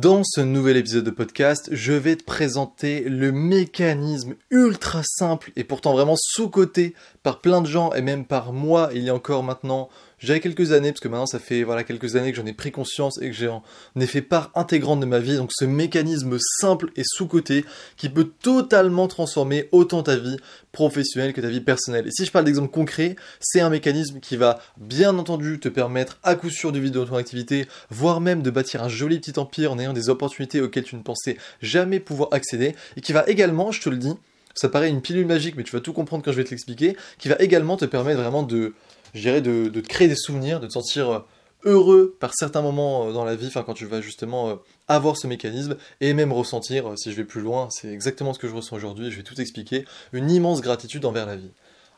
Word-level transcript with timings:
Dans 0.00 0.22
ce 0.24 0.40
nouvel 0.40 0.78
épisode 0.78 1.04
de 1.04 1.10
podcast, 1.10 1.68
je 1.70 1.92
vais 1.92 2.16
te 2.16 2.24
présenter 2.24 3.04
le 3.06 3.30
mécanisme 3.30 4.36
ultra 4.50 5.02
simple 5.04 5.52
et 5.54 5.64
pourtant 5.64 5.92
vraiment 5.92 6.16
sous-coté 6.16 6.94
par 7.22 7.42
plein 7.42 7.60
de 7.60 7.66
gens 7.66 7.92
et 7.92 8.00
même 8.00 8.24
par 8.24 8.54
moi 8.54 8.88
il 8.94 9.02
y 9.02 9.10
a 9.10 9.14
encore 9.14 9.42
maintenant 9.42 9.90
j'avais 10.22 10.40
quelques 10.40 10.72
années, 10.72 10.92
parce 10.92 11.00
que 11.00 11.08
maintenant 11.08 11.26
ça 11.26 11.38
fait 11.38 11.62
voilà 11.62 11.84
quelques 11.84 12.16
années 12.16 12.30
que 12.30 12.36
j'en 12.36 12.46
ai 12.46 12.52
pris 12.52 12.70
conscience 12.70 13.20
et 13.20 13.28
que 13.28 13.36
j'ai 13.36 13.48
en 13.48 13.62
ai 13.98 14.06
fait 14.06 14.22
part 14.22 14.50
intégrante 14.54 15.00
de 15.00 15.06
ma 15.06 15.18
vie, 15.18 15.36
donc 15.36 15.50
ce 15.52 15.64
mécanisme 15.64 16.38
simple 16.60 16.90
et 16.96 17.02
sous-côté 17.04 17.64
qui 17.96 18.08
peut 18.08 18.30
totalement 18.42 19.08
transformer 19.08 19.68
autant 19.72 20.02
ta 20.02 20.16
vie 20.16 20.36
professionnelle 20.72 21.32
que 21.32 21.40
ta 21.40 21.48
vie 21.48 21.60
personnelle. 21.60 22.06
Et 22.06 22.10
si 22.10 22.24
je 22.24 22.30
parle 22.30 22.44
d'exemple 22.44 22.70
concret, 22.70 23.16
c'est 23.40 23.60
un 23.60 23.70
mécanisme 23.70 24.20
qui 24.20 24.36
va 24.36 24.60
bien 24.78 25.18
entendu 25.18 25.60
te 25.60 25.68
permettre 25.68 26.18
à 26.22 26.34
coup 26.34 26.50
sûr 26.50 26.72
de 26.72 26.78
vivre 26.78 26.92
de 26.92 27.04
ton 27.04 27.16
activité, 27.16 27.66
voire 27.90 28.20
même 28.20 28.42
de 28.42 28.50
bâtir 28.50 28.82
un 28.82 28.88
joli 28.88 29.18
petit 29.18 29.38
empire 29.38 29.72
en 29.72 29.78
ayant 29.78 29.92
des 29.92 30.08
opportunités 30.08 30.60
auxquelles 30.60 30.84
tu 30.84 30.96
ne 30.96 31.02
pensais 31.02 31.36
jamais 31.60 32.00
pouvoir 32.00 32.28
accéder, 32.32 32.74
et 32.96 33.00
qui 33.00 33.12
va 33.12 33.24
également, 33.26 33.72
je 33.72 33.80
te 33.80 33.88
le 33.88 33.96
dis, 33.96 34.12
ça 34.54 34.68
paraît 34.68 34.88
une 34.88 35.00
pilule 35.00 35.26
magique, 35.26 35.56
mais 35.56 35.62
tu 35.62 35.72
vas 35.72 35.80
tout 35.80 35.92
comprendre 35.92 36.24
quand 36.24 36.32
je 36.32 36.36
vais 36.36 36.44
te 36.44 36.50
l'expliquer, 36.50 36.96
qui 37.18 37.28
va 37.28 37.36
également 37.38 37.76
te 37.76 37.84
permettre 37.84 38.20
vraiment 38.20 38.42
de 38.42 38.74
je 39.14 39.20
dirais, 39.20 39.40
de, 39.40 39.68
te 39.68 39.88
créer 39.88 40.08
des 40.08 40.16
souvenirs, 40.16 40.60
de 40.60 40.66
te 40.66 40.72
sentir 40.72 41.10
euh, 41.10 41.18
heureux 41.64 42.16
par 42.20 42.34
certains 42.34 42.62
moments 42.62 43.08
euh, 43.08 43.12
dans 43.12 43.24
la 43.24 43.36
vie, 43.36 43.46
enfin 43.46 43.62
quand 43.62 43.74
tu 43.74 43.86
vas 43.86 44.00
justement 44.00 44.50
euh, 44.50 44.54
avoir 44.88 45.16
ce 45.16 45.26
mécanisme 45.26 45.76
et 46.00 46.14
même 46.14 46.32
ressentir, 46.32 46.92
si 46.96 47.10
je 47.10 47.16
vais 47.16 47.24
plus 47.24 47.40
loin, 47.40 47.68
c'est 47.70 47.92
exactement 47.92 48.32
ce 48.32 48.38
que 48.38 48.48
je 48.48 48.54
ressens 48.54 48.76
aujourd'hui, 48.76 49.10
je 49.10 49.16
vais 49.16 49.22
tout 49.22 49.40
expliquer, 49.40 49.84
une 50.12 50.30
immense 50.30 50.60
gratitude 50.60 51.04
envers 51.04 51.26
la 51.26 51.36
vie. 51.36 51.50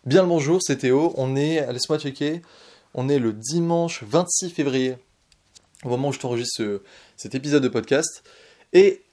Bien 0.04 0.22
le 0.22 0.28
bonjour, 0.28 0.60
c'est 0.62 0.76
Théo, 0.76 1.14
on 1.16 1.36
est, 1.36 1.72
laisse-moi 1.72 1.98
checker, 1.98 2.42
on 2.94 3.08
est 3.08 3.18
le 3.18 3.32
dimanche 3.32 4.02
26 4.02 4.50
février, 4.50 4.96
au 5.84 5.88
moment 5.88 6.08
où 6.08 6.12
je 6.12 6.18
t'enregistre 6.18 6.82
cet 7.16 7.34
épisode 7.34 7.62
de 7.62 7.68
podcast, 7.68 8.22
et 8.72 9.04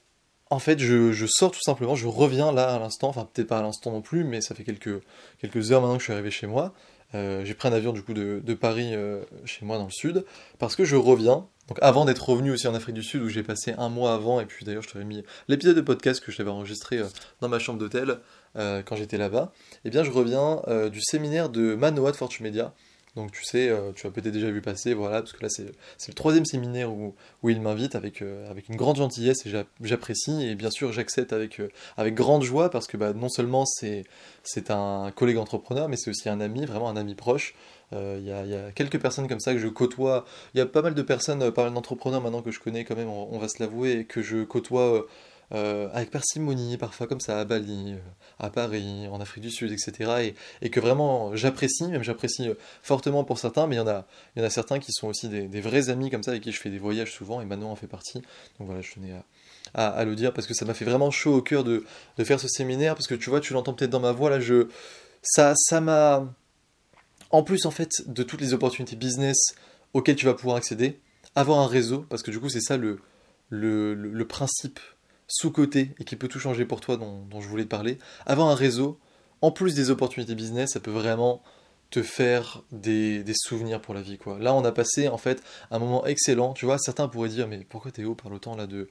en 0.52 0.58
fait, 0.58 0.78
je, 0.78 1.26
sors 1.26 1.50
tout 1.50 1.62
simplement, 1.64 1.94
je 1.94 2.06
reviens 2.06 2.52
là 2.52 2.74
à 2.74 2.78
l'instant, 2.78 3.08
enfin 3.08 3.26
peut-être 3.32 3.48
pas 3.48 3.60
à 3.60 3.62
l'instant 3.62 3.90
non 3.90 4.02
plus, 4.02 4.22
mais 4.22 4.42
ça 4.42 4.54
fait 4.54 4.64
quelques, 4.64 5.00
quelques 5.40 5.72
heures 5.72 5.80
maintenant 5.80 5.96
que 5.96 6.00
je 6.00 6.04
suis 6.04 6.12
arrivé 6.12 6.30
chez 6.30 6.46
moi. 6.46 6.74
Euh, 7.14 7.44
j'ai 7.44 7.54
pris 7.54 7.68
un 7.68 7.72
avion 7.72 7.92
du 7.92 8.02
coup 8.02 8.14
de, 8.14 8.54
Paris 8.54 8.94
euh, 8.94 9.22
chez 9.44 9.64
moi 9.64 9.78
dans 9.78 9.84
le 9.84 9.90
sud, 9.90 10.24
parce 10.58 10.76
que 10.76 10.84
je 10.84 10.96
reviens. 10.96 11.46
Donc 11.68 11.78
avant 11.80 12.04
d'être 12.04 12.28
revenu 12.28 12.50
aussi 12.50 12.66
en 12.66 12.74
Afrique 12.74 12.94
du 12.94 13.02
Sud, 13.02 13.22
où 13.22 13.28
j'ai 13.28 13.42
passé 13.42 13.74
un 13.78 13.88
mois 13.88 14.12
avant, 14.14 14.40
et 14.40 14.46
puis 14.46 14.64
d'ailleurs 14.64 14.82
je 14.82 14.90
t'avais 14.90 15.04
mis 15.04 15.22
l'épisode 15.46 15.76
de 15.76 15.80
podcast 15.80 16.22
que 16.22 16.32
je 16.32 16.36
t'avais 16.36 16.50
enregistré 16.50 16.98
euh, 16.98 17.06
dans 17.40 17.48
ma 17.48 17.58
chambre 17.58 17.78
d'hôtel 17.78 18.18
quand 18.54 18.96
j'étais 18.96 19.16
là-bas, 19.16 19.50
et 19.76 19.78
eh 19.86 19.90
bien 19.90 20.04
je 20.04 20.10
reviens 20.10 20.60
du 20.90 21.00
séminaire 21.00 21.48
de 21.48 21.74
Manoa 21.74 22.12
de 22.12 22.16
Fortune 22.16 22.44
Media, 22.44 22.74
donc 23.14 23.30
tu 23.32 23.44
sais, 23.44 23.68
euh, 23.68 23.92
tu 23.94 24.06
as 24.06 24.10
peut-être 24.10 24.32
déjà 24.32 24.50
vu 24.50 24.62
passer, 24.62 24.94
voilà, 24.94 25.20
parce 25.20 25.32
que 25.32 25.42
là 25.42 25.50
c'est 25.50 25.66
le 26.08 26.14
troisième 26.14 26.46
séminaire 26.46 26.90
où, 26.90 27.14
où 27.42 27.50
il 27.50 27.60
m'invite 27.60 27.94
avec, 27.94 28.22
euh, 28.22 28.50
avec 28.50 28.70
une 28.70 28.76
grande 28.76 28.96
gentillesse 28.96 29.44
et 29.44 29.52
j'apprécie, 29.82 30.46
et 30.46 30.54
bien 30.54 30.70
sûr 30.70 30.92
j'accepte 30.92 31.34
avec, 31.34 31.60
euh, 31.60 31.68
avec 31.98 32.14
grande 32.14 32.42
joie, 32.42 32.70
parce 32.70 32.86
que 32.86 32.96
bah, 32.96 33.12
non 33.12 33.28
seulement 33.28 33.66
c'est 33.66 34.06
un 34.70 35.12
collègue 35.14 35.36
entrepreneur, 35.36 35.90
mais 35.90 35.96
c'est 35.98 36.08
aussi 36.08 36.30
un 36.30 36.40
ami, 36.40 36.64
vraiment 36.64 36.88
un 36.88 36.96
ami 36.96 37.14
proche. 37.14 37.54
Il 37.94 38.24
y, 38.24 38.32
a, 38.32 38.72
quelques 38.74 38.98
personnes 38.98 39.28
comme 39.28 39.40
ça 39.40 39.52
que 39.52 39.58
je 39.58 39.68
côtoie, 39.68 40.24
il 40.54 40.58
y 40.58 40.60
a 40.62 40.66
pas 40.66 40.80
mal 40.80 40.94
de 40.94 41.02
personnes, 41.02 41.52
pas 41.52 41.64
mal 41.64 41.74
d'entrepreneurs 41.74 42.22
maintenant 42.22 42.40
que 42.40 42.50
je 42.50 42.58
connais 42.58 42.86
quand 42.86 42.96
même, 42.96 43.10
on 43.10 43.38
va 43.38 43.48
se 43.48 43.62
l'avouer, 43.62 44.06
que 44.06 44.22
je 44.22 44.44
côtoie 44.44 45.06
euh, 45.54 45.90
avec 45.92 46.10
parcimonie, 46.10 46.78
parfois 46.78 47.06
comme 47.06 47.20
ça, 47.20 47.38
à 47.38 47.44
Bali, 47.44 47.92
euh, 47.92 47.98
à 48.38 48.48
Paris, 48.48 49.06
en 49.10 49.20
Afrique 49.20 49.44
du 49.44 49.50
Sud, 49.50 49.70
etc. 49.70 50.34
Et, 50.62 50.70
que 50.70 50.80
vraiment 50.80 51.36
j'apprécie, 51.36 51.86
même 51.88 52.02
j'apprécie 52.02 52.48
euh, 52.48 52.54
fortement 52.82 53.22
pour 53.24 53.38
certains, 53.38 53.66
mais 53.66 53.76
il 53.76 53.78
y, 53.78 53.82
en 53.82 53.86
a, 54.44 54.50
certains 54.50 54.78
qui 54.78 54.92
sont 54.92 55.08
aussi 55.08 55.28
des, 55.28 55.60
vrais 55.60 55.90
amis 55.90 56.10
comme 56.10 56.22
ça, 56.22 56.30
avec 56.30 56.42
qui 56.42 56.52
je 56.52 56.60
fais 56.60 56.70
des 56.70 56.78
voyages 56.78 57.12
souvent, 57.12 57.42
et 57.42 57.44
Manon 57.44 57.70
en 57.70 57.76
fait 57.76 57.86
partie. 57.86 58.22
Donc 58.58 58.66
voilà, 58.66 58.80
je 58.80 58.92
tenais 58.92 59.12
à, 59.74 60.04
le 60.04 60.14
dire, 60.14 60.32
parce 60.32 60.46
que 60.46 60.54
ça 60.54 60.64
m'a 60.64 60.72
fait 60.72 60.86
vraiment 60.86 61.10
chaud 61.10 61.34
au 61.34 61.42
cœur 61.42 61.64
de, 61.64 61.84
faire 62.24 62.40
ce 62.40 62.48
séminaire, 62.48 62.94
parce 62.94 63.06
que 63.06 63.14
tu 63.14 63.28
vois, 63.28 63.40
tu 63.40 63.52
l'entends 63.52 63.74
peut-être 63.74 63.90
dans 63.90 64.00
ma 64.00 64.12
voix, 64.12 64.30
là, 64.30 64.40
je, 64.40 64.68
ça 65.22 65.54
m'a... 65.82 66.26
En 67.30 67.42
plus, 67.42 67.66
en 67.66 67.70
fait, 67.70 67.90
de 68.06 68.22
toutes 68.22 68.40
les 68.40 68.54
opportunités 68.54 68.96
business 68.96 69.54
auxquelles 69.92 70.16
tu 70.16 70.26
vas 70.26 70.34
pouvoir 70.34 70.56
accéder, 70.56 70.98
avoir 71.34 71.58
un 71.58 71.66
réseau, 71.66 72.06
parce 72.08 72.22
que 72.22 72.30
du 72.30 72.40
coup, 72.40 72.48
c'est 72.48 72.60
ça 72.60 72.78
le 72.78 74.24
principe 74.26 74.80
sous-côté 75.28 75.94
et 75.98 76.04
qui 76.04 76.16
peut 76.16 76.28
tout 76.28 76.38
changer 76.38 76.64
pour 76.64 76.80
toi 76.80 76.96
dont, 76.96 77.40
je 77.40 77.48
voulais 77.48 77.64
te 77.64 77.68
parler, 77.68 77.98
avoir 78.26 78.48
un 78.48 78.54
réseau, 78.54 78.98
en 79.40 79.50
plus 79.50 79.74
des 79.74 79.90
opportunités 79.90 80.34
business, 80.34 80.72
ça 80.72 80.80
peut 80.80 80.90
vraiment 80.90 81.42
te 81.90 82.02
faire 82.02 82.62
des, 82.70 83.24
souvenirs 83.34 83.80
pour 83.80 83.94
la 83.94 84.00
vie. 84.00 84.18
quoi. 84.18 84.38
Là, 84.38 84.54
on 84.54 84.64
a 84.64 84.72
passé 84.72 85.08
en 85.08 85.18
fait 85.18 85.42
un 85.70 85.78
moment 85.78 86.06
excellent. 86.06 86.54
Tu 86.54 86.64
vois, 86.64 86.78
certains 86.78 87.08
pourraient 87.08 87.28
dire, 87.28 87.48
mais 87.48 87.66
pourquoi 87.68 87.90
Théo 87.90 88.14
parle 88.14 88.34
autant 88.34 88.56
là 88.56 88.66
de, 88.66 88.88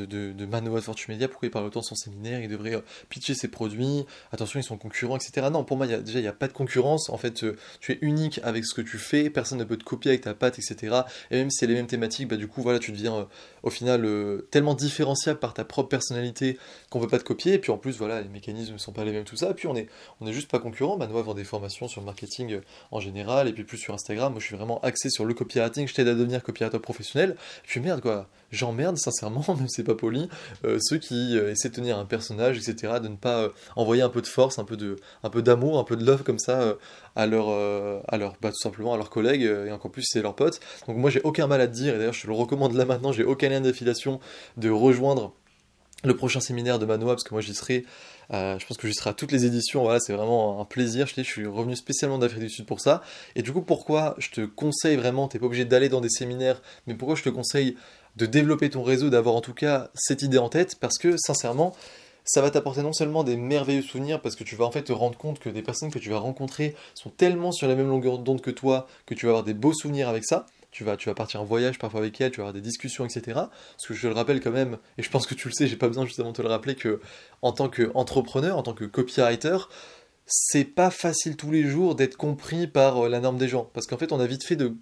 de, 0.00 0.06
de, 0.06 0.32
de 0.32 0.46
Manoa 0.46 0.80
Fortune 0.80 1.14
Media, 1.14 1.28
pourquoi 1.28 1.46
il 1.46 1.50
parle 1.50 1.66
autant 1.66 1.80
de 1.80 1.84
son 1.84 1.94
séminaire, 1.94 2.40
il 2.40 2.48
devrait 2.48 2.74
euh, 2.74 2.80
pitcher 3.08 3.34
ses 3.34 3.48
produits, 3.48 4.04
attention, 4.32 4.60
ils 4.60 4.64
sont 4.64 4.78
concurrents, 4.78 5.16
etc. 5.16 5.48
Non, 5.52 5.64
pour 5.64 5.76
moi, 5.76 5.86
déjà, 5.86 6.18
il 6.18 6.22
n'y 6.22 6.28
a 6.28 6.32
pas 6.32 6.48
de 6.48 6.52
concurrence, 6.52 7.10
en 7.10 7.18
fait, 7.18 7.44
euh, 7.44 7.56
tu 7.80 7.92
es 7.92 7.98
unique 8.00 8.40
avec 8.42 8.64
ce 8.64 8.74
que 8.74 8.82
tu 8.82 8.98
fais, 8.98 9.30
personne 9.30 9.58
ne 9.58 9.64
peut 9.64 9.76
te 9.76 9.84
copier 9.84 10.12
avec 10.12 10.22
ta 10.22 10.34
patte, 10.34 10.58
etc. 10.58 11.02
Et 11.30 11.36
même 11.36 11.50
si 11.50 11.58
c'est 11.58 11.66
les 11.66 11.74
mêmes 11.74 11.86
thématiques, 11.86 12.28
bah, 12.28 12.36
du 12.36 12.48
coup, 12.48 12.62
voilà, 12.62 12.78
tu 12.78 12.92
deviens 12.92 13.14
euh, 13.14 13.24
au 13.62 13.70
final 13.70 14.08
tellement 14.50 14.74
différenciable 14.74 15.38
par 15.38 15.54
ta 15.54 15.64
propre 15.64 15.88
personnalité 15.88 16.58
qu'on 16.88 16.98
ne 16.98 17.04
peut 17.04 17.10
pas 17.10 17.18
te 17.18 17.24
copier, 17.24 17.54
et 17.54 17.58
puis 17.58 17.72
en 17.72 17.78
plus, 17.78 17.98
voilà, 17.98 18.20
les 18.20 18.28
mécanismes 18.28 18.74
ne 18.74 18.78
sont 18.78 18.92
pas 18.92 19.04
les 19.04 19.12
mêmes, 19.12 19.24
tout 19.24 19.36
ça, 19.36 19.50
et 19.50 19.54
puis 19.54 19.66
on 19.66 19.76
est, 19.76 19.88
on 20.20 20.26
est 20.26 20.32
juste 20.32 20.50
pas 20.50 20.58
concurrents, 20.58 20.96
Manoa 20.96 21.22
vend 21.22 21.34
des 21.34 21.44
formations 21.44 21.88
sur 21.88 22.00
le 22.00 22.06
marketing 22.06 22.60
en 22.90 23.00
général, 23.00 23.48
et 23.48 23.52
puis 23.52 23.64
plus 23.64 23.78
sur 23.78 23.94
Instagram, 23.94 24.32
moi 24.32 24.40
je 24.40 24.46
suis 24.46 24.56
vraiment 24.56 24.80
axé 24.80 25.10
sur 25.10 25.24
le 25.24 25.34
copywriting, 25.34 25.86
je 25.86 25.94
t'aide 25.94 26.08
à 26.08 26.14
devenir 26.14 26.42
copywriter 26.42 26.78
professionnel, 26.78 27.36
et 27.64 27.66
puis 27.66 27.80
merde, 27.80 28.00
quoi, 28.00 28.28
j'emmerde 28.50 28.96
sincèrement, 28.96 29.44
même 29.48 29.68
si 29.68 29.76
c'est 29.76 29.84
pas 29.84 29.94
poli, 29.94 30.28
euh, 30.64 30.78
ceux 30.80 30.98
qui 30.98 31.36
euh, 31.36 31.52
essaient 31.52 31.68
de 31.68 31.74
tenir 31.74 31.98
un 31.98 32.04
personnage, 32.04 32.56
etc., 32.56 32.94
de 33.02 33.08
ne 33.08 33.16
pas 33.16 33.42
euh, 33.42 33.48
envoyer 33.76 34.02
un 34.02 34.08
peu 34.08 34.22
de 34.22 34.26
force, 34.26 34.58
un 34.58 34.64
peu 34.64 34.76
d'amour, 35.42 35.78
un 35.78 35.84
peu 35.84 35.96
de 35.96 36.04
love 36.04 36.22
comme 36.22 36.38
ça 36.38 36.76
à 37.16 37.26
leur, 37.26 37.48
à 38.08 38.16
leur, 38.16 38.36
bah, 38.40 38.50
leurs 38.78 39.10
collègues 39.10 39.42
et 39.42 39.72
encore 39.72 39.90
plus 39.90 40.04
c'est 40.06 40.22
leurs 40.22 40.34
potes. 40.34 40.60
Donc 40.86 40.96
moi 40.96 41.10
j'ai 41.10 41.20
aucun 41.22 41.46
mal 41.46 41.60
à 41.60 41.66
te 41.66 41.72
dire 41.72 41.94
et 41.94 41.98
d'ailleurs 41.98 42.12
je 42.12 42.22
te 42.22 42.26
le 42.26 42.32
recommande 42.32 42.74
là 42.74 42.84
maintenant, 42.84 43.12
j'ai 43.12 43.24
aucun 43.24 43.48
lien 43.48 43.60
d'affiliation 43.60 44.20
de 44.56 44.70
rejoindre 44.70 45.32
le 46.04 46.16
prochain 46.16 46.40
séminaire 46.40 46.78
de 46.78 46.86
Manoa 46.86 47.12
parce 47.14 47.24
que 47.24 47.34
moi 47.34 47.40
j'y 47.40 47.54
serai. 47.54 47.84
je 48.30 48.64
pense 48.64 48.76
que 48.76 48.88
j'y 48.88 48.94
serai 48.94 49.10
à 49.10 49.12
toutes 49.12 49.32
les 49.32 49.44
éditions. 49.44 49.82
Voilà, 49.82 50.00
c'est 50.00 50.12
vraiment 50.12 50.60
un 50.60 50.64
plaisir. 50.64 51.06
Je, 51.06 51.14
je 51.16 51.22
suis 51.22 51.46
revenu 51.46 51.76
spécialement 51.76 52.18
d'Afrique 52.18 52.40
du 52.40 52.50
Sud 52.50 52.66
pour 52.66 52.80
ça. 52.80 53.02
Et 53.34 53.42
du 53.42 53.52
coup, 53.52 53.62
pourquoi 53.62 54.14
je 54.18 54.30
te 54.30 54.40
conseille 54.42 54.96
vraiment, 54.96 55.28
t'es 55.28 55.38
pas 55.38 55.46
obligé 55.46 55.64
d'aller 55.64 55.88
dans 55.88 56.00
des 56.00 56.08
séminaires, 56.08 56.62
mais 56.86 56.94
pourquoi 56.94 57.16
je 57.16 57.22
te 57.22 57.28
conseille 57.28 57.76
de 58.16 58.26
développer 58.26 58.70
ton 58.70 58.82
réseau, 58.82 59.10
d'avoir 59.10 59.34
en 59.34 59.40
tout 59.40 59.54
cas 59.54 59.90
cette 59.94 60.22
idée 60.22 60.38
en 60.38 60.48
tête, 60.48 60.76
parce 60.80 60.98
que 60.98 61.16
sincèrement, 61.16 61.74
ça 62.24 62.42
va 62.42 62.50
t'apporter 62.50 62.82
non 62.82 62.92
seulement 62.92 63.24
des 63.24 63.36
merveilleux 63.36 63.82
souvenirs, 63.82 64.20
parce 64.20 64.36
que 64.36 64.44
tu 64.44 64.56
vas 64.56 64.64
en 64.64 64.70
fait 64.70 64.82
te 64.82 64.92
rendre 64.92 65.18
compte 65.18 65.38
que 65.38 65.48
des 65.48 65.62
personnes 65.62 65.90
que 65.90 65.98
tu 65.98 66.10
vas 66.10 66.18
rencontrer 66.18 66.74
sont 66.94 67.10
tellement 67.10 67.52
sur 67.52 67.66
la 67.66 67.74
même 67.74 67.88
longueur 67.88 68.18
d'onde 68.18 68.40
que 68.40 68.50
toi, 68.50 68.86
que 69.06 69.14
tu 69.14 69.26
vas 69.26 69.30
avoir 69.30 69.44
des 69.44 69.54
beaux 69.54 69.72
souvenirs 69.72 70.08
avec 70.08 70.24
ça. 70.24 70.46
Tu 70.70 70.84
vas, 70.84 70.96
tu 70.96 71.08
vas 71.08 71.14
partir 71.16 71.40
en 71.40 71.44
voyage 71.44 71.78
parfois 71.78 71.98
avec 71.98 72.20
elle, 72.20 72.30
tu 72.30 72.36
vas 72.36 72.44
avoir 72.44 72.54
des 72.54 72.60
discussions, 72.60 73.04
etc. 73.04 73.22
Parce 73.34 73.86
que 73.88 73.94
je 73.94 74.06
le 74.06 74.14
rappelle 74.14 74.40
quand 74.40 74.52
même, 74.52 74.78
et 74.98 75.02
je 75.02 75.10
pense 75.10 75.26
que 75.26 75.34
tu 75.34 75.48
le 75.48 75.54
sais, 75.54 75.66
j'ai 75.66 75.76
pas 75.76 75.88
besoin 75.88 76.06
justement 76.06 76.30
de 76.30 76.36
te 76.36 76.42
le 76.42 76.48
rappeler, 76.48 76.76
que 76.76 77.00
en 77.42 77.50
tant 77.50 77.68
qu'entrepreneur, 77.68 78.56
en 78.56 78.62
tant 78.62 78.74
que 78.74 78.84
copywriter, 78.84 79.56
c'est 80.26 80.64
pas 80.64 80.90
facile 80.90 81.36
tous 81.36 81.50
les 81.50 81.64
jours 81.64 81.96
d'être 81.96 82.16
compris 82.16 82.68
par 82.68 83.04
euh, 83.04 83.08
la 83.08 83.18
norme 83.18 83.36
des 83.36 83.48
gens. 83.48 83.68
Parce 83.74 83.88
qu'en 83.88 83.96
fait, 83.96 84.12
on 84.12 84.20
a 84.20 84.26
vite 84.26 84.44
fait 84.44 84.54
de 84.54 84.76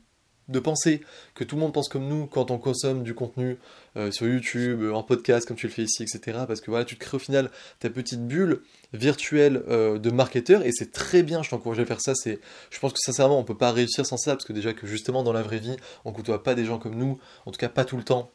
de 0.49 0.59
penser 0.59 1.03
que 1.35 1.45
tout 1.45 1.57
le 1.57 1.61
monde 1.61 1.73
pense 1.73 1.89
comme 1.89 2.07
nous 2.07 2.27
quand 2.27 2.51
on 2.51 2.59
consomme 2.59 3.03
du 3.03 3.15
contenu 3.15 3.59
euh, 3.97 4.11
sur 4.11 4.27
YouTube, 4.27 4.83
en 4.93 5.03
podcast, 5.03 5.47
comme 5.47 5.57
tu 5.57 5.67
le 5.67 5.73
fais 5.73 5.83
ici, 5.83 6.03
etc. 6.03 6.41
Parce 6.47 6.61
que 6.61 6.71
voilà, 6.71 6.85
tu 6.85 6.97
te 6.97 7.01
crées 7.01 7.17
au 7.17 7.21
final 7.21 7.51
ta 7.81 7.91
petite 7.91 8.27
bulle 8.27 8.63
virtuelle 8.93 9.63
euh, 9.69 9.99
de 9.99 10.11
marketeur 10.11 10.65
et 10.65 10.73
c'est 10.73 10.93
très 10.93 11.23
bien, 11.23 11.43
je 11.43 11.51
t'encourage 11.51 11.81
à 11.81 11.85
faire 11.85 12.01
ça. 12.01 12.15
C'est, 12.15 12.41
je 12.71 12.79
pense 12.79 12.93
que 12.93 13.01
sincèrement, 13.01 13.39
on 13.39 13.45
peut 13.45 13.57
pas 13.57 13.73
réussir 13.73 14.07
sans 14.07 14.17
ça 14.17 14.33
parce 14.33 14.45
que 14.45 14.53
déjà 14.53 14.73
que 14.73 14.87
justement 14.87 15.23
dans 15.23 15.33
la 15.33 15.43
vraie 15.43 15.59
vie, 15.59 15.77
on 16.05 16.13
côtoie 16.13 16.43
pas 16.43 16.55
des 16.55 16.65
gens 16.65 16.79
comme 16.79 16.95
nous, 16.95 17.19
en 17.47 17.51
tout 17.51 17.59
cas 17.59 17.69
pas 17.69 17.85
tout 17.85 17.97
le 17.97 18.05
temps 18.05 18.31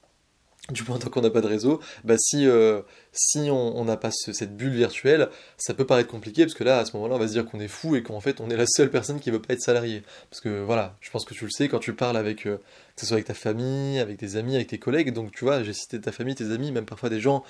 du 0.71 0.83
moins 0.83 0.97
tant 0.97 1.09
qu'on 1.09 1.21
n'a 1.21 1.29
pas 1.29 1.41
de 1.41 1.47
réseau, 1.47 1.81
bah 2.05 2.15
si, 2.17 2.47
euh, 2.47 2.81
si 3.11 3.49
on 3.51 3.83
n'a 3.83 3.97
pas 3.97 4.11
cette 4.11 4.55
bulle 4.55 4.73
virtuelle, 4.73 5.29
ça 5.57 5.73
peut 5.73 5.85
paraître 5.85 6.09
compliqué, 6.09 6.45
parce 6.45 6.53
que 6.53 6.63
là, 6.63 6.79
à 6.79 6.85
ce 6.85 6.95
moment-là, 6.95 7.15
on 7.15 7.19
va 7.19 7.27
se 7.27 7.33
dire 7.33 7.45
qu'on 7.45 7.59
est 7.59 7.67
fou 7.67 7.97
et 7.97 8.03
qu'en 8.03 8.21
fait, 8.21 8.39
on 8.39 8.49
est 8.49 8.55
la 8.55 8.65
seule 8.65 8.89
personne 8.89 9.19
qui 9.19 9.29
ne 9.29 9.35
veut 9.35 9.41
pas 9.41 9.53
être 9.53 9.61
salarié. 9.61 10.03
Parce 10.29 10.39
que 10.39 10.63
voilà, 10.63 10.95
je 11.01 11.09
pense 11.11 11.25
que 11.25 11.33
tu 11.33 11.43
le 11.43 11.51
sais, 11.51 11.67
quand 11.67 11.79
tu 11.79 11.93
parles 11.93 12.15
avec, 12.15 12.47
euh, 12.47 12.57
que 12.95 13.01
ce 13.01 13.07
soit 13.07 13.15
avec 13.15 13.25
ta 13.25 13.33
famille, 13.33 13.99
avec 13.99 14.17
tes 14.17 14.37
amis, 14.37 14.55
avec 14.55 14.67
tes 14.67 14.79
collègues, 14.79 15.11
donc 15.11 15.33
tu 15.33 15.43
vois, 15.43 15.63
j'ai 15.63 15.73
cité 15.73 15.99
ta 15.99 16.13
famille, 16.13 16.35
tes 16.35 16.51
amis, 16.51 16.71
même 16.71 16.85
parfois 16.85 17.09
des 17.09 17.19
gens 17.19 17.43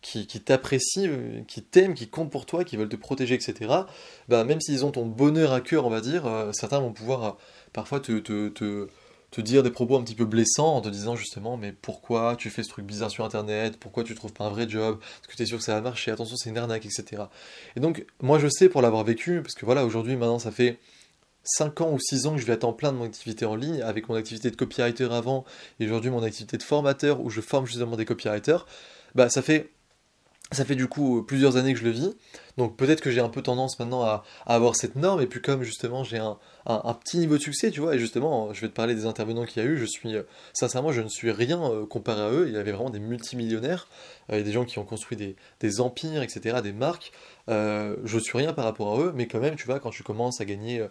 qui, 0.00 0.26
t'apprécient, 0.26 1.10
euh, 1.10 1.42
qui 1.46 1.62
t'aiment, 1.62 1.94
qui 1.94 2.08
comptent 2.08 2.30
pour 2.30 2.46
toi, 2.46 2.64
qui 2.64 2.78
veulent 2.78 2.88
te 2.88 2.96
protéger, 2.96 3.34
etc., 3.34 3.72
bah 4.28 4.44
même 4.44 4.60
s'ils 4.62 4.86
ont 4.86 4.90
ton 4.90 5.04
bonheur 5.04 5.52
à 5.52 5.60
cœur, 5.60 5.84
on 5.86 5.90
va 5.90 6.00
dire, 6.00 6.24
certains 6.52 6.80
vont 6.80 6.92
pouvoir 6.92 7.36
parfois 7.74 8.00
te 8.00 8.88
dire 9.40 9.62
des 9.62 9.70
propos 9.70 9.96
un 9.96 10.02
petit 10.02 10.14
peu 10.14 10.24
blessants 10.24 10.76
en 10.76 10.80
te 10.80 10.88
disant 10.88 11.16
justement 11.16 11.56
mais 11.56 11.72
pourquoi 11.72 12.36
tu 12.36 12.50
fais 12.50 12.62
ce 12.62 12.68
truc 12.68 12.86
bizarre 12.86 13.10
sur 13.10 13.24
internet, 13.24 13.78
pourquoi 13.78 14.04
tu 14.04 14.14
trouves 14.14 14.32
pas 14.32 14.44
un 14.44 14.50
vrai 14.50 14.68
job, 14.68 14.98
est-ce 15.00 15.28
que 15.28 15.36
tu 15.36 15.42
es 15.42 15.46
sûr 15.46 15.58
que 15.58 15.64
ça 15.64 15.74
va 15.74 15.80
marcher, 15.80 16.10
attention 16.10 16.36
c'est 16.36 16.50
une 16.50 16.58
arnaque, 16.58 16.86
etc. 16.86 17.24
Et 17.76 17.80
donc 17.80 18.06
moi 18.20 18.38
je 18.38 18.48
sais 18.48 18.68
pour 18.68 18.82
l'avoir 18.82 19.04
vécu, 19.04 19.42
parce 19.42 19.54
que 19.54 19.64
voilà 19.64 19.84
aujourd'hui 19.84 20.16
maintenant 20.16 20.38
ça 20.38 20.50
fait 20.50 20.78
5 21.44 21.80
ans 21.82 21.92
ou 21.92 21.98
6 22.00 22.26
ans 22.26 22.34
que 22.34 22.40
je 22.40 22.46
vais 22.46 22.54
à 22.54 22.56
temps 22.56 22.72
plein 22.72 22.92
de 22.92 22.96
mon 22.96 23.04
activité 23.04 23.44
en 23.44 23.54
ligne, 23.54 23.82
avec 23.82 24.08
mon 24.08 24.14
activité 24.14 24.50
de 24.50 24.56
copywriter 24.56 25.08
avant, 25.10 25.44
et 25.78 25.86
aujourd'hui 25.86 26.10
mon 26.10 26.22
activité 26.22 26.56
de 26.56 26.62
formateur 26.62 27.20
où 27.20 27.30
je 27.30 27.40
forme 27.40 27.66
justement 27.66 27.96
des 27.96 28.04
copywriters, 28.04 28.66
bah 29.14 29.28
ça 29.28 29.42
fait 29.42 29.70
ça 30.52 30.64
fait 30.64 30.76
du 30.76 30.86
coup 30.86 31.22
plusieurs 31.22 31.56
années 31.56 31.72
que 31.72 31.80
je 31.80 31.84
le 31.84 31.90
vis, 31.90 32.14
donc 32.56 32.76
peut-être 32.76 33.00
que 33.00 33.10
j'ai 33.10 33.20
un 33.20 33.28
peu 33.28 33.42
tendance 33.42 33.78
maintenant 33.78 34.02
à, 34.02 34.24
avoir 34.46 34.76
cette 34.76 34.94
norme, 34.94 35.20
et 35.20 35.26
puis 35.26 35.40
comme 35.40 35.62
justement 35.62 36.04
j'ai 36.04 36.18
un, 36.18 36.38
petit 37.02 37.18
niveau 37.18 37.36
de 37.36 37.42
succès, 37.42 37.70
tu 37.70 37.80
vois, 37.80 37.94
et 37.94 37.98
justement 37.98 38.52
je 38.52 38.60
vais 38.60 38.68
te 38.68 38.74
parler 38.74 38.94
des 38.94 39.06
intervenants 39.06 39.44
qu'il 39.44 39.62
y 39.62 39.66
a 39.66 39.68
eu, 39.68 39.76
je 39.76 39.84
suis, 39.84 40.14
sincèrement 40.52 40.92
je 40.92 41.00
ne 41.00 41.08
suis 41.08 41.30
rien 41.30 41.62
euh, 41.62 41.86
comparé 41.86 42.20
à 42.20 42.30
eux, 42.30 42.44
il 42.46 42.54
y 42.54 42.56
avait 42.56 42.72
vraiment 42.72 42.90
des 42.90 43.00
multimillionnaires, 43.00 43.88
euh, 44.30 44.42
des 44.42 44.52
gens 44.52 44.64
qui 44.64 44.78
ont 44.78 44.84
construit 44.84 45.16
des, 45.60 45.80
empires, 45.80 46.22
etc., 46.22 46.60
des 46.62 46.72
marques, 46.72 47.12
euh, 47.48 47.96
je 48.04 48.18
suis 48.18 48.38
rien 48.38 48.52
par 48.52 48.64
rapport 48.64 48.94
à 48.94 49.02
eux, 49.02 49.12
mais 49.14 49.26
quand 49.26 49.40
même, 49.40 49.56
tu 49.56 49.66
vois, 49.66 49.80
quand 49.80 49.90
tu 49.90 50.02
commences 50.02 50.40
à 50.40 50.44
gagner 50.44 50.86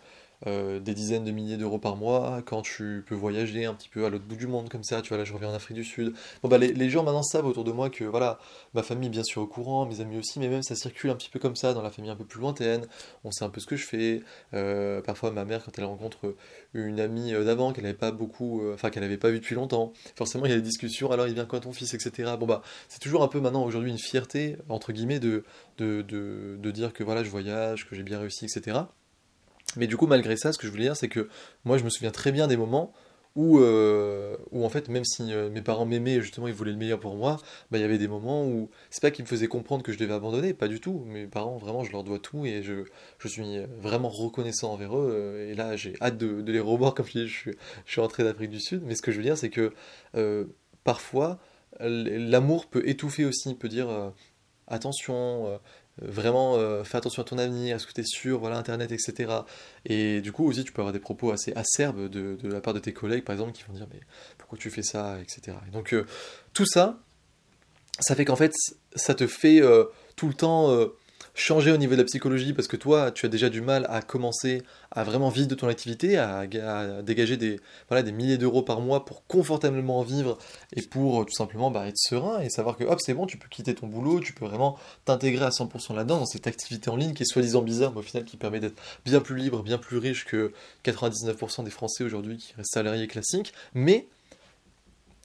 euh, 0.47 0.79
des 0.79 0.93
dizaines 0.93 1.23
de 1.23 1.31
milliers 1.31 1.57
d'euros 1.57 1.79
par 1.79 1.95
mois, 1.95 2.41
quand 2.45 2.61
tu 2.61 3.03
peux 3.07 3.15
voyager 3.15 3.65
un 3.65 3.73
petit 3.73 3.89
peu 3.89 4.05
à 4.05 4.09
l'autre 4.09 4.25
bout 4.25 4.35
du 4.35 4.47
monde 4.47 4.69
comme 4.69 4.83
ça, 4.83 5.01
tu 5.01 5.09
vois, 5.09 5.17
là 5.17 5.23
je 5.23 5.33
reviens 5.33 5.49
en 5.49 5.53
Afrique 5.53 5.77
du 5.77 5.83
Sud. 5.83 6.13
Bon 6.41 6.49
bah 6.49 6.57
les, 6.57 6.89
gens 6.89 7.03
maintenant 7.03 7.23
savent 7.23 7.45
autour 7.45 7.63
de 7.63 7.71
moi 7.71 7.89
que 7.89 8.03
voilà, 8.03 8.39
ma 8.73 8.83
famille 8.83 9.09
bien 9.09 9.23
sûr 9.23 9.41
au 9.41 9.47
courant, 9.47 9.85
mes 9.85 10.01
amis 10.01 10.17
aussi, 10.17 10.39
mais 10.39 10.49
même 10.49 10.63
ça 10.63 10.75
circule 10.75 11.11
un 11.11 11.15
petit 11.15 11.29
peu 11.29 11.39
comme 11.39 11.55
ça 11.55 11.73
dans 11.73 11.81
la 11.81 11.89
famille 11.89 12.11
un 12.11 12.15
peu 12.15 12.25
plus 12.25 12.41
lointaine, 12.41 12.87
on 13.23 13.31
sait 13.31 13.45
un 13.45 13.49
peu 13.49 13.61
ce 13.61 13.67
que 13.67 13.75
je 13.75 13.85
fais. 13.85 14.21
Euh, 14.53 15.01
parfois 15.01 15.31
ma 15.31 15.45
mère 15.45 15.63
quand 15.63 15.77
elle 15.77 15.85
rencontre 15.85 16.35
une 16.73 16.99
amie 16.99 17.33
euh, 17.33 17.45
d'avant 17.45 17.71
qu'elle 17.71 17.85
n'avait 17.85 17.97
pas 17.97 18.11
beaucoup, 18.11 18.61
enfin 18.73 18.89
qu'elle 18.89 19.03
n'avait 19.03 19.17
pas 19.17 19.29
vu 19.29 19.39
depuis 19.39 19.55
longtemps, 19.55 19.93
forcément 20.15 20.45
il 20.45 20.49
y 20.51 20.53
a 20.53 20.57
des 20.57 20.61
discussions, 20.61 21.11
alors 21.11 21.27
il 21.27 21.35
vient 21.35 21.45
quand 21.45 21.61
ton 21.61 21.71
fils, 21.71 21.93
etc. 21.93 22.33
Bon 22.39 22.45
bah 22.45 22.61
c'est 22.89 22.99
toujours 22.99 23.23
un 23.23 23.27
peu 23.27 23.39
maintenant 23.39 23.63
aujourd'hui 23.63 23.91
une 23.91 23.99
fierté, 23.99 24.57
entre 24.69 24.91
guillemets, 24.91 25.19
de, 25.19 25.43
de, 25.77 26.01
de, 26.01 26.57
de 26.59 26.71
dire 26.71 26.91
que 26.93 27.03
voilà 27.03 27.23
je 27.23 27.29
voyage, 27.29 27.87
que 27.87 27.95
j'ai 27.95 28.03
bien 28.03 28.19
réussi, 28.19 28.45
etc. 28.45 28.81
Mais 29.77 29.87
du 29.87 29.97
coup, 29.97 30.07
malgré 30.07 30.37
ça, 30.37 30.53
ce 30.53 30.57
que 30.57 30.67
je 30.67 30.71
voulais 30.71 30.83
dire, 30.83 30.95
c'est 30.95 31.09
que 31.09 31.29
moi, 31.65 31.77
je 31.77 31.83
me 31.83 31.89
souviens 31.89 32.11
très 32.11 32.31
bien 32.31 32.47
des 32.47 32.57
moments 32.57 32.93
où, 33.35 33.59
euh, 33.59 34.37
où 34.51 34.63
en 34.63 34.69
fait, 34.69 34.89
même 34.89 35.05
si 35.05 35.33
euh, 35.33 35.49
mes 35.49 35.61
parents 35.61 35.85
m'aimaient, 35.85 36.21
justement, 36.21 36.47
ils 36.47 36.53
voulaient 36.53 36.71
le 36.71 36.77
meilleur 36.77 36.99
pour 36.99 37.15
moi, 37.15 37.37
bah, 37.71 37.77
il 37.77 37.81
y 37.81 37.83
avait 37.83 37.97
des 37.97 38.07
moments 38.07 38.45
où 38.45 38.69
c'est 38.89 39.01
pas 39.01 39.11
qu'ils 39.11 39.25
me 39.25 39.27
faisaient 39.27 39.47
comprendre 39.47 39.83
que 39.83 39.91
je 39.91 39.97
devais 39.97 40.13
abandonner, 40.13 40.53
pas 40.53 40.67
du 40.67 40.79
tout. 40.79 41.03
Mes 41.07 41.25
parents, 41.25 41.57
vraiment, 41.57 41.83
je 41.83 41.91
leur 41.91 42.03
dois 42.03 42.19
tout 42.19 42.45
et 42.45 42.61
je, 42.61 42.83
je 43.17 43.27
suis 43.27 43.59
vraiment 43.79 44.09
reconnaissant 44.09 44.73
envers 44.73 44.95
eux. 44.95 45.11
Euh, 45.11 45.51
et 45.51 45.55
là, 45.55 45.75
j'ai 45.75 45.95
hâte 46.01 46.17
de, 46.17 46.51
les 46.51 46.59
revoir, 46.59 46.93
comme 46.95 47.07
je 47.07 47.25
je 47.25 47.33
suis, 47.33 47.51
je 47.85 47.91
suis 47.91 48.01
rentré 48.01 48.23
d'Afrique 48.23 48.51
du 48.51 48.59
Sud. 48.59 48.83
Mais 48.85 48.95
ce 48.95 49.01
que 49.01 49.11
je 49.11 49.17
veux 49.17 49.23
dire, 49.23 49.37
c'est 49.37 49.49
que 49.49 49.73
parfois, 50.83 51.39
l'amour 51.79 52.67
peut 52.67 52.87
étouffer 52.87 53.25
aussi, 53.25 53.55
peut 53.55 53.69
dire 53.69 54.13
attention, 54.67 55.59
vraiment 56.01 56.55
euh, 56.55 56.83
fais 56.83 56.97
attention 56.97 57.21
à 57.21 57.25
ton 57.25 57.37
avenir, 57.37 57.75
est-ce 57.75 57.85
que 57.85 57.93
tu 57.93 58.01
es 58.01 58.05
sûr, 58.05 58.39
voilà, 58.39 58.57
Internet, 58.57 58.91
etc. 58.91 59.31
Et 59.85 60.21
du 60.21 60.31
coup 60.31 60.47
aussi 60.47 60.63
tu 60.63 60.71
peux 60.71 60.81
avoir 60.81 60.93
des 60.93 60.99
propos 60.99 61.31
assez 61.31 61.53
acerbes 61.55 62.09
de, 62.09 62.37
la 62.43 62.61
part 62.61 62.73
de 62.73 62.79
tes 62.79 62.93
collègues 62.93 63.23
par 63.23 63.33
exemple 63.33 63.51
qui 63.51 63.63
vont 63.63 63.73
dire 63.73 63.87
mais 63.91 63.99
pourquoi 64.37 64.57
tu 64.57 64.69
fais 64.69 64.83
ça, 64.83 65.19
etc. 65.21 65.57
Et 65.67 65.71
donc 65.71 65.93
euh, 65.93 66.05
tout 66.53 66.65
ça, 66.65 66.99
ça 67.99 68.15
fait 68.15 68.25
qu'en 68.25 68.35
fait 68.35 68.53
ça 68.95 69.13
te 69.13 69.27
fait 69.27 69.61
euh, 69.61 69.85
tout 70.15 70.27
le 70.27 70.33
temps 70.33 70.75
changer 71.35 71.71
au 71.71 71.77
niveau 71.77 71.93
de 71.93 71.99
la 71.99 72.03
psychologie 72.03 72.53
parce 72.53 72.67
que 72.67 72.77
toi, 72.77 73.11
tu 73.11 73.25
as 73.25 73.29
déjà 73.29 73.49
du 73.49 73.61
mal 73.61 73.85
à 73.89 74.01
commencer 74.01 74.61
à 74.91 75.03
vraiment 75.03 75.29
vivre 75.29 75.47
de 75.47 75.55
ton 75.55 75.67
activité, 75.67 76.17
à, 76.17 76.45
dégager 77.01 77.37
des, 77.37 77.59
voilà, 77.89 78.03
des 78.03 78.11
milliers 78.11 78.37
d'euros 78.37 78.61
par 78.61 78.81
mois 78.81 79.05
pour 79.05 79.25
confortablement 79.25 80.03
vivre 80.03 80.37
et 80.75 80.81
pour 80.81 81.21
euh, 81.21 81.25
tout 81.25 81.33
simplement 81.33 81.71
bah, 81.71 81.87
être 81.87 81.97
serein 81.97 82.39
et 82.41 82.49
savoir 82.49 82.77
que 82.77 82.83
hop, 82.83 82.99
c'est 83.01 83.13
bon, 83.13 83.25
tu 83.25 83.37
peux 83.37 83.47
quitter 83.49 83.73
ton 83.73 83.87
boulot, 83.87 84.19
tu 84.19 84.33
peux 84.33 84.45
vraiment 84.45 84.77
t'intégrer 85.05 85.45
à 85.45 85.49
100% 85.49 85.95
là-dedans, 85.95 86.19
dans 86.19 86.25
cette 86.25 86.47
activité 86.47 86.89
en 86.89 86.95
ligne 86.95 87.13
qui 87.13 87.23
est 87.23 87.25
soi-disant 87.25 87.61
bizarre, 87.61 87.91
mais 87.93 87.99
au 87.99 88.03
final 88.03 88.25
qui 88.25 88.37
permet 88.37 88.59
d'être 88.59 88.79
bien 89.05 89.19
plus 89.19 89.35
libre, 89.35 89.63
bien 89.63 89.77
plus 89.77 89.97
riche 89.97 90.25
que 90.25 90.53
99% 90.85 91.63
des 91.63 91.71
Français 91.71 92.03
aujourd'hui 92.03 92.37
qui 92.37 92.53
restent 92.55 92.73
salariés 92.73 93.07
classiques, 93.07 93.53
mais 93.73 94.07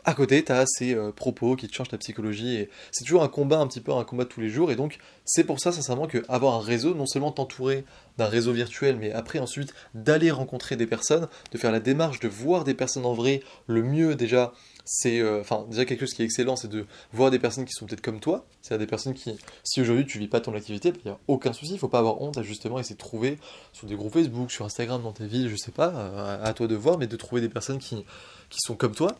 à 0.08 0.14
côté, 0.14 0.42
tu 0.42 0.52
as 0.52 0.64
ces 0.66 0.94
euh, 0.94 1.12
propos 1.12 1.54
qui 1.54 1.68
te 1.68 1.74
changent 1.74 1.90
ta 1.90 1.98
psychologie, 1.98 2.56
et 2.56 2.70
c'est 2.92 3.04
toujours 3.04 3.22
un 3.22 3.28
combat, 3.28 3.58
un 3.58 3.66
petit 3.66 3.82
peu 3.82 3.92
un 3.92 4.04
combat 4.04 4.24
de 4.24 4.30
tous 4.30 4.40
les 4.40 4.48
jours, 4.48 4.72
et 4.72 4.76
donc 4.76 4.98
c'est 5.26 5.44
pour 5.44 5.60
ça, 5.60 5.70
sincèrement, 5.70 6.06
qu'avoir 6.06 6.54
un 6.54 6.60
réseau, 6.60 6.94
non 6.94 7.04
seulement 7.04 7.30
t'entourer 7.30 7.84
d'un 8.16 8.24
réseau 8.24 8.52
virtuel, 8.52 8.96
mais 8.98 9.12
après 9.12 9.38
ensuite 9.38 9.74
d'aller 9.92 10.30
rencontrer 10.30 10.76
des 10.76 10.86
personnes, 10.86 11.28
de 11.52 11.58
faire 11.58 11.72
la 11.72 11.80
démarche, 11.80 12.20
de 12.20 12.28
voir 12.28 12.64
des 12.64 12.72
personnes 12.72 13.04
en 13.04 13.12
vrai, 13.12 13.42
le 13.66 13.82
mieux 13.82 14.14
déjà, 14.14 14.54
c'est, 14.86 15.20
euh, 15.20 15.42
enfin 15.42 15.66
déjà 15.68 15.84
quelque 15.84 16.00
chose 16.00 16.14
qui 16.14 16.22
est 16.22 16.24
excellent, 16.24 16.56
c'est 16.56 16.68
de 16.68 16.86
voir 17.12 17.30
des 17.30 17.38
personnes 17.38 17.66
qui 17.66 17.74
sont 17.74 17.84
peut-être 17.84 18.00
comme 18.00 18.20
toi, 18.20 18.46
c'est-à-dire 18.62 18.86
des 18.86 18.90
personnes 18.90 19.12
qui, 19.12 19.36
si 19.62 19.82
aujourd'hui 19.82 20.06
tu 20.06 20.18
vis 20.18 20.28
pas 20.28 20.40
ton 20.40 20.54
activité, 20.54 20.90
il 21.04 21.08
n'y 21.08 21.10
a 21.10 21.18
aucun 21.28 21.52
souci, 21.52 21.74
il 21.74 21.78
faut 21.78 21.88
pas 21.88 21.98
avoir 21.98 22.22
honte 22.22 22.38
à 22.38 22.42
justement 22.42 22.78
essayer 22.78 22.94
de 22.94 23.00
trouver 23.00 23.36
sur 23.74 23.86
des 23.86 23.94
groupes 23.94 24.14
Facebook, 24.14 24.50
sur 24.50 24.64
Instagram, 24.64 25.02
dans 25.02 25.12
ta 25.12 25.26
ville, 25.26 25.50
je 25.50 25.56
sais 25.56 25.70
pas, 25.70 25.90
euh, 25.94 26.42
à 26.42 26.54
toi 26.54 26.66
de 26.66 26.76
voir, 26.76 26.96
mais 26.96 27.06
de 27.06 27.16
trouver 27.16 27.42
des 27.42 27.50
personnes 27.50 27.78
qui, 27.78 28.06
qui 28.48 28.60
sont 28.60 28.74
comme 28.74 28.94
toi, 28.94 29.14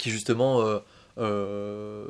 qui 0.00 0.10
justement 0.10 0.62
euh, 0.62 0.78
euh, 1.18 2.06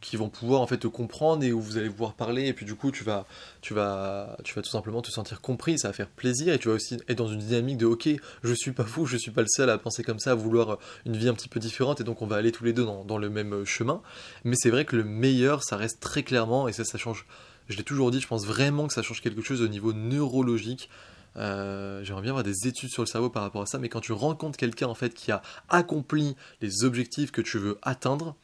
qui 0.00 0.16
vont 0.16 0.28
pouvoir 0.28 0.60
en 0.60 0.66
fait 0.66 0.76
te 0.76 0.86
comprendre 0.86 1.42
et 1.42 1.52
où 1.52 1.60
vous 1.60 1.76
allez 1.76 1.90
pouvoir 1.90 2.14
parler. 2.14 2.46
Et 2.46 2.52
puis 2.52 2.64
du 2.64 2.76
coup 2.76 2.92
tu 2.92 3.02
vas 3.02 3.26
tu 3.60 3.74
vas 3.74 4.36
tu 4.44 4.54
vas 4.54 4.62
tout 4.62 4.70
simplement 4.70 5.02
te 5.02 5.10
sentir 5.10 5.40
compris. 5.40 5.78
Ça 5.78 5.88
va 5.88 5.94
faire 5.94 6.08
plaisir. 6.08 6.54
Et 6.54 6.58
tu 6.58 6.68
vas 6.68 6.74
aussi 6.74 6.98
être 7.08 7.18
dans 7.18 7.26
une 7.26 7.40
dynamique 7.40 7.78
de 7.78 7.86
ok 7.86 8.08
je 8.42 8.54
suis 8.54 8.72
pas 8.72 8.84
fou 8.84 9.04
je 9.06 9.16
suis 9.16 9.32
pas 9.32 9.42
le 9.42 9.48
seul 9.48 9.68
à 9.68 9.78
penser 9.78 10.04
comme 10.04 10.20
ça 10.20 10.30
à 10.30 10.34
vouloir 10.34 10.78
une 11.04 11.16
vie 11.16 11.28
un 11.28 11.34
petit 11.34 11.48
peu 11.48 11.58
différente. 11.58 12.00
Et 12.00 12.04
donc 12.04 12.22
on 12.22 12.26
va 12.26 12.36
aller 12.36 12.52
tous 12.52 12.64
les 12.64 12.72
deux 12.72 12.84
dans, 12.84 13.04
dans 13.04 13.18
le 13.18 13.28
même 13.28 13.64
chemin. 13.64 14.00
Mais 14.44 14.54
c'est 14.56 14.70
vrai 14.70 14.84
que 14.84 14.94
le 14.94 15.04
meilleur 15.04 15.64
ça 15.64 15.76
reste 15.76 16.00
très 16.00 16.22
clairement 16.22 16.68
et 16.68 16.72
ça 16.72 16.84
ça 16.84 16.98
change 16.98 17.26
je 17.68 17.76
l'ai 17.78 17.82
toujours 17.82 18.10
dit 18.10 18.20
je 18.20 18.28
pense 18.28 18.46
vraiment 18.46 18.86
que 18.86 18.92
ça 18.92 19.02
change 19.02 19.22
quelque 19.22 19.42
chose 19.42 19.62
au 19.62 19.68
niveau 19.68 19.92
neurologique 19.92 20.90
euh, 21.36 22.02
j'aimerais 22.04 22.22
bien 22.22 22.30
avoir 22.30 22.44
des 22.44 22.66
études 22.66 22.90
sur 22.90 23.02
le 23.02 23.06
cerveau 23.06 23.30
par 23.30 23.42
rapport 23.42 23.62
à 23.62 23.66
ça, 23.66 23.78
mais 23.78 23.88
quand 23.88 24.00
tu 24.00 24.12
rencontres 24.12 24.56
quelqu'un 24.56 24.86
en 24.86 24.94
fait 24.94 25.14
qui 25.14 25.32
a 25.32 25.42
accompli 25.68 26.36
les 26.60 26.84
objectifs 26.84 27.32
que 27.32 27.40
tu 27.40 27.58
veux 27.58 27.78
atteindre, 27.82 28.36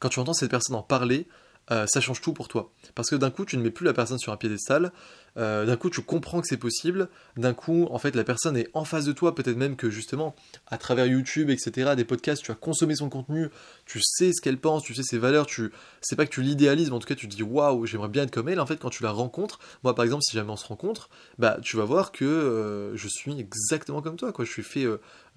quand 0.00 0.08
tu 0.08 0.18
entends 0.18 0.32
cette 0.32 0.50
personne 0.50 0.76
en 0.76 0.82
parler, 0.82 1.28
euh, 1.70 1.86
ça 1.86 2.00
change 2.00 2.20
tout 2.20 2.32
pour 2.32 2.48
toi. 2.48 2.72
Parce 2.94 3.10
que 3.10 3.16
d'un 3.16 3.30
coup, 3.30 3.44
tu 3.44 3.56
ne 3.56 3.62
mets 3.62 3.70
plus 3.70 3.84
la 3.84 3.92
personne 3.92 4.18
sur 4.18 4.32
un 4.32 4.36
piédestal, 4.36 4.92
euh, 5.36 5.64
d'un 5.64 5.76
coup, 5.76 5.90
tu 5.90 6.02
comprends 6.02 6.40
que 6.40 6.46
c'est 6.48 6.56
possible, 6.56 7.08
d'un 7.36 7.54
coup, 7.54 7.86
en 7.90 7.98
fait, 7.98 8.14
la 8.16 8.24
personne 8.24 8.56
est 8.56 8.68
en 8.74 8.84
face 8.84 9.04
de 9.04 9.12
toi, 9.12 9.34
peut-être 9.34 9.56
même 9.56 9.76
que 9.76 9.90
justement, 9.90 10.34
à 10.66 10.78
travers 10.78 11.06
YouTube, 11.06 11.50
etc., 11.50 11.94
des 11.96 12.04
podcasts, 12.04 12.42
tu 12.42 12.50
as 12.50 12.56
consommé 12.56 12.96
son 12.96 13.08
contenu, 13.08 13.48
tu 13.86 14.00
sais 14.02 14.32
ce 14.32 14.40
qu'elle 14.40 14.58
pense, 14.58 14.82
tu 14.82 14.94
sais 14.94 15.02
ses 15.02 15.18
valeurs, 15.18 15.46
tu 15.46 15.70
c'est 16.00 16.16
pas 16.16 16.26
que 16.26 16.30
tu 16.30 16.42
l'idéalises, 16.42 16.90
mais 16.90 16.96
en 16.96 16.98
tout 16.98 17.06
cas, 17.06 17.14
tu 17.14 17.28
te 17.28 17.34
dis 17.34 17.42
waouh, 17.42 17.86
j'aimerais 17.86 18.08
bien 18.08 18.24
être 18.24 18.30
comme 18.30 18.48
elle. 18.48 18.60
En 18.60 18.66
fait, 18.66 18.78
quand 18.78 18.90
tu 18.90 19.02
la 19.02 19.12
rencontres, 19.12 19.60
moi 19.84 19.94
par 19.94 20.04
exemple, 20.04 20.22
si 20.24 20.36
jamais 20.36 20.50
on 20.50 20.56
se 20.56 20.66
rencontre, 20.66 21.08
bah, 21.38 21.58
tu 21.62 21.76
vas 21.76 21.84
voir 21.84 22.12
que 22.12 22.24
euh, 22.24 22.96
je 22.96 23.08
suis 23.08 23.38
exactement 23.38 24.02
comme 24.02 24.16
toi, 24.16 24.32
quoi. 24.32 24.44
Je 24.44 24.50
suis 24.50 24.62
fait 24.62 24.86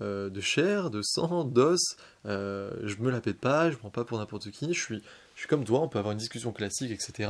de 0.01 0.41
chair, 0.41 0.89
de 0.89 1.01
sang, 1.01 1.45
d'os, 1.45 1.97
je 2.25 2.95
me 2.99 3.11
la 3.11 3.21
pète 3.21 3.39
pas, 3.39 3.69
je 3.69 3.77
prends 3.77 3.89
pas 3.89 4.03
pour 4.03 4.17
n'importe 4.17 4.49
qui, 4.51 4.73
je 4.73 4.81
suis 4.81 5.01
comme 5.47 5.63
toi, 5.63 5.81
on 5.81 5.87
peut 5.87 5.99
avoir 5.99 6.11
une 6.11 6.17
discussion 6.17 6.51
classique, 6.51 6.91
etc. 6.91 7.29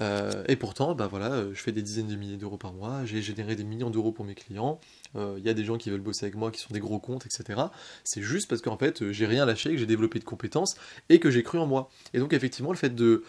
Euh, 0.00 0.44
et 0.48 0.56
pourtant, 0.56 0.94
bah 0.94 1.06
voilà, 1.06 1.32
euh, 1.32 1.50
je 1.54 1.60
fais 1.60 1.72
des 1.72 1.82
dizaines 1.82 2.06
de 2.06 2.16
milliers 2.16 2.36
d'euros 2.36 2.56
par 2.56 2.72
mois, 2.72 3.04
j'ai 3.04 3.22
généré 3.22 3.56
des 3.56 3.64
millions 3.64 3.90
d'euros 3.90 4.12
pour 4.12 4.24
mes 4.24 4.34
clients, 4.34 4.80
euh, 5.16 5.34
il 5.38 5.44
y 5.44 5.48
a 5.48 5.54
des 5.54 5.64
gens 5.64 5.76
qui 5.76 5.90
veulent 5.90 6.00
bosser 6.00 6.26
avec 6.26 6.36
moi, 6.36 6.50
qui 6.50 6.60
sont 6.60 6.72
des 6.72 6.80
gros 6.80 6.98
comptes, 6.98 7.26
etc. 7.26 7.60
C'est 8.04 8.22
juste 8.22 8.48
parce 8.48 8.62
qu'en 8.62 8.76
fait, 8.76 9.10
j'ai 9.10 9.26
rien 9.26 9.44
lâché, 9.44 9.70
que 9.70 9.76
j'ai 9.76 9.86
développé 9.86 10.18
de 10.18 10.24
compétences 10.24 10.76
et 11.08 11.18
que 11.18 11.30
j'ai 11.30 11.42
cru 11.42 11.58
en 11.58 11.66
moi. 11.66 11.90
Et 12.14 12.18
donc, 12.18 12.32
effectivement, 12.32 12.70
le 12.70 12.78
fait 12.78 12.94
de 12.94 13.22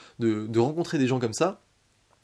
rencontrer 0.58 0.98
des 0.98 1.08
gens 1.08 1.20
comme 1.20 1.34
ça, 1.34 1.62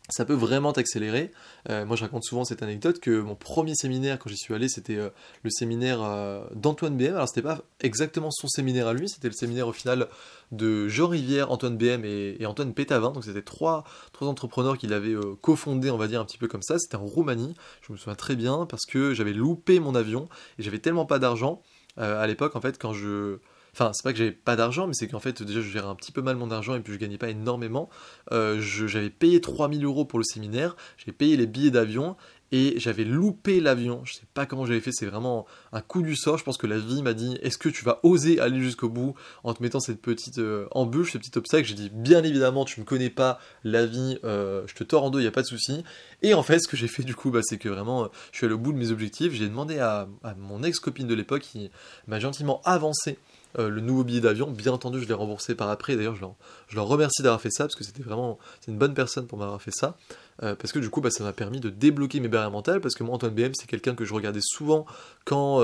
ça 0.10 0.24
peut 0.24 0.34
vraiment 0.34 0.72
t'accélérer. 0.72 1.32
Euh, 1.70 1.86
moi, 1.86 1.98
je 1.98 2.04
raconte 2.04 2.24
souvent 2.24 2.46
cette 2.46 2.64
anecdote 2.64 3.00
que 3.00 3.20
mon 3.20 3.36
premier 3.36 3.76
séminaire, 3.76 4.18
quand 4.20 4.30
j'y 4.30 4.38
suis 4.38 4.54
allé, 4.54 4.70
c'était 4.70 4.96
euh, 4.96 5.10
le 5.44 5.50
séminaire 5.50 6.02
euh, 6.02 6.46
d'Antoine 6.56 6.96
BM. 6.96 7.16
Alors, 7.16 7.28
c'était 7.28 7.42
pas 7.42 7.64
exactement 7.82 8.32
son 8.32 8.48
séminaire 8.48 8.88
à 8.88 8.94
lui, 8.94 9.10
c'était 9.10 9.28
le 9.28 9.34
séminaire 9.34 9.68
au 9.68 9.74
final 9.74 10.08
de 10.54 10.88
Jean 10.88 11.08
Rivière, 11.08 11.52
Antoine 11.52 11.78
BM 11.78 12.06
et, 12.06 12.46
Antoine 12.46 12.74
Pétavin. 12.74 13.12
Donc, 13.12 13.26
c'était 13.26 13.42
trois, 13.42 13.84
trois 14.14 14.28
entrepreneurs 14.30 14.78
qu'il 14.78 14.94
avait 14.94 15.16
cofondés, 15.42 15.92
on 15.92 15.98
va 15.98 16.08
dire, 16.08 16.22
un 16.22 16.26
petit 16.26 16.38
peu 16.38 16.48
comme 16.48 16.64
ça. 16.64 16.80
C'était 16.80 16.96
en 16.96 17.06
Roumanie. 17.06 17.54
Je 17.82 17.92
me 17.92 17.98
souviens 17.98 18.16
très 18.16 18.38
bien 18.38 18.66
parce 18.66 18.86
que 18.86 19.14
j'avais 19.14 19.34
loupé 19.34 19.82
mon 19.82 19.94
avion 19.94 20.30
et 20.58 20.64
j'avais 20.64 20.80
tellement 20.80 21.06
pas 21.06 21.20
d'argent 21.20 21.62
à 21.98 22.28
l'époque, 22.28 22.56
en 22.56 22.62
fait, 22.62 22.78
quand 22.78 22.94
je 22.94 23.40
Enfin, 23.80 23.92
c'est 23.94 24.02
pas 24.02 24.12
que 24.12 24.18
j'avais 24.18 24.32
pas 24.32 24.56
d'argent, 24.56 24.88
mais 24.88 24.96
c'est 24.96 25.08
qu'en 25.08 25.20
fait, 25.20 25.44
déjà, 25.44 25.62
je 25.62 25.70
gérais 25.70 25.88
un 25.88 25.94
petit 25.94 26.12
peu 26.12 26.24
mal 26.24 26.36
mon 26.36 26.50
argent 26.50 26.74
et 26.74 26.80
puis 26.80 26.94
je 26.94 26.98
gagnais 26.98 27.20
pas 27.20 27.30
énormément. 27.30 27.92
Euh, 28.32 28.60
j'avais 28.60 29.12
payé 29.12 29.40
3000 29.40 29.86
euros 29.86 30.04
pour 30.04 30.18
le 30.18 30.26
séminaire, 30.26 30.76
j'avais 30.98 31.12
payé 31.12 31.38
les 31.38 31.46
billets 31.46 31.70
d'avion 31.70 32.16
et 32.52 32.74
j'avais 32.80 33.04
loupé 33.04 33.60
l'avion. 33.60 34.02
Je 34.04 34.14
sais 34.14 34.26
pas 34.34 34.48
comment 34.48 34.66
j'avais 34.66 34.80
fait, 34.80 34.92
c'est 34.92 35.06
vraiment 35.06 35.46
un 35.74 35.82
coup 35.82 36.02
du 36.02 36.16
sort. 36.16 36.40
Je 36.40 36.44
pense 36.44 36.58
que 36.58 36.66
la 36.66 36.80
vie 36.80 37.04
m'a 37.04 37.14
dit 37.14 37.38
est-ce 37.44 37.60
que 37.60 37.70
tu 37.70 37.86
vas 37.86 38.00
oser 38.02 38.40
aller 38.40 38.60
jusqu'au 38.64 38.90
bout 38.90 39.14
en 39.44 39.54
te 39.54 39.62
mettant 39.62 39.80
cette 39.80 40.02
petite 40.02 40.40
euh, 40.40 40.66
embûche, 40.72 41.12
ce 41.12 41.20
petit 41.20 41.38
obstacle? 41.38 41.68
J'ai 41.68 41.76
dit 41.76 41.92
bien 41.94 42.24
évidemment, 42.24 42.66
tu 42.66 42.80
me 42.80 42.86
connais 42.86 43.12
pas, 43.12 43.38
la 43.64 43.86
vie, 43.86 44.18
euh, 44.24 44.64
je 44.66 44.74
te 44.74 44.84
tords 44.84 45.04
en 45.04 45.12
deux, 45.12 45.20
il 45.20 45.26
y 45.26 45.28
a 45.28 45.32
pas 45.32 45.44
de 45.44 45.48
souci. 45.48 45.84
Et 46.24 46.34
en 46.34 46.42
fait, 46.42 46.58
ce 46.58 46.68
que 46.68 46.78
j'ai 46.78 46.88
fait 46.88 47.04
du 47.04 47.14
coup, 47.14 47.30
bah, 47.30 47.42
c'est 47.44 47.60
que 47.60 47.70
vraiment, 47.70 48.10
je 48.32 48.38
suis 48.38 48.46
allé 48.48 48.56
au 48.56 48.60
bout 48.60 48.74
de 48.74 48.80
mes 48.80 48.90
objectifs. 48.90 49.34
J'ai 49.34 49.48
demandé 49.48 49.78
à, 49.78 50.08
à 50.24 50.34
mon 50.34 50.64
ex-copine 50.64 51.06
de 51.06 51.14
l'époque 51.14 51.44
qui 51.44 51.70
m'a 52.08 52.20
gentiment 52.20 52.60
avancé 52.66 53.20
le 53.58 53.80
nouveau 53.82 54.04
billet 54.04 54.20
d'avion. 54.20 54.52
Bien 54.52 54.72
entendu, 54.72 55.02
je 55.02 55.08
l'ai 55.08 55.14
remboursé 55.14 55.56
par 55.56 55.70
après. 55.70 55.96
D'ailleurs, 55.96 56.16
je, 56.16 56.76
leur, 56.76 56.88
remercie 56.88 57.24
d'avoir 57.24 57.42
fait 57.42 57.50
ça 57.50 57.66
parce 57.66 57.76
que 57.76 57.84
c'était 57.84 58.04
vraiment 58.04 58.38
c'est 58.62 58.72
une 58.72 58.78
bonne 58.78 58.94
personne 58.94 59.28
pour 59.28 59.38
m'avoir 59.38 59.62
fait 59.62 59.72
ça. 59.72 59.98
parce 60.40 60.72
que 60.72 60.80
du 60.80 60.90
coup, 60.90 61.02
bah, 61.02 61.10
ça 61.10 61.24
m'a 61.24 61.34
permis 61.34 61.60
de 61.60 61.70
débloquer 61.70 62.20
mes 62.20 62.28
barrières 62.28 62.52
mentales. 62.52 62.82
Parce 62.82 62.96
que 62.96 63.04
moi, 63.04 63.16
Antoine 63.16 63.34
BM, 63.34 63.54
c'est 63.54 63.68
quelqu'un 63.68 63.96
que 63.96 64.06
je 64.06 64.14
regardais 64.14 64.42
souvent 64.42 64.86
quand. 65.26 65.62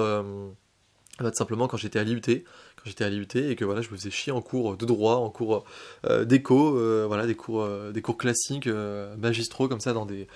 Bah, 1.20 1.30
simplement 1.36 1.68
quand 1.68 1.78
j'étais 1.78 2.00
à 2.00 2.04
l'IUT, 2.04 2.22
quand 2.22 2.86
j'étais 2.86 3.04
à 3.04 3.10
l'IUT 3.10 3.28
et 3.36 3.56
que 3.56 3.66
voilà, 3.66 3.82
je 3.82 3.92
me 3.92 3.96
faisais 3.96 4.10
chier 4.10 4.32
en 4.32 4.42
cours 4.42 4.76
de 4.76 4.86
droit, 4.86 5.18
en 5.18 5.30
cours 5.30 5.64
d'éco, 6.26 6.72
voilà, 7.08 7.28
des 7.28 7.36
cours, 7.36 7.68
des 7.92 8.02
cours 8.02 8.18
classiques, 8.18 8.68
magistraux 9.18 9.68
comme 9.68 9.80
ça 9.80 9.94
dans 9.94 10.08
des, 10.08 10.28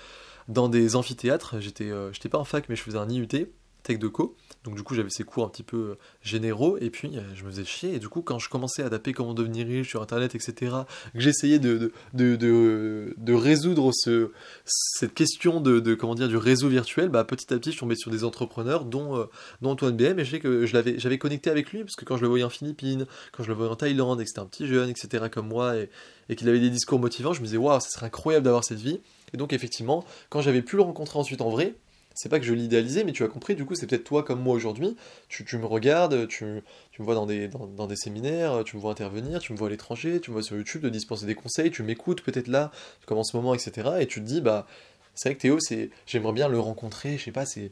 dans 0.48 0.70
des 0.70 0.96
amphithéâtres. 0.96 1.60
J'étais, 1.60 1.90
j'étais 2.12 2.30
pas 2.30 2.38
en 2.38 2.46
fac, 2.46 2.70
mais 2.70 2.76
je 2.76 2.84
faisais 2.84 3.00
un 3.00 3.10
IUT 3.10 3.50
de 3.96 4.08
co. 4.08 4.36
Donc 4.66 4.76
du 4.76 4.84
coup 4.84 4.96
j'avais 4.96 5.10
ces 5.10 5.24
cours 5.24 5.46
un 5.46 5.50
petit 5.50 5.64
peu 5.64 5.78
euh, 5.78 5.98
généraux. 6.22 6.78
Et 6.82 6.90
puis 6.90 7.18
euh, 7.18 7.22
je 7.34 7.46
me 7.46 7.50
faisais 7.50 7.64
chier. 7.64 7.96
Et 7.96 8.00
du 8.00 8.10
coup 8.10 8.22
quand 8.22 8.40
je 8.40 8.50
commençais 8.50 8.84
à 8.84 8.90
taper 8.90 9.14
comment 9.14 9.34
devenir 9.34 9.66
riche 9.66 9.90
sur 9.90 10.02
internet 10.02 10.36
etc 10.36 10.72
que 11.14 11.20
j'essayais 11.20 11.60
de 11.60 11.92
de, 12.14 12.36
de, 12.36 13.16
de, 13.18 13.34
résoudre 13.34 13.92
ce, 13.94 14.32
cette 14.66 15.14
question 15.14 15.62
de, 15.62 15.96
comment 15.96 16.16
dire 16.16 16.28
du 16.28 16.38
réseau 16.38 16.68
virtuel 16.68 17.10
bah 17.10 17.24
petit 17.24 17.54
à 17.54 17.58
petit 17.58 17.72
je 17.72 17.80
tombais 17.80 17.96
sur 17.96 18.12
des 18.12 18.24
entrepreneurs 18.24 18.86
dont, 18.86 19.18
euh, 19.18 19.26
dont 19.62 19.72
Antoine 19.72 19.96
BM 19.96 20.20
et 20.20 20.26
je 20.26 20.32
sais 20.32 20.40
que 20.40 20.66
je 20.66 20.74
l'avais 20.74 21.00
j'avais 21.00 21.18
connecté 21.18 21.50
avec 21.50 21.72
lui 21.72 21.84
parce 21.84 21.96
que 21.96 22.06
quand 22.06 22.18
je 22.18 22.24
le 22.24 22.28
voyais 22.28 22.44
en 22.44 22.50
Philippines 22.50 23.06
quand 23.32 23.44
je 23.44 23.50
le 23.50 23.56
voyais 23.56 23.72
en 23.72 23.76
Thaïlande 23.76 24.20
et 24.20 24.24
que 24.24 24.30
c'était 24.30 24.42
un 24.42 24.46
petit 24.46 24.68
jeune 24.68 24.90
etc 24.90 25.26
comme 25.32 25.48
moi 25.48 25.78
et, 25.78 25.90
et 26.30 26.36
qu'il 26.36 26.50
avait 26.50 26.60
des 26.60 26.70
discours 26.70 27.00
motivants 27.00 27.34
je 27.34 27.40
me 27.40 27.46
disais 27.46 27.58
waouh 27.58 27.80
ça 27.80 27.90
serait 27.90 28.08
incroyable 28.08 28.44
d'avoir 28.44 28.64
cette 28.64 28.80
vie. 28.80 29.00
Et 29.34 29.38
donc 29.38 29.54
effectivement 29.54 30.04
quand 30.30 30.42
j'avais 30.42 30.62
pu 30.62 30.76
le 30.76 30.82
rencontrer 30.82 31.20
ensuite 31.20 31.42
en 31.42 31.50
vrai 31.50 31.76
c'est 32.18 32.30
pas 32.30 32.40
que 32.40 32.46
je 32.46 32.54
l'idéalisais, 32.54 33.04
mais 33.04 33.12
tu 33.12 33.24
as 33.24 33.28
compris, 33.28 33.54
du 33.54 33.64
coup, 33.64 33.76
c'est 33.76 33.86
peut-être 33.86 34.04
toi 34.04 34.24
comme 34.24 34.42
moi 34.42 34.56
aujourd'hui. 34.56 34.98
Tu, 35.30 35.58
me 35.58 35.66
regardes, 35.66 36.28
tu, 36.28 36.46
me 36.46 36.62
vois 37.00 37.14
dans 37.14 37.28
des, 37.28 37.48
dans, 37.48 37.86
des 37.86 37.96
séminaires, 37.96 38.64
tu 38.66 38.76
me 38.76 38.82
vois 38.82 38.92
intervenir, 38.92 39.40
tu 39.40 39.54
me 39.54 39.58
vois 39.58 39.68
à 39.68 39.72
l'étranger, 39.72 40.20
tu 40.20 40.32
me 40.32 40.34
vois 40.34 40.42
sur 40.42 40.56
YouTube 40.58 40.82
de 40.82 40.90
dispenser 40.90 41.28
des 41.28 41.36
conseils, 41.36 41.70
tu 41.70 41.84
m'écoutes 41.84 42.24
peut-être 42.24 42.48
là, 42.48 42.72
comme 43.06 43.20
en 43.20 43.24
ce 43.24 43.38
moment, 43.38 43.54
etc. 43.54 43.98
Et 44.00 44.08
tu 44.08 44.20
te 44.20 44.26
dis, 44.26 44.42
bah, 44.42 44.66
c'est 45.14 45.30
vrai 45.30 45.36
que 45.36 45.42
Théo, 45.42 45.60
j'aimerais 46.08 46.34
bien 46.34 46.48
le 46.48 46.60
rencontrer, 46.60 47.20
je 47.20 47.26
sais 47.26 47.32
pas, 47.32 47.46
c'est, 47.46 47.72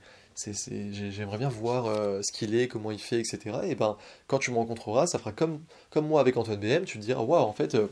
j'aimerais 0.92 1.40
bien 1.40 1.50
voir 1.50 1.88
euh, 1.88 2.22
ce 2.22 2.32
qu'il 2.32 2.54
est, 2.54 2.68
comment 2.68 2.92
il 2.92 3.00
fait, 3.00 3.20
etc. 3.20 3.58
Et 3.64 3.74
ben, 3.74 3.98
quand 4.28 4.38
tu 4.38 4.52
me 4.52 4.58
rencontreras, 4.58 5.08
ça 5.08 5.18
fera 5.18 5.32
comme, 5.32 5.60
comme 5.90 6.08
moi 6.08 6.22
avec 6.22 6.38
Antoine 6.38 6.60
BM, 6.60 6.86
tu 6.86 7.00
te 7.00 7.04
diras, 7.04 7.22
waouh, 7.24 7.44
en 7.44 7.54
fait, 7.54 7.74
euh, 7.74 7.88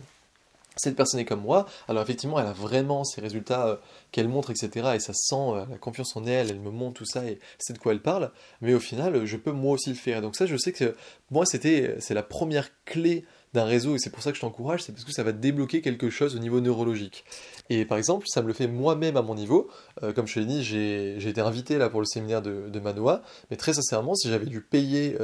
cette 0.76 0.96
personne 0.96 1.20
est 1.20 1.26
comme 1.26 1.42
moi, 1.42 1.68
alors 1.88 2.04
effectivement 2.04 2.40
elle 2.40 2.48
a 2.48 2.54
vraiment 2.54 3.04
ses 3.04 3.22
résultats 3.22 3.68
euh, 3.68 3.76
qu'elle 4.12 4.28
montre, 4.28 4.52
etc. 4.52 4.92
Et 4.96 5.00
ça 5.00 5.14
sent 5.14 5.36
euh, 5.36 5.66
la 5.70 5.78
confiance 5.78 6.16
en 6.16 6.26
elle, 6.26 6.50
elle 6.50 6.60
me 6.60 6.72
montre 6.72 6.96
tout 6.96 7.06
ça 7.06 7.26
et 7.26 7.40
c'est 7.58 7.74
de 7.74 7.80
quoi 7.80 7.92
elle 7.94 8.02
parle, 8.02 8.32
mais 8.62 8.74
au 8.74 8.80
final 8.80 9.26
je 9.26 9.38
peux 9.38 9.52
moi 9.52 9.74
aussi 9.74 9.90
le 9.90 9.96
faire. 9.96 10.22
donc 10.22 10.36
ça 10.36 10.46
je 10.46 10.58
sais 10.58 10.72
que 10.72 10.96
moi 11.32 11.46
c'était 11.46 11.96
c'est 12.00 12.14
la 12.14 12.24
première 12.24 12.70
clé 12.86 13.26
d'un 13.54 13.66
réseau 13.66 13.96
et 13.96 14.00
c'est 14.00 14.10
pour 14.10 14.24
ça 14.24 14.32
que 14.32 14.36
je 14.36 14.42
t'encourage, 14.42 14.82
c'est 14.82 14.94
parce 14.94 15.06
que 15.06 15.12
ça 15.12 15.22
va 15.22 15.32
débloquer 15.32 15.82
quelque 15.82 16.10
chose 16.10 16.36
au 16.36 16.40
niveau 16.40 16.60
neurologique. 16.60 17.24
Et 17.70 17.86
par 17.86 18.00
exemple, 18.00 18.26
ça 18.28 18.42
me 18.42 18.48
le 18.48 18.54
fait 18.54 18.66
moi-même 18.66 19.16
à 19.16 19.22
mon 19.22 19.36
niveau. 19.36 19.70
Euh, 20.02 20.12
comme 20.12 20.26
je 20.26 20.40
l'ai 20.40 20.48
dit, 20.48 20.64
j'ai 20.64 21.30
été 21.30 21.40
invité 21.40 21.78
là 21.78 21.90
pour 21.90 22.00
le 22.00 22.08
séminaire 22.08 22.42
de 22.42 22.80
Manoa, 22.80 23.22
mais 23.52 23.58
très 23.58 23.74
sincèrement, 23.74 24.16
si 24.16 24.28
j'avais 24.28 24.48
dû 24.48 24.62
payer 24.62 25.16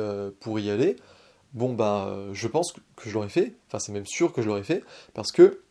pour 0.41 0.60
y 0.60 0.70
aller, 0.70 0.96
bon 1.53 1.74
bah 1.74 2.15
je 2.34 2.48
pense 2.48 2.74
que 2.74 3.10
je 3.10 3.13
l'aurais 3.13 3.29
fait, 3.29 3.53
enfin 3.68 3.79
c'est 3.79 3.91
même 3.91 4.06
sûr 4.06 4.34
que 4.34 4.41
je 4.41 4.48
l'aurais 4.48 4.63
fait, 4.63 4.84
parce 5.13 5.32
que 5.32 5.62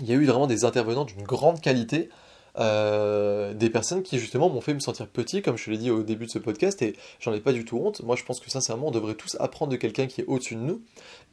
il 0.00 0.06
y 0.06 0.12
a 0.12 0.14
eu 0.14 0.24
vraiment 0.24 0.46
des 0.46 0.64
intervenants 0.64 1.04
d'une 1.04 1.22
grande 1.22 1.60
qualité, 1.60 2.10
euh, 2.58 3.52
des 3.52 3.68
personnes 3.68 4.02
qui 4.02 4.18
justement 4.18 4.48
m'ont 4.48 4.60
fait 4.60 4.72
me 4.72 4.80
sentir 4.80 5.06
petit, 5.08 5.42
comme 5.42 5.58
je 5.58 5.70
l'ai 5.70 5.78
dit 5.78 5.90
au 5.90 6.02
début 6.02 6.26
de 6.26 6.30
ce 6.30 6.38
podcast, 6.38 6.80
et 6.82 6.96
j'en 7.20 7.32
ai 7.32 7.40
pas 7.40 7.52
du 7.52 7.64
tout 7.64 7.78
honte. 7.78 8.02
Moi 8.02 8.16
je 8.16 8.24
pense 8.24 8.40
que 8.40 8.50
sincèrement 8.50 8.88
on 8.88 8.90
devrait 8.90 9.14
tous 9.14 9.36
apprendre 9.40 9.72
de 9.72 9.76
quelqu'un 9.76 10.06
qui 10.06 10.22
est 10.22 10.24
au-dessus 10.26 10.54
de 10.54 10.60
nous. 10.60 10.82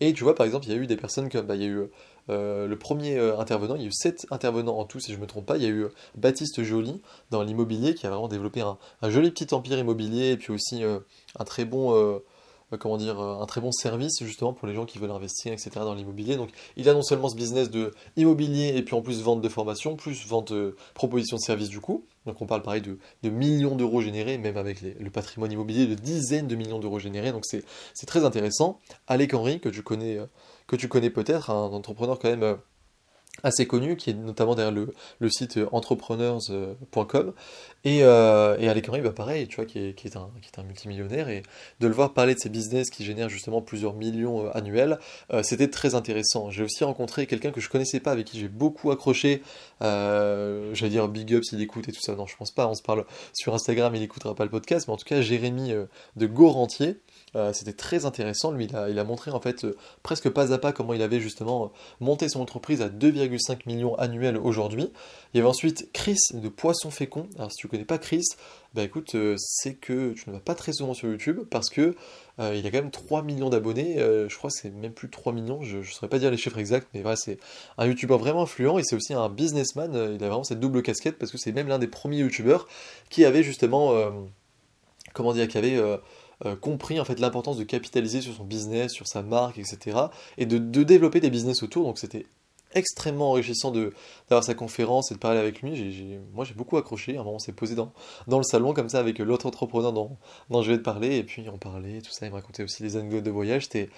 Et 0.02 0.14
tu 0.14 0.24
vois 0.24 0.36
par 0.36 0.46
exemple 0.46 0.66
il 0.66 0.72
y 0.72 0.76
a 0.76 0.78
eu 0.78 0.88
des 0.88 0.98
personnes 0.98 1.30
comme 1.30 1.46
bah, 1.46 1.56
il 1.56 1.62
y 1.62 1.66
a 1.66 1.70
eu 1.70 1.84
euh, 2.30 2.68
le 2.68 2.78
premier 2.78 3.18
euh, 3.18 3.38
intervenant, 3.38 3.76
il 3.76 3.82
y 3.82 3.86
a 3.86 3.88
eu 3.88 3.94
sept 3.94 4.26
intervenants 4.32 4.78
en 4.78 4.86
tout 4.86 5.00
si 5.00 5.14
je 5.14 5.18
me 5.18 5.28
trompe 5.28 5.46
pas, 5.46 5.58
il 5.58 5.64
y 5.64 5.66
a 5.66 5.70
eu 5.70 5.88
Baptiste 6.16 6.64
Joly 6.64 7.02
dans 7.32 7.44
l'immobilier 7.44 7.96
qui 7.96 8.06
a 8.06 8.10
vraiment 8.10 8.28
développé 8.28 8.62
un, 8.62 8.78
joli 9.10 9.32
petit 9.32 9.54
empire 9.54 9.78
immobilier 9.78 10.32
et 10.32 10.38
puis 10.38 10.54
aussi 10.54 10.84
un 10.84 11.44
très 11.44 11.66
bon 11.66 11.96
euh, 11.96 12.20
comment 12.78 12.98
dire, 12.98 13.20
euh, 13.20 13.42
un 13.42 13.46
très 13.46 13.62
bon 13.62 13.72
service 13.72 14.24
justement 14.24 14.54
pour 14.54 14.68
les 14.68 14.74
gens 14.74 14.86
qui 14.86 15.00
veulent 15.00 15.12
investir, 15.12 15.52
etc. 15.52 15.72
dans 15.76 15.94
l'immobilier. 15.94 16.36
Donc 16.36 16.50
il 16.78 16.88
a 16.90 16.94
non 16.94 17.02
seulement 17.02 17.30
ce 17.30 17.36
business 17.36 17.70
de 17.70 17.92
immobilier 18.16 18.74
et 18.76 18.84
puis 18.84 18.96
en 18.96 19.02
plus 19.02 19.22
vente 19.22 19.42
de 19.42 19.50
formation, 19.50 19.96
plus 19.96 20.26
vente 20.28 20.54
de 20.54 20.76
proposition 20.94 21.38
de 21.38 21.42
service 21.42 21.70
du 21.70 21.80
coup. 21.80 22.06
Donc 22.26 22.42
on 22.42 22.46
parle 22.46 22.62
pareil 22.62 22.82
de, 22.82 23.30
millions 23.30 23.76
d'euros 23.76 24.02
générés, 24.02 24.38
même 24.38 24.58
avec 24.58 24.82
le 24.82 25.10
patrimoine 25.10 25.52
immobilier 25.52 25.88
de 25.88 25.96
dizaines 25.96 26.48
de 26.48 26.56
millions 26.56 26.80
d'euros 26.80 27.00
générés. 27.00 27.32
Donc 27.32 27.46
c'est 27.46 28.06
très 28.06 28.24
intéressant. 28.24 28.80
Alec 29.08 29.34
Henry, 29.34 29.60
que 29.60 29.70
tu 29.70 29.84
connais, 29.84 30.18
euh, 30.18 30.26
que 30.68 30.76
tu 30.76 30.88
connais 30.88 31.10
peut-être, 31.10 31.50
un 31.50 31.72
entrepreneur 31.74 32.18
quand 32.20 32.30
même 32.30 32.58
assez 33.42 33.66
connu, 33.66 33.98
qui 33.98 34.12
est 34.12 34.14
notamment 34.14 34.56
derrière 34.56 34.74
le, 35.20 35.30
site 35.30 35.60
entrepreneurs.com. 35.72 37.34
Et, 37.86 38.04
euh, 38.04 38.56
et 38.60 38.70
Alec 38.70 38.88
Henry, 38.88 39.02
bah 39.02 39.12
pareil, 39.12 39.48
tu 39.48 39.58
vois, 39.58 39.66
qui 39.66 39.80
est, 39.80 39.94
qui, 39.94 40.08
est 40.08 40.16
un, 40.16 40.30
qui 40.42 40.50
est 40.50 40.60
un 40.60 40.64
multimillionnaire, 40.64 41.28
et 41.30 41.44
de 41.80 41.88
le 41.88 41.94
voir 41.94 42.14
parler 42.14 42.36
de 42.36 42.40
ses 42.40 42.50
business 42.50 42.90
qui 42.90 43.04
génèrent 43.04 43.30
justement 43.30 43.62
plusieurs 43.62 43.94
millions 43.94 44.46
euh, 44.46 44.52
annuels, 44.54 45.00
euh, 45.34 45.44
c'était 45.44 45.70
très 45.70 45.96
intéressant. 45.96 46.50
J'ai 46.52 46.64
aussi 46.64 46.84
rencontré 46.84 47.26
quelqu'un 47.26 47.52
que 47.52 47.60
je 47.60 47.70
connaissais 47.70 48.00
pas, 48.00 48.12
avec 48.12 48.28
qui 48.28 48.40
j'ai 48.40 48.48
beaucoup 48.48 48.92
accroché, 48.92 49.42
euh, 49.82 50.74
j'allais 50.74 50.92
dire 50.92 51.10
big 51.10 51.34
up 51.34 51.44
s'il 51.44 51.62
écoute 51.62 51.90
et 51.90 51.92
tout 51.92 52.02
ça, 52.02 52.16
non 52.16 52.28
je 52.28 52.38
pense 52.38 52.52
pas, 52.52 52.68
on 52.68 52.76
se 52.76 52.84
parle 52.84 53.06
sur 53.34 53.54
Instagram, 53.54 53.94
il 53.96 54.04
écoutera 54.04 54.36
pas 54.36 54.46
le 54.46 54.52
podcast, 54.52 54.88
mais 54.88 54.94
en 54.94 54.98
tout 54.98 55.06
cas 55.06 55.22
Jérémy 55.22 55.74
de 56.16 56.26
Gorantier, 56.28 56.98
euh, 57.36 57.52
c'était 57.52 57.74
très 57.74 58.06
intéressant. 58.06 58.52
Lui, 58.52 58.66
il 58.66 58.76
a, 58.76 58.90
il 58.90 59.00
a 59.00 59.04
montré 59.04 59.32
en 59.32 59.40
fait 59.40 59.66
euh, 59.66 59.76
presque 60.04 60.30
pas 60.30 60.54
à 60.54 60.58
pas 60.60 60.72
comment 60.72 60.94
il 60.94 61.02
avait 61.02 61.20
justement 61.20 61.72
monté 62.00 62.30
son 62.30 62.42
entreprise 62.42 62.82
à 62.82 62.90
2,5 62.90 63.62
millions 63.66 63.96
annuels 63.96 64.38
aujourd'hui. 64.38 64.92
Il 65.34 65.38
y 65.38 65.40
avait 65.40 65.50
ensuite 65.50 65.90
Chris 65.94 66.20
de 66.34 66.48
Poisson 66.48 66.92
Fécond. 66.92 67.28
Alors 67.38 67.52
si 67.52 67.58
tu 67.58 67.68
connais 67.68 67.86
pas 67.86 67.98
Chris, 67.98 68.24
bah 68.76 68.84
écoute, 68.84 69.16
euh, 69.16 69.36
c'est 69.38 69.74
que 69.74 70.14
tu 70.14 70.30
ne 70.30 70.36
vas 70.36 70.42
pas 70.42 70.54
très 70.54 70.74
souvent 70.74 70.94
sur 70.94 71.10
YouTube 71.10 71.40
parce 71.50 71.70
que 71.70 71.96
il 72.40 72.66
a 72.66 72.72
quand 72.72 72.80
même 72.80 72.90
3 72.90 73.22
millions 73.22 73.52
d'abonnés. 73.52 73.98
je 74.00 74.36
crois 74.36 74.50
que 74.50 74.56
c'est 74.60 74.72
même 74.72 74.92
plus 74.94 75.08
3 75.08 75.34
millions. 75.34 75.62
Je 75.62 75.78
ne 75.78 75.84
saurais 75.84 76.10
pas 76.10 76.18
dire 76.18 76.32
les 76.32 76.38
chiffres 76.38 76.58
exacts, 76.58 76.88
mais 76.96 77.04
c'est 77.16 77.38
un 77.78 77.86
YouTuber 77.86 78.18
vraiment 78.18 78.42
influent 78.42 78.80
et 78.80 78.84
c'est 78.84 78.96
aussi 78.96 79.14
un 79.14 79.30
businessman. 79.30 79.92
il 79.94 80.24
a 80.24 80.30
vraiment 80.30 80.44
cette 80.44 80.60
double 80.60 80.82
casquette 80.82 81.20
parce 81.20 81.32
que 81.32 81.38
c'est 81.38 81.52
même 81.52 81.68
l'un 81.68 81.78
des 81.78 81.88
premiers 81.88 82.18
YouTubers 82.18 82.66
qui 83.12 83.24
avait 83.24 83.44
justement, 83.44 83.94
comment 85.14 85.34
dire, 85.34 85.48
qui 85.48 85.60
avait 85.60 85.80
euh, 86.46 86.56
compris 86.56 87.00
en 87.00 87.06
fait 87.06 87.20
l'importance 87.20 87.58
de 87.58 87.64
capitaliser 87.64 88.22
sur 88.22 88.34
son 88.34 88.44
business, 88.44 88.92
sur 88.92 89.08
sa 89.08 89.22
marque, 89.22 89.58
etc. 89.60 89.98
et 90.38 90.46
de, 90.46 90.58
développer 90.84 91.20
des 91.20 91.30
business 91.30 91.64
autour. 91.64 91.86
Donc 91.86 91.98
c'était 91.98 92.26
extrêmement 92.76 93.30
enrichissant 93.30 93.72
d'avoir 93.72 94.44
sa 94.44 94.56
conférence 94.56 95.12
et 95.12 95.14
de 95.14 95.20
parler 95.20 95.40
avec 95.40 95.62
lui. 95.62 96.20
moi 96.34 96.44
j'ai 96.44 96.54
beaucoup 96.54 96.76
accroché. 96.78 97.16
À 97.16 97.22
un 97.22 97.24
moment 97.24 97.36
on 97.36 97.40
s'est 97.40 97.54
posé 97.54 97.76
dans, 97.76 97.94
dans 98.28 98.40
le 98.40 98.44
salon 98.44 98.74
comme 98.74 98.90
ça 98.90 99.00
avec 99.00 99.20
l'autre 99.20 99.46
entrepreneur 99.46 99.94
dont, 99.94 100.18
dont 100.50 100.62
je 100.64 100.72
vais 100.72 100.78
te 100.78 100.84
parler 100.84 101.18
et 101.18 101.24
puis 101.24 101.46
on 101.54 101.58
parlait, 101.58 102.02
tout 102.02 102.12
ça. 102.12 102.26
Il 102.26 102.30
me 102.30 102.36
racontait 102.36 102.64
aussi 102.64 102.84
des 102.84 102.98
anecdotes 102.98 103.24
de 103.24 103.32
voyage. 103.32 103.64
C'était 103.64 103.90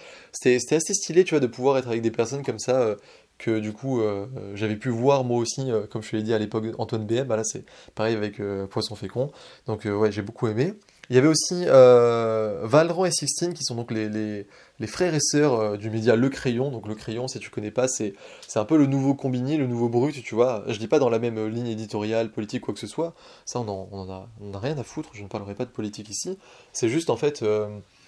assez 0.75 0.93
stylé 0.93 1.23
tu 1.23 1.31
vois, 1.31 1.39
de 1.39 1.47
pouvoir 1.47 1.77
être 1.77 1.87
avec 1.87 2.01
des 2.01 2.11
personnes 2.11 2.43
comme 2.43 2.59
ça. 2.59 2.79
Euh, 2.81 2.95
que 3.37 3.59
du 3.59 3.73
coup 3.73 3.99
euh, 3.99 4.27
j'avais 4.53 4.77
pu 4.77 4.87
voir 4.87 5.25
moi 5.25 5.39
aussi, 5.39 5.69
comme 5.91 6.01
je 6.01 6.11
te 6.11 6.15
l'ai 6.15 6.23
dit 6.23 6.33
à 6.33 6.39
l'époque 6.39 6.67
Antoine 6.77 7.05
BM, 7.05 7.25
bah 7.25 7.35
là 7.35 7.43
c'est 7.43 7.65
pareil 7.93 8.15
avec 8.15 8.39
Poisson 8.69 8.95
Fécond, 8.95 9.29
donc 9.65 9.83
ouais 9.83 10.09
j'ai 10.09 10.21
beaucoup 10.21 10.47
aimé. 10.47 10.73
Il 11.09 11.15
y 11.15 11.19
avait 11.19 11.27
aussi 11.27 11.63
euh, 11.67 12.67
et 13.05 13.11
Sixtine 13.11 13.53
qui 13.53 13.63
sont 13.63 13.75
donc 13.75 13.91
les, 13.91 14.45
frères 14.87 15.13
et 15.13 15.19
sœurs 15.19 15.53
euh, 15.53 15.77
du 15.77 15.89
média 15.89 16.15
Le 16.15 16.29
Crayon. 16.29 16.71
Donc 16.71 16.87
Le 16.87 16.95
Crayon, 16.95 17.27
si 17.27 17.39
tu 17.39 17.49
connais 17.49 17.71
pas, 17.71 17.87
c'est 17.87 18.13
un 18.55 18.65
peu 18.65 18.77
le 18.77 18.85
nouveau 18.85 19.13
combiné, 19.13 19.57
le 19.57 19.67
nouveau 19.67 19.89
brut, 19.89 20.23
tu 20.23 20.35
vois. 20.35 20.63
Je 20.67 20.77
dis 20.77 20.87
pas 20.87 20.99
dans 20.99 21.09
la 21.09 21.19
même 21.19 21.47
ligne 21.47 21.67
éditoriale, 21.67 22.31
politique, 22.31 22.61
quoi 22.61 22.73
que 22.73 22.79
ce 22.79 22.87
soit. 22.87 23.13
Ça, 23.45 23.59
on 23.59 23.67
en, 23.67 23.87
on 23.91 24.09
a, 24.09 24.27
on 24.41 24.53
a 24.53 24.59
rien 24.59 24.77
à 24.77 24.83
foutre. 24.83 25.09
Je 25.13 25.23
ne 25.23 25.27
parlerai 25.27 25.55
pas 25.55 25.65
de 25.65 25.71
politique 25.71 26.09
ici. 26.09 26.37
C'est 26.73 26.89
juste 26.89 27.09
en 27.09 27.17
fait. 27.17 27.43
Euh, 27.43 27.67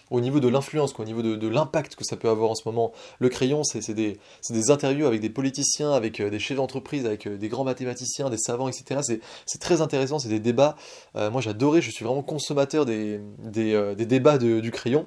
au 0.10 0.22
niveau 0.22 0.40
de 0.40 0.48
l'influence, 0.48 0.94
au 0.98 1.04
niveau 1.04 1.22
de, 1.22 1.48
l'impact 1.48 1.96
que 1.96 2.04
ça 2.04 2.18
peut 2.18 2.30
avoir 2.30 2.52
en 2.52 2.56
ce 2.56 2.64
moment. 2.66 2.92
Le 3.20 3.30
crayon, 3.30 3.64
c'est 3.64 3.94
des, 3.94 4.20
des, 4.50 4.72
interviews 4.72 5.06
avec 5.06 5.22
des 5.22 5.30
politiciens, 5.30 5.92
avec 5.92 6.20
euh, 6.20 6.30
des 6.30 6.40
chefs 6.40 6.58
d'entreprise, 6.58 7.06
avec 7.06 7.28
euh, 7.28 7.38
des 7.38 7.50
grands 7.50 7.64
mathématiciens, 7.64 8.30
des 8.30 8.38
savants, 8.38 8.68
etc. 8.68 9.20
C'est 9.46 9.60
très 9.60 9.82
intéressant, 9.82 10.20
c'est 10.20 10.30
des 10.30 10.40
débats. 10.40 10.76
Euh, 11.16 11.32
moi 11.32 11.42
j'adorais, 11.42 11.82
je 11.82 11.92
suis 11.92 12.06
vraiment 12.06 12.24
consommateur 12.24 12.86
des, 12.86 13.20
des, 13.40 13.96
des 13.96 14.06
débats 14.06 14.38
du 14.38 14.72
crayon. 14.72 15.06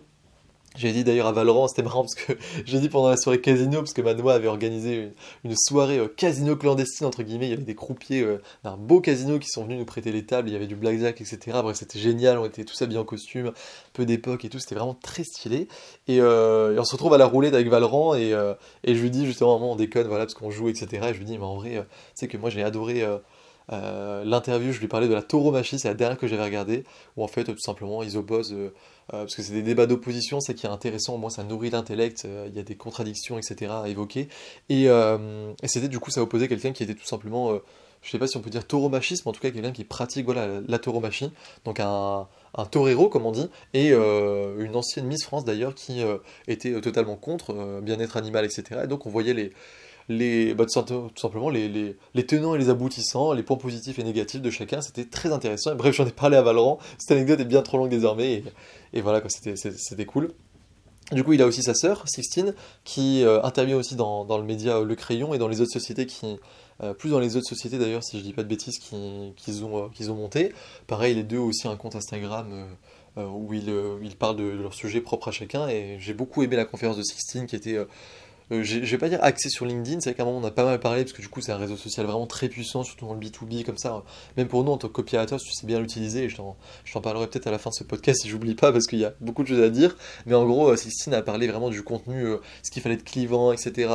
J'ai 0.76 0.92
dit 0.92 1.02
d'ailleurs 1.02 1.26
à 1.26 1.32
Valorant, 1.32 1.66
c'était 1.66 1.82
marrant 1.82 2.02
parce 2.02 2.14
que 2.14 2.32
j'ai 2.64 2.78
dit 2.78 2.88
pendant 2.88 3.08
la 3.08 3.16
soirée 3.16 3.40
casino, 3.40 3.78
parce 3.78 3.92
que 3.92 4.02
Manoa 4.02 4.34
avait 4.34 4.46
organisé 4.46 5.10
une, 5.44 5.56
soirée 5.56 5.98
euh, 5.98 6.06
casino 6.06 6.54
clandestine, 6.54 7.06
entre 7.06 7.24
guillemets, 7.24 7.48
il 7.48 7.50
y 7.50 7.54
avait 7.54 7.64
des 7.64 7.74
croupiers 7.74 8.22
euh, 8.22 8.40
d'un 8.62 8.76
beau 8.76 9.00
casino 9.00 9.40
qui 9.40 9.48
sont 9.48 9.64
venus 9.64 9.80
nous 9.80 9.84
prêter 9.84 10.12
les 10.12 10.24
tables, 10.24 10.48
il 10.48 10.52
y 10.52 10.56
avait 10.56 10.68
du 10.68 10.76
blackjack, 10.76 11.20
etc. 11.20 11.58
Bref, 11.62 11.76
c'était 11.76 11.98
génial, 11.98 12.38
on 12.38 12.44
était 12.44 12.64
tous 12.64 12.80
habillés 12.82 13.00
en 13.00 13.04
costume, 13.04 13.52
peu 13.92 14.06
d'époque 14.06 14.44
et 14.44 14.48
tout, 14.48 14.60
c'était 14.60 14.76
vraiment 14.76 14.94
très 14.94 15.24
stylé. 15.24 15.66
Et, 16.06 16.20
euh, 16.20 16.78
on 16.78 16.84
se 16.84 16.92
retrouve 16.92 17.14
à 17.14 17.18
la 17.18 17.26
roulette 17.26 17.54
avec 17.54 17.68
Valorant, 17.68 18.14
et, 18.14 18.30
je 18.30 18.92
lui 18.92 19.10
dis 19.10 19.26
justement, 19.26 19.72
on 19.72 19.76
déconne, 19.76 20.06
voilà, 20.06 20.24
parce 20.24 20.34
qu'on 20.34 20.50
joue, 20.52 20.68
etc. 20.68 21.08
Et 21.10 21.14
je 21.14 21.18
lui 21.18 21.24
dis, 21.24 21.36
mais 21.36 21.44
en 21.44 21.56
vrai, 21.56 21.84
c'est 22.14 22.28
que 22.28 22.36
moi 22.36 22.48
j'ai 22.48 22.62
adoré 22.62 23.04
L'interview, 23.70 24.72
je 24.72 24.80
lui 24.80 24.88
parlais 24.88 25.08
de 25.08 25.14
la 25.14 25.22
tauromachie, 25.22 25.78
c'est 25.78 25.88
la 25.88 25.94
dernière 25.94 26.18
que 26.18 26.26
j'avais 26.26 26.44
regardée, 26.44 26.84
où 27.16 27.22
en 27.22 27.28
fait, 27.28 27.44
tout 27.44 27.58
simplement, 27.58 28.02
ils 28.02 28.16
opposent, 28.16 28.54
parce 29.08 29.34
que 29.34 29.42
c'est 29.42 29.52
des 29.52 29.62
débats 29.62 29.86
d'opposition, 29.86 30.40
c'est 30.40 30.54
qui 30.54 30.66
est 30.66 30.70
intéressant, 30.70 31.14
au 31.14 31.18
moins 31.18 31.30
ça 31.30 31.44
nourrit 31.44 31.70
l'intellect, 31.70 32.26
il 32.48 32.54
y 32.54 32.58
a 32.58 32.62
des 32.62 32.74
contradictions, 32.74 33.38
etc. 33.38 33.72
à 33.84 33.88
évoquer. 33.88 34.28
Et, 34.68 34.88
c'était 35.64 35.88
du 35.88 36.00
coup, 36.00 36.10
ça 36.10 36.20
opposait 36.20 36.48
quelqu'un 36.48 36.72
qui 36.72 36.82
était 36.82 36.94
tout 36.94 37.06
simplement 37.06 37.60
je 38.02 38.10
sais 38.10 38.18
pas 38.18 38.26
si 38.26 38.36
on 38.36 38.40
peut 38.40 38.50
dire 38.50 38.66
tauromachisme, 38.66 39.28
en 39.28 39.32
tout 39.32 39.40
cas 39.40 39.50
quelqu'un 39.50 39.72
qui 39.72 39.84
pratique 39.84 40.24
voilà, 40.24 40.60
la 40.66 40.78
tauromachie, 40.78 41.30
donc 41.64 41.80
un, 41.80 42.26
torero 42.70 43.08
comme 43.08 43.26
on 43.26 43.32
dit, 43.32 43.48
et 43.74 43.92
euh, 43.92 44.64
une 44.64 44.74
ancienne 44.74 45.06
Miss 45.06 45.24
France 45.24 45.44
d'ailleurs 45.44 45.74
qui 45.74 46.02
euh, 46.02 46.18
était 46.48 46.72
euh, 46.72 46.80
totalement 46.80 47.16
contre 47.16 47.80
bien-être 47.82 48.16
animal, 48.16 48.44
etc. 48.44 48.82
Et 48.84 48.86
donc 48.86 49.06
on 49.06 49.10
voyait 49.10 49.34
les, 49.34 49.52
les, 50.10 50.54
bah, 50.54 50.66
tout 50.66 51.10
simplement 51.16 51.48
les, 51.48 51.68
les, 51.68 51.96
les, 52.14 52.26
tenants 52.26 52.54
et 52.54 52.58
les 52.58 52.68
aboutissants, 52.68 53.32
les 53.32 53.42
points 53.42 53.56
positifs 53.56 53.98
et 53.98 54.04
négatifs 54.04 54.42
de 54.42 54.50
chacun, 54.50 54.82
c'était 54.82 55.04
très 55.04 55.32
intéressant. 55.32 55.74
Bref, 55.74 55.94
j'en 55.94 56.06
ai 56.06 56.10
parlé 56.10 56.36
à 56.36 56.42
Valorant, 56.42 56.78
cette 56.98 57.12
anecdote 57.12 57.40
est 57.40 57.44
bien 57.44 57.62
trop 57.62 57.78
longue 57.78 57.90
désormais, 57.90 58.32
et, 58.32 58.44
et 58.92 59.00
voilà, 59.00 59.22
c'était 59.28 60.06
cool. 60.06 60.32
Du 61.12 61.24
coup, 61.24 61.32
il 61.32 61.42
a 61.42 61.46
aussi 61.46 61.62
sa 61.62 61.74
sœur, 61.74 62.04
Sixtine, 62.06 62.54
qui 62.84 63.24
intervient 63.42 63.76
aussi 63.76 63.96
dans, 63.96 64.24
dans, 64.24 64.38
le 64.38 64.44
média 64.44 64.80
Le 64.80 64.94
Crayon 64.94 65.34
et 65.34 65.38
dans 65.38 65.48
les 65.48 65.60
autres 65.60 65.72
sociétés 65.72 66.06
qui, 66.06 66.38
euh, 66.82 66.94
plus 66.94 67.10
dans 67.10 67.20
les 67.20 67.36
autres 67.36 67.48
sociétés 67.48 67.78
d'ailleurs, 67.78 68.02
si 68.02 68.18
je 68.18 68.22
dis 68.22 68.32
pas 68.32 68.42
de 68.42 68.48
bêtises, 68.48 68.78
qu'ils 68.78 69.64
ont, 69.64 69.84
euh, 69.84 69.88
qu'ils 69.92 70.10
ont 70.10 70.14
monté. 70.14 70.52
Pareil, 70.86 71.14
les 71.14 71.22
deux 71.22 71.38
ont 71.38 71.46
aussi 71.46 71.68
un 71.68 71.76
compte 71.76 71.94
Instagram 71.94 72.68
euh, 73.18 73.26
où 73.26 73.52
ils, 73.52 73.70
ils, 74.02 74.16
parlent 74.16 74.36
de, 74.36 74.52
de, 74.52 74.62
leur 74.62 74.72
sujet 74.72 75.00
propre 75.00 75.28
à 75.28 75.30
chacun. 75.30 75.68
Et 75.68 75.98
j'ai 76.00 76.14
beaucoup 76.14 76.42
aimé 76.42 76.56
la 76.56 76.64
conférence 76.64 76.96
de 76.96 77.02
Sixtine 77.02 77.46
qui 77.46 77.56
était 77.56 77.78
euh, 78.52 78.64
je 78.64 78.78
vais 78.78 78.98
pas 78.98 79.08
dire 79.08 79.20
axé 79.22 79.48
sur 79.48 79.64
LinkedIn, 79.64 80.00
c'est 80.00 80.10
vrai 80.10 80.16
qu'à 80.16 80.24
un 80.24 80.26
moment 80.26 80.38
on 80.38 80.44
a 80.44 80.50
pas 80.50 80.64
mal 80.64 80.80
parlé 80.80 81.04
parce 81.04 81.12
que 81.12 81.22
du 81.22 81.28
coup 81.28 81.40
c'est 81.40 81.52
un 81.52 81.56
réseau 81.56 81.76
social 81.76 82.04
vraiment 82.06 82.26
très 82.26 82.48
puissant, 82.48 82.82
surtout 82.82 83.06
dans 83.06 83.14
le 83.14 83.20
B2B 83.20 83.64
comme 83.64 83.78
ça. 83.78 84.02
Même 84.36 84.48
pour 84.48 84.64
nous 84.64 84.72
en 84.72 84.76
tant 84.76 84.88
que 84.88 84.92
copywriter, 84.92 85.36
tu 85.36 85.52
sais 85.52 85.66
bien 85.66 85.78
l'utiliser. 85.78 86.28
Je 86.28 86.36
t'en 86.36 87.00
parlerai 87.00 87.28
peut-être 87.28 87.46
à 87.46 87.52
la 87.52 87.58
fin 87.58 87.70
de 87.70 87.74
ce 87.74 87.84
podcast 87.84 88.22
si 88.22 88.28
j'oublie 88.28 88.56
pas 88.56 88.72
parce 88.72 88.86
qu'il 88.86 88.98
y 88.98 89.04
a 89.04 89.14
beaucoup 89.20 89.44
de 89.44 89.48
choses 89.48 89.62
à 89.62 89.70
dire. 89.70 89.96
Mais 90.26 90.34
en 90.34 90.44
gros, 90.46 90.74
Sistine 90.76 91.14
a 91.14 91.22
parlé 91.22 91.46
vraiment 91.46 91.70
du 91.70 91.82
contenu, 91.82 92.24
euh, 92.24 92.38
ce 92.62 92.70
qu'il 92.70 92.82
fallait 92.82 92.96
être 92.96 93.04
clivant, 93.04 93.52
etc. 93.52 93.88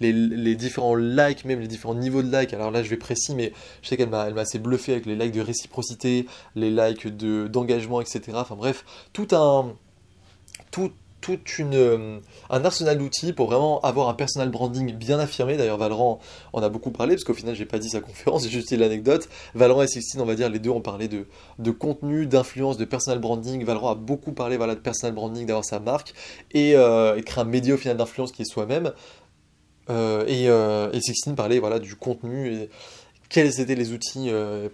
Les, 0.00 0.54
différents 0.54 0.94
likes, 0.94 1.44
même 1.44 1.60
les 1.60 1.68
différents 1.68 1.94
niveaux 1.94 2.22
de 2.22 2.36
likes. 2.36 2.54
Alors 2.54 2.70
là 2.70 2.82
je 2.82 2.90
vais 2.90 2.96
précis, 2.96 3.34
mais 3.34 3.52
je 3.82 3.88
sais 3.88 3.96
qu'elle 3.96 4.10
m'a 4.10 4.22
assez 4.22 4.58
bluffé 4.58 4.92
avec 4.92 5.06
les 5.06 5.16
likes 5.16 5.32
de 5.32 5.40
réciprocité, 5.40 6.26
les 6.54 6.70
likes 6.70 7.08
d'engagement, 7.08 8.00
etc. 8.00 8.20
Enfin 8.34 8.56
bref, 8.56 8.84
tout 9.12 9.28
un. 9.32 9.74
Tout, 10.70 10.92
tout 11.20 11.38
euh, 11.60 12.20
un 12.50 12.64
arsenal 12.64 12.98
d'outils 12.98 13.32
pour 13.32 13.48
vraiment 13.48 13.80
avoir 13.80 14.08
un 14.08 14.14
personal 14.14 14.50
branding 14.50 14.94
bien 14.94 15.18
affirmé. 15.18 15.56
D'ailleurs, 15.56 15.76
Valorant 15.76 16.20
en 16.52 16.62
a 16.62 16.68
beaucoup 16.68 16.90
parlé, 16.90 17.14
parce 17.14 17.24
qu'au 17.24 17.34
final, 17.34 17.54
j'ai 17.54 17.66
pas 17.66 17.78
dit 17.78 17.90
sa 17.90 18.00
conférence, 18.00 18.42
j'ai 18.44 18.50
juste 18.50 18.68
dit 18.68 18.76
l'anecdote. 18.76 19.28
Valorant 19.54 19.82
et 19.82 19.88
Sixtine, 19.88 20.20
on 20.20 20.24
va 20.24 20.34
dire, 20.34 20.48
les 20.48 20.58
deux 20.58 20.70
ont 20.70 20.80
parlé 20.80 21.08
de, 21.08 21.26
de 21.58 21.70
contenu, 21.70 22.26
d'influence, 22.26 22.76
de 22.76 22.84
personal 22.84 23.18
branding. 23.18 23.64
Valorant 23.64 23.90
a 23.90 23.94
beaucoup 23.94 24.32
parlé 24.32 24.56
voilà, 24.56 24.74
de 24.74 24.80
personal 24.80 25.14
branding, 25.14 25.46
d'avoir 25.46 25.64
sa 25.64 25.80
marque, 25.80 26.14
et, 26.52 26.74
euh, 26.74 27.20
créer 27.22 27.42
un 27.42 27.46
média 27.46 27.74
au 27.74 27.78
final 27.78 27.96
d'influence 27.96 28.32
qui 28.32 28.42
est 28.42 28.50
soi-même. 28.50 28.92
Euh, 29.90 30.24
et, 30.26 30.44
et 30.96 31.00
Sixtine 31.00 31.34
parlait 31.34 31.58
voilà, 31.58 31.78
du 31.78 31.96
contenu. 31.96 32.52
Et, 32.52 32.70
quels 33.30 33.60
étaient 33.60 33.74
les 33.74 33.92
outils 33.92 34.30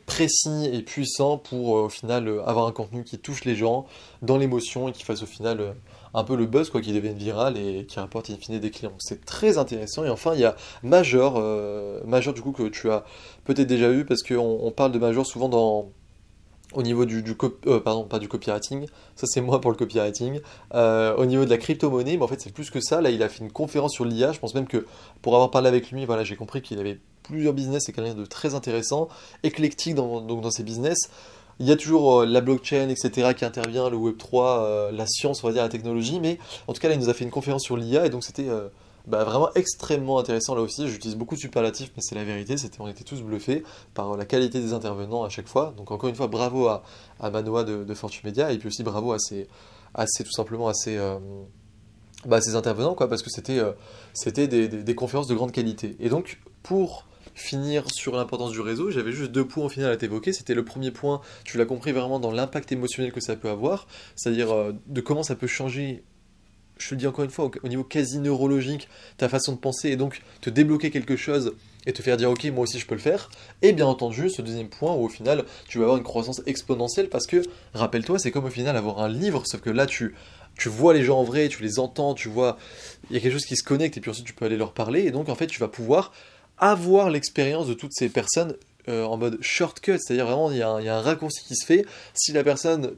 précis 0.07 0.71
et 0.73 0.83
puissants 0.83 1.39
pour 1.39 1.71
au 1.71 1.89
final 1.89 2.41
avoir 2.47 2.69
un 2.69 2.73
contenu 2.73 3.03
qui 3.03 3.19
touche 3.19 3.45
les 3.45 3.57
gens 3.57 3.85
dans 4.23 4.39
l'émotion 4.39 4.89
et 4.89 4.93
qui 4.93 5.03
fasse 5.03 5.25
au 5.25 5.27
final 5.27 5.75
un 6.15 6.25
peu 6.25 6.37
le 6.37 6.47
buzz 6.47 6.71
quoi, 6.71 6.81
qui 6.81 6.93
devienne 6.93 7.17
viral 7.17 7.59
et 7.59 7.85
qui 7.87 7.99
rapporte 7.99 8.31
in 8.31 8.37
fine 8.37 8.59
des 8.59 8.71
clients. 8.71 8.95
C'est 8.99 9.25
très 9.25 9.59
intéressant. 9.59 10.05
Et 10.05 10.11
enfin, 10.11 10.35
il 10.35 10.41
y 10.41 10.45
a 10.45 10.57
Major, 10.83 11.35
euh, 11.37 12.01
Major 12.07 12.33
du 12.33 12.41
coup 12.41 12.53
que 12.53 12.69
tu 12.69 12.91
as 12.91 13.05
peut-être 13.45 13.67
déjà 13.67 13.91
vu 13.91 14.05
parce 14.05 14.23
qu'on 14.23 14.59
on 14.63 14.71
parle 14.71 14.93
de 14.93 14.99
Major 14.99 15.27
souvent 15.27 15.49
dans 15.49 15.91
au 16.73 16.83
niveau 16.83 17.05
du, 17.05 17.23
du 17.23 17.37
euh, 17.67 17.81
pardon 17.81 18.05
pas 18.05 18.19
du 18.19 18.29
copywriting. 18.29 18.87
Ça 19.17 19.27
c'est 19.27 19.41
moi 19.41 19.61
pour 19.61 19.71
le 19.71 19.77
copywriting. 19.77 20.41
Euh, 20.75 21.15
au 21.17 21.27
niveau 21.27 21.45
de 21.45 21.51
la 21.51 21.59
crypto-monnaie 21.59 22.17
mais 22.17 22.23
en 22.23 22.29
fait 22.29 22.41
c'est 22.41 22.53
plus 22.53 22.71
que 22.71 22.81
ça. 22.81 23.01
Là 23.01 23.11
il 23.11 23.23
a 23.23 23.29
fait 23.29 23.45
une 23.45 23.53
conférence 23.53 23.93
sur 23.93 24.05
l'IA 24.05 24.33
je 24.33 24.39
pense 24.39 24.55
même 24.55 24.67
que 24.67 24.87
pour 25.21 25.35
avoir 25.35 25.51
parlé 25.51 25.69
avec 25.69 25.91
lui 25.91 26.05
voilà 26.05 26.25
j'ai 26.25 26.37
compris 26.37 26.63
qu'il 26.63 26.79
avait 26.79 27.01
plusieurs 27.23 27.55
business 27.55 27.89
et 27.89 27.93
quelqu'un 27.93 28.15
de 28.15 28.27
très 28.27 28.55
intéressant 28.55 29.09
éclectique 29.43 29.95
dans, 29.95 30.21
donc 30.21 30.43
dans 30.43 30.51
ses 30.51 30.63
business 30.63 31.11
il 31.61 31.67
y 31.67 31.73
a 31.73 31.77
toujours 31.77 32.21
euh, 32.21 32.27
la 32.27 32.41
blockchain, 32.41 32.89
etc., 32.89 33.35
qui 33.37 33.45
intervient, 33.45 33.89
le 33.89 33.97
Web3, 33.97 34.35
euh, 34.35 34.93
la 34.93 35.07
science, 35.07 35.45
on 35.45 35.47
va 35.47 35.53
dire, 35.53 35.63
la 35.63 35.69
technologie, 35.69 36.21
mais 36.21 36.39
en 36.67 36.73
tout 36.73 36.81
cas, 36.81 36.89
là, 36.89 36.95
il 36.95 37.01
nous 37.01 37.09
a 37.09 37.15
fait 37.15 37.25
une 37.25 37.31
conférence 37.31 37.63
sur 37.63 37.77
l'IA, 37.77 38.07
et 38.07 38.11
donc 38.11 38.25
c'était 38.25 38.49
euh, 38.49 38.69
bah, 39.07 39.25
vraiment 39.25 39.51
extrêmement 39.55 40.19
intéressant 40.19 40.55
là 40.55 40.63
aussi. 40.63 40.89
J'utilise 40.89 41.17
beaucoup 41.17 41.35
de 41.37 41.41
superlatifs, 41.41 41.91
mais 41.97 42.03
c'est 42.03 42.15
la 42.15 42.25
vérité, 42.25 42.57
on 42.81 42.89
était 42.89 43.05
tous 43.05 43.23
bluffés 43.23 43.63
par 43.95 44.17
la 44.17 44.25
qualité 44.25 44.61
des 44.61 44.73
intervenants 44.73 45.25
à 45.25 45.29
chaque 45.29 45.49
fois. 45.49 45.75
Donc 45.77 45.91
encore 45.91 46.09
une 46.09 46.17
fois, 46.17 46.27
bravo 46.27 46.67
à, 46.67 46.83
à 47.21 47.31
Manoa 47.31 47.65
de, 47.65 47.85
de 47.85 47.95
Fortune 47.95 48.23
Media, 48.25 48.51
et 48.51 48.59
puis 48.59 48.69
aussi 48.69 48.83
bravo 48.83 49.13
à 49.13 49.19
ces, 49.19 49.47
tout 50.25 50.33
simplement 50.33 50.69
à 50.69 50.75
ces, 50.75 50.99
bah, 52.27 52.41
intervenants, 52.55 52.95
quoi, 52.95 53.09
parce 53.09 53.23
que 53.23 53.31
c'était, 53.31 54.57
des 54.57 54.95
conférences 54.95 55.29
de 55.29 55.35
grande 55.35 55.53
qualité. 55.53 55.97
Et 56.01 56.09
donc, 56.09 56.41
pour 56.63 57.05
finir 57.35 57.91
sur 57.91 58.17
l'importance 58.17 58.53
du 58.53 58.61
réseau, 58.61 58.91
j'avais 58.91 59.13
juste 59.13 59.33
deux 59.33 59.47
points 59.47 59.65
au 59.65 59.69
final 59.69 59.91
à 59.91 59.97
t'évoquer. 59.97 60.33
C'était 60.33 60.55
le 60.55 60.65
premier 60.65 60.91
point, 60.91 61.21
tu 61.45 61.59
l'as 61.59 61.67
compris 61.67 61.93
vraiment 61.93 62.21
dans 62.21 62.31
l'impact 62.31 62.73
émotionnel 62.73 63.13
que 63.13 63.21
ça 63.21 63.37
peut 63.37 63.49
avoir, 63.49 63.87
c'est-à-dire 64.17 64.53
euh, 64.53 64.73
de 64.87 65.01
comment 65.01 65.23
ça 65.23 65.35
peut 65.35 65.47
changer 65.47 66.05
je 66.79 66.89
te 66.89 66.95
le 66.95 66.99
dis 66.99 67.07
encore 67.07 67.25
une 67.25 67.31
fois, 67.31 67.51
au, 67.63 67.69
niveau 67.69 67.85
quasi 67.85 68.19
neurologique, 68.19 68.89
ta 69.17 69.29
façon 69.29 69.53
de 69.53 69.59
penser 69.59 69.91
et 69.91 69.97
donc 69.97 70.23
te 70.41 70.51
débloquer 70.51 70.91
quelque 70.91 71.17
chose 71.17 71.55
et 71.87 71.93
te 71.93 72.03
faire 72.03 72.17
dire 72.17 72.31
ok 72.31 72.45
moi 72.47 72.65
aussi 72.65 72.79
je 72.79 72.87
peux 72.87 72.95
le 72.95 73.01
faire. 73.01 73.31
Et 73.63 73.73
bien 73.73 73.87
entendu 73.87 74.31
ce 74.31 74.43
deuxième 74.43 74.69
point 74.69 74.93
où 74.93 75.05
au 75.05 75.09
final 75.09 75.45
tu 75.69 75.79
vas 75.79 75.85
avoir 75.85 75.99
une 75.99 76.05
croissance 76.05 76.43
exponentielle 76.47 77.09
parce 77.09 77.27
que 77.27 77.43
rappelle-toi 77.75 78.19
c'est 78.19 78.31
comme 78.31 78.47
au 78.47 78.51
final 78.51 78.77
avoir 78.77 79.01
un 79.01 79.09
livre 79.09 79.45
sauf 79.47 79.61
que 79.61 79.71
là 79.71 79.87
tu 79.87 80.15
tu 80.57 80.69
vois 80.69 80.95
les 80.95 81.03
gens 81.03 81.19
en 81.19 81.25
vrai, 81.25 81.49
tu 81.49 81.63
les 81.65 81.81
entends, 81.81 82.15
tu 82.15 82.29
vois 82.29 82.59
il 83.11 83.15
y 83.15 83.19
a 83.19 83.21
quelque 83.21 83.33
chose 83.33 83.45
qui 83.45 83.57
se 83.57 83.65
connecte 83.65 83.97
et 83.97 84.01
puis 84.01 84.11
ensuite 84.11 84.27
tu 84.27 84.35
peux 84.35 84.45
aller 84.45 84.57
leur 84.57 84.73
parler 84.73 85.03
et 85.03 85.11
donc 85.11 85.29
en 85.29 85.35
fait 85.35 85.47
tu 85.47 85.61
vas 85.61 85.69
pouvoir 85.69 86.13
avoir 86.59 87.11
l'expérience 87.11 87.67
de 87.67 87.75
toutes 87.75 87.93
ces 87.93 88.09
personnes 88.09 88.57
euh, 88.89 89.05
en 89.05 89.17
mode 89.17 89.39
shortcut, 89.41 89.99
c'est-à-dire 89.99 90.27
vraiment 90.27 90.51
il 90.51 90.59
y, 90.59 90.63
a 90.63 90.69
un 90.69 91.01
raccourci 91.01 91.45
qui 91.45 91.57
se 91.57 91.65
fait. 91.65 91.87
Si 92.13 92.33
la 92.33 92.45
personne, 92.45 92.93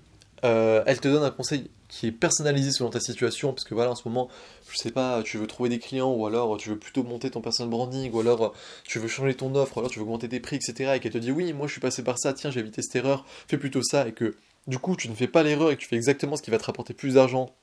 euh, 0.45 0.83
elle 0.87 1.01
te 1.01 1.09
donne 1.09 1.23
un 1.23 1.31
conseil 1.31 1.71
qui 1.89 2.09
est 2.09 2.13
personnalisé 2.13 2.73
selon 2.73 2.91
ta 2.91 3.01
situation, 3.01 3.53
parce 3.53 3.65
que 3.65 3.75
voilà, 3.75 3.93
en 3.93 3.95
ce 3.95 4.07
moment, 4.07 4.29
je 4.71 4.77
sais 4.77 4.91
pas, 4.91 5.23
tu 5.23 5.39
veux 5.39 5.47
trouver 5.47 5.69
des 5.69 5.79
clients, 5.79 6.13
ou 6.13 6.27
alors 6.27 6.57
tu 6.57 6.71
veux 6.71 6.79
plutôt 6.79 7.05
monter 7.05 7.31
ton 7.31 7.41
personal 7.41 7.71
branding, 7.71 8.13
ou 8.13 8.21
alors 8.21 8.53
tu 8.85 8.99
veux 8.99 9.09
changer 9.09 9.35
ton 9.35 9.55
offre, 9.55 9.77
ou 9.77 9.81
alors 9.81 9.91
tu 9.91 10.01
veux 10.01 10.05
augmenter 10.05 10.29
tes 10.29 10.41
prix, 10.41 10.57
etc., 10.57 10.93
et 10.97 11.01
qu'elle 11.01 11.13
te 11.13 11.19
dit 11.19 11.31
oui, 11.31 11.53
moi 11.53 11.69
je 11.69 11.73
suis 11.73 11.81
passé 11.81 12.03
par 12.03 12.19
ça, 12.19 12.33
tiens, 12.33 12.51
j'ai 12.51 12.61
évité 12.61 12.83
cette 12.83 12.97
erreur, 12.97 13.25
fais 13.47 13.57
plutôt 13.57 13.83
ça, 13.83 14.09
et 14.09 14.13
que 14.13 14.37
du 14.67 14.79
coup 14.79 14.97
tu 14.97 15.09
ne 15.09 15.15
fais 15.15 15.29
pas 15.29 15.45
l'erreur 15.45 15.71
et 15.71 15.77
que 15.77 15.81
tu 15.81 15.89
fais 15.89 15.97
exactement 15.97 16.37
ce 16.37 16.43
qui 16.43 16.51
va 16.51 16.59
te 16.59 16.65
rapporter 16.65 16.93
plus 16.93 17.15
d'argent 17.15 17.55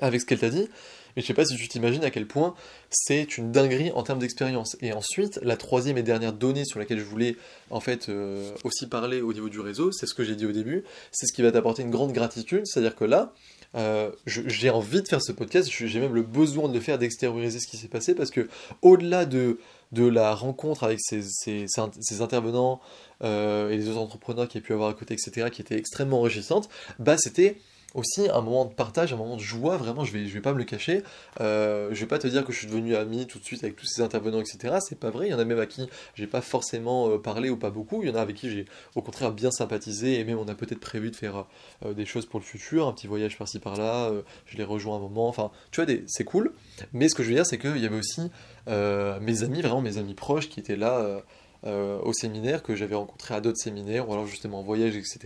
avec 0.00 0.22
ce 0.22 0.26
qu'elle 0.26 0.38
t'a 0.38 0.50
dit, 0.50 0.68
mais 1.16 1.22
je 1.22 1.26
sais 1.26 1.34
pas 1.34 1.44
si 1.44 1.56
tu 1.56 1.68
t'imagines 1.68 2.04
à 2.04 2.10
quel 2.10 2.26
point 2.26 2.54
c'est 2.90 3.38
une 3.38 3.52
dinguerie 3.52 3.90
en 3.92 4.02
termes 4.02 4.18
d'expérience. 4.18 4.76
Et 4.80 4.92
ensuite, 4.92 5.38
la 5.42 5.56
troisième 5.56 5.98
et 5.98 6.02
dernière 6.02 6.32
donnée 6.32 6.64
sur 6.64 6.78
laquelle 6.78 6.98
je 6.98 7.04
voulais 7.04 7.36
en 7.70 7.80
fait 7.80 8.08
euh, 8.08 8.50
aussi 8.64 8.86
parler 8.86 9.20
au 9.20 9.32
niveau 9.32 9.48
du 9.48 9.60
réseau, 9.60 9.92
c'est 9.92 10.06
ce 10.06 10.14
que 10.14 10.24
j'ai 10.24 10.36
dit 10.36 10.46
au 10.46 10.52
début, 10.52 10.84
c'est 11.12 11.26
ce 11.26 11.32
qui 11.32 11.42
va 11.42 11.52
t'apporter 11.52 11.82
une 11.82 11.90
grande 11.90 12.12
gratitude, 12.12 12.66
c'est-à-dire 12.66 12.96
que 12.96 13.04
là, 13.04 13.32
euh, 13.76 14.10
j'ai 14.26 14.70
envie 14.70 15.02
de 15.02 15.08
faire 15.08 15.20
ce 15.20 15.32
podcast, 15.32 15.68
j'ai 15.68 16.00
même 16.00 16.14
le 16.14 16.22
besoin 16.22 16.68
de 16.68 16.74
le 16.74 16.80
faire, 16.80 16.98
d'extérioriser 16.98 17.58
ce 17.58 17.66
qui 17.66 17.76
s'est 17.76 17.88
passé, 17.88 18.14
parce 18.14 18.30
que 18.30 18.48
au-delà 18.82 19.26
de, 19.26 19.58
de 19.92 20.06
la 20.06 20.34
rencontre 20.34 20.84
avec 20.84 21.00
ces, 21.00 21.22
ces, 21.22 22.20
intervenants 22.20 22.80
euh, 23.22 23.70
et 23.70 23.76
les 23.76 23.88
autres 23.88 23.98
entrepreneurs 23.98 24.46
qui 24.46 24.58
a 24.58 24.60
pu 24.60 24.72
avoir 24.72 24.90
à 24.90 24.94
côté, 24.94 25.14
etc., 25.14 25.48
qui 25.50 25.60
était 25.60 25.76
extrêmement 25.76 26.20
enrichissante, 26.20 26.68
bah 27.00 27.16
c'était 27.18 27.58
aussi 27.94 28.28
un 28.28 28.40
moment 28.40 28.64
de 28.64 28.74
partage, 28.74 29.12
un 29.12 29.16
moment 29.16 29.36
de 29.36 29.40
joie, 29.40 29.76
vraiment, 29.76 30.04
je 30.04 30.12
vais, 30.12 30.26
je 30.26 30.34
vais 30.34 30.40
pas 30.40 30.52
me 30.52 30.58
le 30.58 30.64
cacher. 30.64 31.02
Euh, 31.40 31.88
je 31.92 32.00
vais 32.00 32.06
pas 32.06 32.18
te 32.18 32.26
dire 32.26 32.44
que 32.44 32.52
je 32.52 32.58
suis 32.58 32.66
devenu 32.66 32.96
ami 32.96 33.26
tout 33.26 33.38
de 33.38 33.44
suite 33.44 33.62
avec 33.62 33.76
tous 33.76 33.86
ces 33.86 34.02
intervenants, 34.02 34.40
etc. 34.40 34.76
C'est 34.86 34.98
pas 34.98 35.10
vrai. 35.10 35.28
Il 35.28 35.30
y 35.30 35.34
en 35.34 35.38
a 35.38 35.44
même 35.44 35.60
à 35.60 35.66
qui 35.66 35.88
j'ai 36.14 36.26
pas 36.26 36.40
forcément 36.40 37.08
euh, 37.08 37.18
parlé 37.18 37.50
ou 37.50 37.56
pas 37.56 37.70
beaucoup. 37.70 38.02
Il 38.02 38.08
y 38.08 38.12
en 38.12 38.16
a 38.16 38.20
avec 38.20 38.36
qui 38.36 38.50
j'ai 38.50 38.66
au 38.96 39.02
contraire 39.02 39.32
bien 39.32 39.50
sympathisé 39.52 40.18
et 40.18 40.24
même 40.24 40.38
on 40.38 40.48
a 40.48 40.54
peut-être 40.54 40.80
prévu 40.80 41.10
de 41.10 41.16
faire 41.16 41.46
euh, 41.84 41.94
des 41.94 42.04
choses 42.04 42.26
pour 42.26 42.40
le 42.40 42.44
futur, 42.44 42.88
un 42.88 42.92
petit 42.92 43.06
voyage 43.06 43.38
par-ci 43.38 43.60
par-là. 43.60 44.10
je 44.46 44.56
les 44.56 44.64
rejoins 44.64 44.96
un 44.96 45.00
moment. 45.00 45.28
Enfin, 45.28 45.50
tu 45.70 45.82
vois, 45.82 45.92
c'est 46.06 46.24
cool. 46.24 46.52
Mais 46.92 47.08
ce 47.08 47.14
que 47.14 47.22
je 47.22 47.28
veux 47.28 47.34
dire, 47.34 47.46
c'est 47.46 47.58
qu'il 47.58 47.78
y 47.78 47.86
avait 47.86 47.98
aussi 47.98 48.22
mes 48.66 49.42
amis, 49.42 49.62
vraiment 49.62 49.82
mes 49.82 49.98
amis 49.98 50.14
proches 50.14 50.48
qui 50.48 50.58
étaient 50.58 50.76
là 50.76 51.22
euh, 51.66 51.98
au 52.02 52.12
séminaire, 52.12 52.62
que 52.62 52.76
j'avais 52.76 52.94
rencontré 52.94 53.34
à 53.34 53.40
d'autres 53.40 53.58
séminaires, 53.58 54.08
ou 54.08 54.12
alors 54.12 54.26
justement 54.26 54.60
en 54.60 54.62
voyage, 54.62 54.96
etc. 54.96 55.18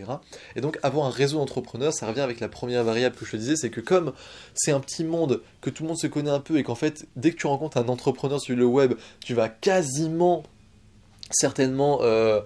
Et 0.57 0.61
donc 0.61 0.79
avoir 0.83 1.07
un 1.07 1.11
réseau 1.11 1.39
d'entrepreneurs, 1.39 1.93
ça 1.93 2.07
revient 2.07 2.21
avec 2.21 2.41
la 2.41 2.49
première 2.49 2.85
variable 2.85 3.17
que 3.17 3.25
je 3.25 3.33
te 3.33 3.37
disais, 3.37 3.57
c'est 3.57 3.71
que 3.71 3.81
comme 3.81 4.13
c'est 4.55 4.73
un 4.73 4.81
petit 4.81 5.05
monde, 5.05 5.43
que 5.61 5.71
tout 5.71 5.83
le 5.83 5.89
monde 5.89 5.99
se 5.99 6.07
connaît 6.07 6.31
un 6.31 6.41
peu, 6.41 6.59
et 6.59 6.63
qu'en 6.63 6.75
fait, 6.75 7.07
dès 7.17 7.33
que 7.33 7.37
tu 7.37 7.47
rencontres 7.47 7.77
un 7.77 7.89
entrepreneur 7.89 8.41
sur 8.41 8.57
le 8.57 8.65
web, 8.67 8.95
tu 9.25 9.35
vas 9.35 9.49
quasiment, 9.49 10.43
certainement... 11.31 12.01
Euh, 12.03 12.41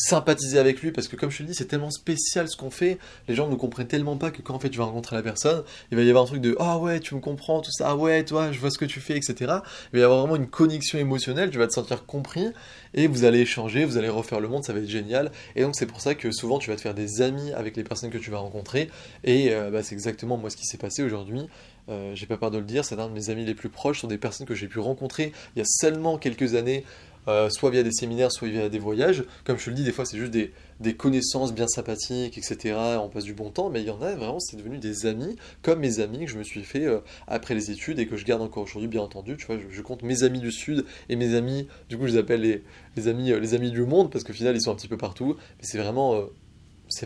sympathiser 0.00 0.58
avec 0.58 0.80
lui 0.80 0.92
parce 0.92 1.08
que 1.08 1.16
comme 1.16 1.30
je 1.30 1.38
te 1.38 1.42
dis 1.42 1.54
c'est 1.54 1.66
tellement 1.66 1.90
spécial 1.90 2.48
ce 2.48 2.56
qu'on 2.56 2.70
fait. 2.70 2.98
Les 3.28 3.34
gens 3.34 3.48
ne 3.48 3.54
comprennent 3.54 3.86
tellement 3.86 4.16
pas 4.16 4.30
que 4.30 4.42
quand 4.42 4.54
en 4.54 4.58
fait 4.58 4.70
tu 4.70 4.78
vas 4.78 4.84
rencontrer 4.84 5.16
la 5.16 5.22
personne 5.22 5.62
il 5.90 5.96
va 5.96 6.02
y 6.02 6.08
avoir 6.08 6.24
un 6.24 6.26
truc 6.26 6.40
de 6.40 6.56
ah 6.58 6.78
ouais 6.78 7.00
tu 7.00 7.14
me 7.14 7.20
comprends 7.20 7.60
tout 7.60 7.72
ça 7.72 7.90
ah 7.90 7.96
ouais 7.96 8.24
toi 8.24 8.52
je 8.52 8.58
vois 8.58 8.70
ce 8.70 8.78
que 8.78 8.84
tu 8.84 9.00
fais 9.00 9.16
etc 9.16 9.34
il 9.40 9.96
va 9.96 9.98
y 9.98 10.02
avoir 10.02 10.20
vraiment 10.20 10.36
une 10.36 10.48
connexion 10.48 10.98
émotionnelle 10.98 11.50
tu 11.50 11.58
vas 11.58 11.66
te 11.66 11.72
sentir 11.72 12.06
compris 12.06 12.46
et 12.94 13.06
vous 13.06 13.24
allez 13.24 13.40
échanger 13.40 13.84
vous 13.84 13.96
allez 13.96 14.08
refaire 14.08 14.40
le 14.40 14.48
monde 14.48 14.64
ça 14.64 14.72
va 14.72 14.80
être 14.80 14.88
génial. 14.88 15.30
Et 15.56 15.62
donc 15.62 15.74
c'est 15.76 15.86
pour 15.86 16.00
ça 16.00 16.14
que 16.14 16.30
souvent 16.30 16.58
tu 16.58 16.70
vas 16.70 16.76
te 16.76 16.80
faire 16.80 16.94
des 16.94 17.22
amis 17.22 17.52
avec 17.52 17.76
les 17.76 17.84
personnes 17.84 18.10
que 18.10 18.18
tu 18.18 18.30
vas 18.30 18.38
rencontrer. 18.38 18.90
Et 19.24 19.52
euh, 19.52 19.70
bah, 19.70 19.82
c'est 19.82 19.94
exactement 19.94 20.36
moi 20.36 20.50
ce 20.50 20.56
qui 20.56 20.66
s'est 20.66 20.78
passé 20.78 21.02
aujourd'hui. 21.02 21.48
Euh, 21.88 22.14
j'ai 22.14 22.26
pas 22.26 22.36
peur 22.36 22.50
de 22.50 22.58
le 22.58 22.64
dire, 22.64 22.84
c'est 22.84 22.98
un 22.98 23.08
de 23.08 23.12
mes 23.12 23.30
amis 23.30 23.44
les 23.44 23.54
plus 23.54 23.68
proches, 23.68 24.00
sont 24.00 24.06
des 24.06 24.18
personnes 24.18 24.46
que 24.46 24.54
j'ai 24.54 24.68
pu 24.68 24.78
rencontrer 24.78 25.32
il 25.56 25.58
y 25.58 25.62
a 25.62 25.66
seulement 25.66 26.18
quelques 26.18 26.54
années 26.54 26.84
euh, 27.30 27.48
soit 27.48 27.70
via 27.70 27.82
des 27.82 27.92
séminaires, 27.92 28.32
soit 28.32 28.48
via 28.48 28.68
des 28.68 28.78
voyages. 28.78 29.24
Comme 29.44 29.58
je 29.58 29.64
te 29.66 29.70
le 29.70 29.76
dis, 29.76 29.84
des 29.84 29.92
fois 29.92 30.04
c'est 30.04 30.18
juste 30.18 30.32
des, 30.32 30.52
connaissances 30.94 31.54
bien 31.54 31.68
sympathiques, 31.68 32.36
etc. 32.36 32.76
On 33.00 33.08
passe 33.08 33.24
du 33.24 33.34
bon 33.34 33.50
temps, 33.50 33.70
mais 33.70 33.80
il 33.80 33.86
y 33.86 33.90
en 33.90 34.02
a 34.02 34.14
vraiment, 34.14 34.40
c'est 34.40 34.56
devenu 34.56 34.78
des 34.78 35.06
amis, 35.06 35.36
comme 35.62 35.80
mes 35.80 36.00
amis 36.00 36.24
que 36.24 36.30
je 36.30 36.38
me 36.38 36.42
suis 36.42 36.62
fait 36.62 36.86
euh, 36.86 37.00
après 37.28 37.54
les 37.54 37.70
études 37.70 37.98
et 37.98 38.06
que 38.06 38.16
je 38.16 38.24
garde 38.24 38.42
encore 38.42 38.64
aujourd'hui, 38.64 38.88
bien 38.88 39.02
entendu. 39.02 39.36
Je, 39.38 39.82
compte 39.82 40.02
mes 40.02 40.24
amis 40.24 40.40
du 40.40 40.52
Sud 40.52 40.84
et 41.08 41.16
mes 41.16 41.34
amis, 41.34 41.68
du 41.88 41.96
coup 41.96 42.06
je 42.06 42.12
les 42.12 42.18
appelle 42.18 42.62
les, 42.96 43.08
amis, 43.08 43.32
euh, 43.32 43.38
les 43.38 43.54
amis 43.54 43.70
du 43.70 43.82
monde, 43.82 44.10
parce 44.10 44.24
qu'au 44.24 44.32
final 44.32 44.56
ils 44.56 44.62
sont 44.62 44.72
un 44.72 44.76
petit 44.76 44.88
peu 44.88 44.98
partout. 44.98 45.36
Mais 45.58 45.64
c'est 45.64 45.78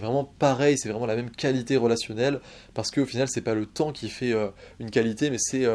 vraiment 0.01 0.25
pareil, 0.39 0.79
c'est 0.79 0.89
vraiment 0.89 1.07
la 1.07 1.17
même 1.17 1.31
qualité 1.31 1.77
relationnelle, 1.77 2.41
parce 2.73 2.91
qu'au 2.91 3.05
final, 3.05 3.29
c'est 3.29 3.43
pas 3.43 3.55
le 3.55 3.67
temps 3.67 3.93
qui 3.93 4.09
fait 4.09 4.35
une 4.81 4.91
qualité, 4.91 5.31
mais 5.31 5.39
c'est 5.39 5.67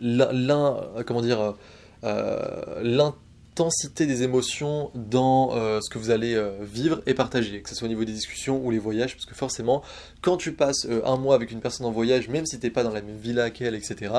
l'un, 0.00 0.76
comment 1.06 1.22
dire, 1.22 1.54
intensité 3.56 4.04
des 4.04 4.22
émotions 4.22 4.90
dans 4.94 5.54
euh, 5.54 5.80
ce 5.80 5.88
que 5.88 5.98
vous 5.98 6.10
allez 6.10 6.34
euh, 6.34 6.50
vivre 6.60 7.00
et 7.06 7.14
partager, 7.14 7.62
que 7.62 7.70
ce 7.70 7.74
soit 7.74 7.86
au 7.86 7.88
niveau 7.88 8.04
des 8.04 8.12
discussions 8.12 8.62
ou 8.62 8.70
les 8.70 8.78
voyages, 8.78 9.14
parce 9.14 9.24
que 9.24 9.34
forcément, 9.34 9.82
quand 10.20 10.36
tu 10.36 10.52
passes 10.52 10.84
euh, 10.84 11.00
un 11.06 11.16
mois 11.16 11.34
avec 11.34 11.52
une 11.52 11.60
personne 11.60 11.86
en 11.86 11.90
voyage, 11.90 12.28
même 12.28 12.44
si 12.44 12.58
t'es 12.58 12.68
pas 12.68 12.82
dans 12.82 12.92
la 12.92 13.00
même 13.00 13.16
villa 13.16 13.48
qu'elle, 13.48 13.74
etc., 13.74 14.12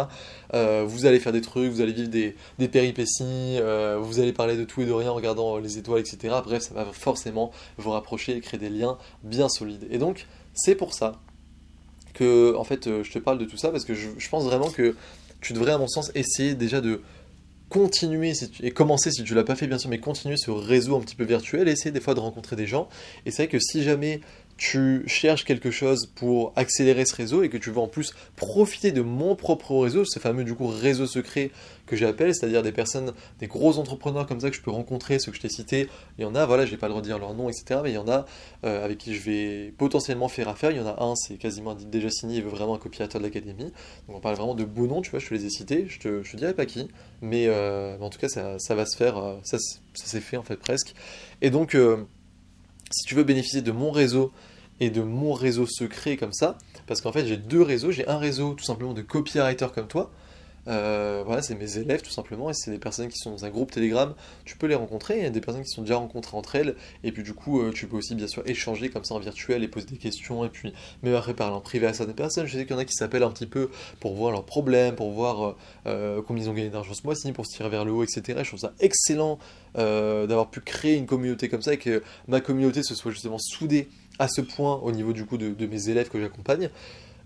vous 0.87 1.05
allez 1.05 1.19
faire 1.19 1.33
des 1.33 1.41
trucs, 1.41 1.71
vous 1.71 1.81
allez 1.81 1.93
vivre 1.93 2.09
des, 2.09 2.67
péripéties, 2.67 3.59
vous 3.99 4.19
allez 4.19 4.33
parler 4.33 4.57
de 4.57 4.63
tout 4.63 4.81
et 4.81 4.85
de 4.85 4.91
rien 4.91 5.11
en 5.11 5.13
regardant 5.13 5.57
les 5.57 5.77
étoiles, 5.77 5.99
etc. 5.99 6.35
Bref, 6.43 6.63
ça 6.63 6.73
va 6.73 6.85
forcément 6.85 7.51
vous 7.77 7.91
rapprocher 7.91 8.35
et 8.35 8.41
créer 8.41 8.59
des 8.59 8.69
liens 8.69 8.97
bien 9.23 9.49
solides. 9.49 9.85
Et 9.91 9.99
donc, 9.99 10.25
c'est 10.53 10.75
pour 10.75 10.93
ça 10.93 11.19
que, 12.15 12.55
en 12.55 12.63
fait, 12.63 13.03
je 13.03 13.11
te 13.11 13.19
parle 13.19 13.37
de 13.37 13.45
tout 13.45 13.57
ça, 13.57 13.69
parce 13.69 13.85
que 13.85 13.93
je 13.93 14.29
pense 14.29 14.45
vraiment 14.45 14.71
que 14.71 14.95
tu 15.41 15.53
devrais, 15.53 15.71
à 15.71 15.77
mon 15.77 15.87
sens, 15.87 16.11
essayer 16.15 16.55
déjà 16.55 16.81
de 16.81 17.01
continuer 17.69 18.33
et 18.61 18.71
commencer 18.71 19.11
si 19.11 19.23
tu 19.23 19.33
l'as 19.33 19.43
pas 19.43 19.55
fait 19.55 19.67
bien 19.67 19.77
sûr 19.77 19.89
mais 19.89 19.99
continuer 19.99 20.37
ce 20.37 20.51
réseau 20.51 20.95
un 20.95 21.01
petit 21.01 21.15
peu 21.15 21.25
virtuel 21.25 21.67
essayer 21.67 21.91
des 21.91 21.99
fois 21.99 22.13
de 22.13 22.19
rencontrer 22.19 22.55
des 22.55 22.67
gens. 22.67 22.87
Et 23.25 23.31
c'est 23.31 23.43
vrai 23.43 23.47
que 23.47 23.59
si 23.59 23.83
jamais 23.83 24.21
tu 24.57 25.03
cherches 25.07 25.45
quelque 25.45 25.69
chose 25.69 26.07
pour 26.15 26.51
accélérer 26.55 27.05
ce 27.05 27.15
réseau 27.15 27.43
et 27.43 27.49
que 27.49 27.57
tu 27.57 27.69
veux 27.69 27.77
en 27.77 27.87
plus 27.87 28.13
profiter 28.35 28.91
de 28.91 29.01
mon 29.01 29.35
propre 29.35 29.77
réseau, 29.77 30.03
ce 30.03 30.19
fameux 30.19 30.43
du 30.43 30.55
coup 30.55 30.67
réseau 30.67 31.05
secret 31.05 31.51
que 31.85 31.95
j'appelle, 31.95 32.33
c'est-à-dire 32.33 32.63
des 32.63 32.71
personnes, 32.71 33.13
des 33.39 33.47
gros 33.47 33.77
entrepreneurs 33.77 34.25
comme 34.25 34.39
ça 34.39 34.49
que 34.49 34.55
je 34.55 34.61
peux 34.61 34.71
rencontrer, 34.71 35.19
ceux 35.19 35.31
que 35.31 35.37
je 35.37 35.41
t'ai 35.41 35.49
cités, 35.49 35.89
il 36.17 36.23
y 36.23 36.25
en 36.25 36.35
a, 36.35 36.45
voilà, 36.45 36.65
je 36.65 36.71
vais 36.71 36.77
pas 36.77 36.87
le 36.87 36.95
redire 36.95 37.19
leur 37.19 37.33
nom, 37.35 37.49
etc. 37.49 37.81
Mais 37.83 37.91
il 37.91 37.95
y 37.95 37.99
en 37.99 38.07
a 38.07 38.25
euh, 38.65 38.83
avec 38.83 38.97
qui 38.97 39.13
je 39.13 39.21
vais 39.21 39.73
potentiellement 39.77 40.27
faire 40.27 40.49
affaire. 40.49 40.71
Il 40.71 40.77
y 40.77 40.81
en 40.81 40.87
a 40.87 41.03
un, 41.03 41.15
c'est 41.15 41.35
quasiment 41.35 41.75
déjà 41.75 42.09
signé, 42.09 42.37
il 42.37 42.43
veut 42.43 42.49
vraiment 42.49 42.75
un 42.75 42.79
copiateur 42.79 43.21
de 43.21 43.25
l'académie. 43.25 43.71
Donc 44.07 44.17
on 44.17 44.19
parle 44.19 44.35
vraiment 44.35 44.55
de 44.55 44.65
beaux 44.65 44.87
noms, 44.87 45.01
tu 45.01 45.11
vois, 45.11 45.19
je 45.19 45.27
te 45.27 45.33
les 45.33 45.45
ai 45.45 45.49
cités, 45.49 45.85
je 45.87 45.99
te, 45.99 46.23
je 46.23 46.31
te 46.31 46.37
dirai 46.37 46.53
pas 46.53 46.65
qui, 46.65 46.87
mais, 47.21 47.45
euh, 47.47 47.97
en 47.99 48.09
tout 48.09 48.19
cas 48.19 48.27
ça, 48.27 48.57
ça, 48.59 48.75
va 48.75 48.85
se 48.85 48.97
faire, 48.97 49.17
euh, 49.17 49.35
ça, 49.43 49.57
ça 49.59 50.05
s'est 50.05 50.19
fait 50.19 50.37
en 50.37 50.43
fait 50.43 50.57
presque. 50.57 50.93
Et 51.41 51.51
donc 51.51 51.75
si 52.91 53.05
tu 53.05 53.15
veux 53.15 53.23
bénéficier 53.23 53.61
de 53.61 53.71
mon 53.71 53.91
réseau 53.91 54.31
et 54.79 54.89
de 54.89 55.01
mon 55.01 55.33
réseau 55.33 55.65
secret 55.65 56.17
comme 56.17 56.33
ça, 56.33 56.57
parce 56.85 57.01
qu'en 57.01 57.11
fait 57.11 57.25
j'ai 57.25 57.37
deux 57.37 57.61
réseaux, 57.61 57.91
j'ai 57.91 58.07
un 58.07 58.17
réseau 58.17 58.53
tout 58.53 58.65
simplement 58.65 58.93
de 58.93 59.01
copywriters 59.01 59.71
comme 59.71 59.87
toi, 59.87 60.11
euh, 60.67 61.23
voilà, 61.25 61.41
c'est 61.41 61.55
mes 61.55 61.77
élèves 61.77 62.01
tout 62.01 62.11
simplement, 62.11 62.49
et 62.49 62.53
c'est 62.53 62.71
des 62.71 62.77
personnes 62.77 63.07
qui 63.07 63.17
sont 63.17 63.31
dans 63.31 63.45
un 63.45 63.49
groupe 63.49 63.71
Telegram. 63.71 64.13
Tu 64.45 64.57
peux 64.57 64.67
les 64.67 64.75
rencontrer, 64.75 65.17
il 65.17 65.23
y 65.23 65.25
a 65.25 65.29
des 65.29 65.39
personnes 65.39 65.63
qui 65.63 65.69
sont 65.69 65.81
déjà 65.81 65.95
rencontrées 65.95 66.35
entre 66.35 66.55
elles, 66.55 66.75
et 67.03 67.11
puis 67.11 67.23
du 67.23 67.33
coup, 67.33 67.61
euh, 67.61 67.71
tu 67.71 67.87
peux 67.87 67.97
aussi 67.97 68.15
bien 68.15 68.27
sûr 68.27 68.43
échanger 68.45 68.89
comme 68.89 69.05
ça 69.05 69.15
en 69.15 69.19
virtuel 69.19 69.63
et 69.63 69.67
poser 69.67 69.85
des 69.85 69.97
questions, 69.97 70.43
et 70.43 70.49
puis 70.49 70.73
même 71.03 71.15
après 71.15 71.33
parler 71.33 71.55
en 71.55 71.61
privé 71.61 71.87
à 71.87 71.93
certaines 71.93 72.15
personnes. 72.15 72.47
Je 72.47 72.57
sais 72.57 72.65
qu'il 72.65 72.73
y 72.73 72.75
en 72.75 72.79
a 72.79 72.85
qui 72.85 72.93
s'appellent 72.93 73.23
un 73.23 73.31
petit 73.31 73.45
peu 73.45 73.69
pour 73.99 74.13
voir 74.15 74.31
leurs 74.31 74.45
problèmes, 74.45 74.95
pour 74.95 75.11
voir 75.11 75.55
euh, 75.85 76.21
combien 76.27 76.43
ils 76.43 76.49
ont 76.49 76.53
gagné 76.53 76.69
d'argent 76.69 76.93
ce 76.93 77.03
mois-ci, 77.03 77.31
pour 77.31 77.45
se 77.45 77.55
tirer 77.55 77.69
vers 77.69 77.85
le 77.85 77.93
haut, 77.93 78.03
etc. 78.03 78.39
Je 78.43 78.47
trouve 78.47 78.59
ça 78.59 78.73
excellent 78.79 79.39
d'avoir 79.75 80.49
pu 80.49 80.59
créer 80.59 80.95
une 80.95 81.05
communauté 81.05 81.49
comme 81.49 81.61
ça 81.61 81.73
et 81.73 81.77
que 81.77 82.01
ma 82.27 82.41
communauté 82.41 82.81
se 82.81 82.95
soit 82.95 83.11
justement 83.11 83.37
soudée 83.37 83.89
à 84.19 84.27
ce 84.27 84.41
point 84.41 84.75
au 84.83 84.91
niveau 84.91 85.13
du 85.13 85.25
coup 85.25 85.37
de 85.37 85.65
mes 85.65 85.89
élèves 85.89 86.09
que 86.09 86.19
j'accompagne. 86.19 86.69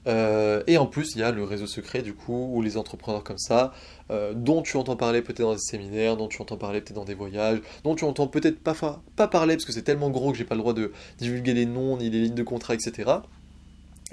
Euh, 0.07 0.63
et 0.67 0.77
en 0.77 0.87
plus, 0.87 1.15
il 1.15 1.19
y 1.19 1.23
a 1.23 1.31
le 1.31 1.43
réseau 1.43 1.67
secret, 1.67 2.01
du 2.01 2.13
coup, 2.13 2.51
ou 2.53 2.61
les 2.61 2.77
entrepreneurs 2.77 3.23
comme 3.23 3.37
ça, 3.37 3.73
euh, 4.09 4.33
dont 4.33 4.61
tu 4.61 4.77
entends 4.77 4.95
parler 4.95 5.21
peut-être 5.21 5.41
dans 5.41 5.53
des 5.53 5.59
séminaires, 5.59 6.17
dont 6.17 6.27
tu 6.27 6.41
entends 6.41 6.57
parler 6.57 6.81
peut-être 6.81 6.95
dans 6.95 7.05
des 7.05 7.13
voyages, 7.13 7.61
dont 7.83 7.95
tu 7.95 8.05
entends 8.05 8.27
peut-être 8.27 8.59
pas, 8.59 8.75
pas 9.15 9.27
parler 9.27 9.55
parce 9.55 9.65
que 9.65 9.71
c'est 9.71 9.83
tellement 9.83 10.09
gros 10.09 10.31
que 10.31 10.37
j'ai 10.37 10.43
pas 10.43 10.55
le 10.55 10.61
droit 10.61 10.73
de 10.73 10.91
divulguer 11.19 11.53
les 11.53 11.65
noms, 11.65 11.97
ni 11.97 12.09
les 12.09 12.21
lignes 12.21 12.35
de 12.35 12.43
contrat, 12.43 12.73
etc 12.73 13.11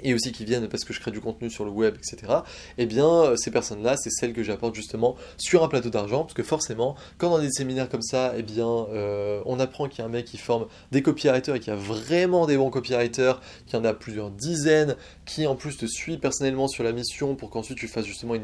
et 0.03 0.13
aussi 0.13 0.31
qui 0.31 0.45
viennent 0.45 0.67
parce 0.67 0.83
que 0.83 0.93
je 0.93 0.99
crée 0.99 1.11
du 1.11 1.21
contenu 1.21 1.49
sur 1.49 1.65
le 1.65 1.71
web, 1.71 1.95
etc., 1.95 2.33
eh 2.77 2.85
bien, 2.85 3.07
euh, 3.07 3.35
ces 3.35 3.51
personnes-là, 3.51 3.97
c'est 3.97 4.09
celles 4.09 4.33
que 4.33 4.43
j'apporte 4.43 4.75
justement 4.75 5.15
sur 5.37 5.63
un 5.63 5.67
plateau 5.67 5.89
d'argent, 5.89 6.23
parce 6.23 6.33
que 6.33 6.43
forcément, 6.43 6.95
quand 7.17 7.29
dans 7.29 7.39
des 7.39 7.51
séminaires 7.51 7.89
comme 7.89 8.01
ça, 8.01 8.33
eh 8.37 8.43
bien, 8.43 8.67
euh, 8.67 9.41
on 9.45 9.59
apprend 9.59 9.87
qu'il 9.87 9.99
y 9.99 10.01
a 10.01 10.05
un 10.05 10.09
mec 10.09 10.25
qui 10.25 10.37
forme 10.37 10.67
des 10.91 11.01
copywriters 11.01 11.55
et 11.55 11.59
qu'il 11.59 11.73
y 11.73 11.75
a 11.75 11.79
vraiment 11.79 12.45
des 12.45 12.57
bons 12.57 12.69
copywriters, 12.69 13.41
qu'il 13.65 13.77
y 13.77 13.81
en 13.81 13.85
a 13.85 13.93
plusieurs 13.93 14.31
dizaines, 14.31 14.95
qui 15.25 15.47
en 15.47 15.55
plus 15.55 15.77
te 15.77 15.85
suit 15.85 16.17
personnellement 16.17 16.67
sur 16.67 16.83
la 16.83 16.91
mission 16.91 17.35
pour 17.35 17.49
qu'ensuite 17.49 17.77
tu 17.77 17.87
fasses 17.87 18.05
justement 18.05 18.35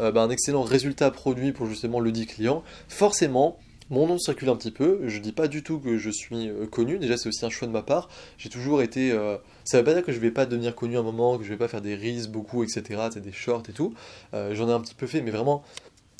euh, 0.00 0.12
bah, 0.12 0.22
un 0.22 0.30
excellent 0.30 0.62
résultat 0.62 1.10
produit 1.10 1.52
pour 1.52 1.66
justement 1.66 2.00
le 2.00 2.12
dit 2.12 2.26
client, 2.26 2.62
forcément, 2.88 3.58
mon 3.90 4.06
nom 4.06 4.18
circule 4.18 4.48
un 4.48 4.56
petit 4.56 4.70
peu, 4.70 5.00
je 5.06 5.18
dis 5.18 5.32
pas 5.32 5.48
du 5.48 5.62
tout 5.62 5.78
que 5.78 5.98
je 5.98 6.10
suis 6.10 6.48
euh, 6.48 6.66
connu, 6.66 6.98
déjà 6.98 7.16
c'est 7.16 7.28
aussi 7.28 7.44
un 7.44 7.50
choix 7.50 7.68
de 7.68 7.72
ma 7.72 7.82
part, 7.82 8.08
j'ai 8.38 8.48
toujours 8.48 8.82
été... 8.82 9.12
Euh, 9.12 9.36
ça 9.64 9.78
veut 9.78 9.84
pas 9.84 9.94
dire 9.94 10.04
que 10.04 10.12
je 10.12 10.18
vais 10.18 10.30
pas 10.30 10.46
devenir 10.46 10.74
connu 10.74 10.96
à 10.96 11.00
un 11.00 11.02
moment, 11.02 11.38
que 11.38 11.44
je 11.44 11.48
vais 11.48 11.56
pas 11.56 11.68
faire 11.68 11.82
des 11.82 11.94
reels 11.94 12.28
beaucoup, 12.28 12.62
etc., 12.62 13.08
des 13.14 13.32
shorts 13.32 13.64
et 13.68 13.72
tout, 13.72 13.94
euh, 14.32 14.54
j'en 14.54 14.68
ai 14.68 14.72
un 14.72 14.80
petit 14.80 14.94
peu 14.94 15.06
fait, 15.06 15.20
mais 15.20 15.30
vraiment 15.30 15.64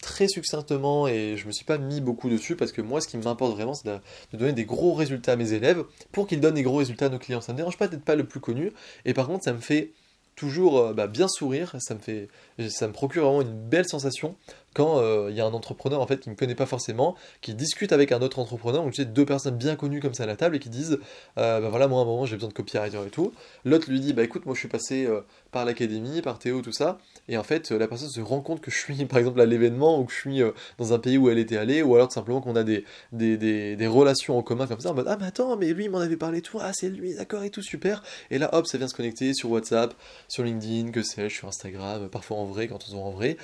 très 0.05 0.29
succinctement 0.29 1.09
et 1.09 1.37
je 1.38 1.46
me 1.46 1.53
suis 1.53 1.64
pas 1.64 1.79
mis 1.79 2.03
beaucoup 2.03 2.29
dessus 2.29 2.57
parce 2.57 2.72
que 2.72 2.83
moi 2.83 3.00
ce 3.00 3.09
qui 3.09 3.16
m'importe 3.16 3.55
vraiment 3.55 3.72
c'est 3.72 3.88
de, 3.88 3.98
donner 4.37 4.53
des 4.53 4.66
gros 4.66 4.92
résultats 4.92 5.33
à 5.33 5.37
mes 5.37 5.55
élèves 5.55 5.83
pour 6.12 6.27
qu'ils 6.27 6.40
donnent 6.40 6.57
des 6.57 6.62
gros 6.62 6.77
résultats 6.77 7.07
à 7.07 7.09
nos 7.09 7.18
clients. 7.18 7.40
Ça 7.40 7.53
ne 7.53 7.55
me 7.55 7.61
dérange 7.61 7.79
pas 7.79 7.88
d'être 7.88 8.05
pas 8.05 8.14
le 8.14 8.24
plus 8.24 8.38
connu 8.38 8.70
et 9.07 9.14
par 9.14 9.27
contre 9.27 9.44
ça 9.44 9.55
me 9.55 9.61
fait 9.61 9.92
toujours 10.37 10.92
bah, 10.94 11.07
bien 11.07 11.29
sourire, 11.29 11.75
ça 11.79 11.94
me 11.94 12.01
fait, 12.01 12.29
ça 12.68 12.88
me 12.88 12.92
procure 12.92 13.25
vraiment 13.25 13.42
une 13.42 13.68
belle 13.68 13.87
sensation 13.87 14.37
quand 14.75 14.99
euh, 14.99 15.29
il 15.31 15.37
y 15.37 15.40
a 15.40 15.47
un 15.47 15.53
entrepreneur 15.53 16.01
en 16.01 16.07
fait 16.07 16.20
qui 16.20 16.29
ne 16.29 16.35
me 16.35 16.38
connaît 16.38 16.55
pas 16.55 16.66
forcément, 16.66 17.14
qui 17.40 17.55
discute 17.55 17.92
avec 17.92 18.12
un 18.12 18.20
autre 18.20 18.40
entrepreneur, 18.40 18.83
donc 18.83 18.94
sais, 18.94 19.05
deux 19.05 19.25
personnes 19.25 19.57
bien 19.57 19.77
connues 19.77 20.01
comme 20.01 20.14
ça 20.14 20.25
à 20.25 20.27
la 20.27 20.37
table 20.37 20.57
et 20.57 20.59
qui 20.59 20.68
disent 20.68 20.99
euh, 21.38 21.61
bah 21.61 21.68
voilà, 21.70 21.88
moi 21.88 22.01
à 22.01 22.03
un 22.03 22.07
moment 22.07 22.27
j'ai 22.27 22.35
besoin 22.35 22.49
de 22.49 22.55
copywriter 22.55 22.99
et 23.07 23.11
tout. 23.11 23.33
L'autre 23.64 23.88
lui 23.88 24.01
dit 24.01 24.12
bah 24.12 24.25
écoute, 24.25 24.44
moi 24.44 24.55
je 24.55 24.61
suis 24.61 24.68
passé 24.68 25.07
euh, 25.07 25.20
par 25.53 25.64
l'académie, 25.64 26.20
par 26.20 26.38
Théo, 26.38 26.61
tout 26.61 26.73
ça, 26.73 26.99
et 27.28 27.37
en 27.37 27.42
fait 27.42 27.70
la 27.70 27.88
personne 27.88 28.08
se 28.08 28.20
rend 28.20 28.40
compte 28.40 28.60
que 28.60 28.70
je 28.70 28.78
suis 28.78 29.04
par 29.06 29.18
exemple 29.18 29.40
à 29.40 29.46
l'événement 29.46 29.98
ou 30.00 30.04
que 30.04 30.12
je 30.12 30.18
suis 30.18 30.42
dans 30.78 30.92
un 30.92 30.98
pays 30.98 31.18
où 31.18 31.30
elle 31.30 31.38
était 31.38 31.56
allée, 31.56 31.82
ou 31.82 31.94
alors 31.94 32.08
tout 32.08 32.14
simplement 32.14 32.40
qu'on 32.40 32.56
a 32.56 32.64
des, 32.64 32.84
des, 33.12 33.37
des, 33.37 33.87
relations 33.87 34.38
en 34.38 34.42
commun 34.42 34.66
comme 34.66 34.80
ça, 34.80 34.90
en 34.90 34.94
mode 34.94 35.06
ah 35.08 35.16
mais 35.18 35.26
attends, 35.26 35.56
mais 35.56 35.72
lui 35.72 35.84
il 35.84 35.90
m'en 35.90 35.98
avait 35.98 36.16
parlé 36.16 36.42
tout, 36.42 36.58
ah 36.60 36.72
c'est 36.72 36.88
lui, 36.88 37.14
d'accord 37.14 37.44
et 37.44 37.50
tout, 37.50 37.62
super. 37.62 38.02
Et 38.30 38.38
là 38.38 38.50
hop, 38.54 38.66
ça 38.66 38.78
vient 38.78 38.88
se 38.88 38.94
connecter 38.94 39.34
sur 39.34 39.50
WhatsApp, 39.50 39.94
sur 40.28 40.44
LinkedIn, 40.44 40.90
que 40.90 41.02
sais-je, 41.02 41.34
sur 41.34 41.48
Instagram, 41.48 42.08
parfois 42.08 42.38
en 42.38 42.44
vrai 42.44 42.68
quand 42.68 42.78
on 42.84 42.87
se 42.87 42.94
voit 42.94 43.04
en 43.04 43.12
vrai. 43.12 43.37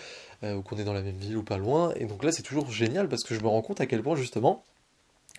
Euh, 0.43 0.55
ou 0.55 0.63
qu'on 0.63 0.79
est 0.79 0.85
dans 0.85 0.95
la 0.95 1.03
même 1.03 1.19
ville 1.19 1.37
ou 1.37 1.43
pas 1.43 1.59
loin. 1.59 1.93
Et 1.97 2.07
donc 2.07 2.25
là, 2.25 2.33
c'est 2.33 2.43
toujours 2.43 2.71
génial 2.71 3.11
parce 3.11 3.25
que 3.25 3.35
je 3.35 3.41
me 3.41 3.49
rends 3.49 3.61
compte 3.61 3.83
à 3.83 3.85
quel 3.85 4.03
point 4.03 4.17
justement 4.17 4.65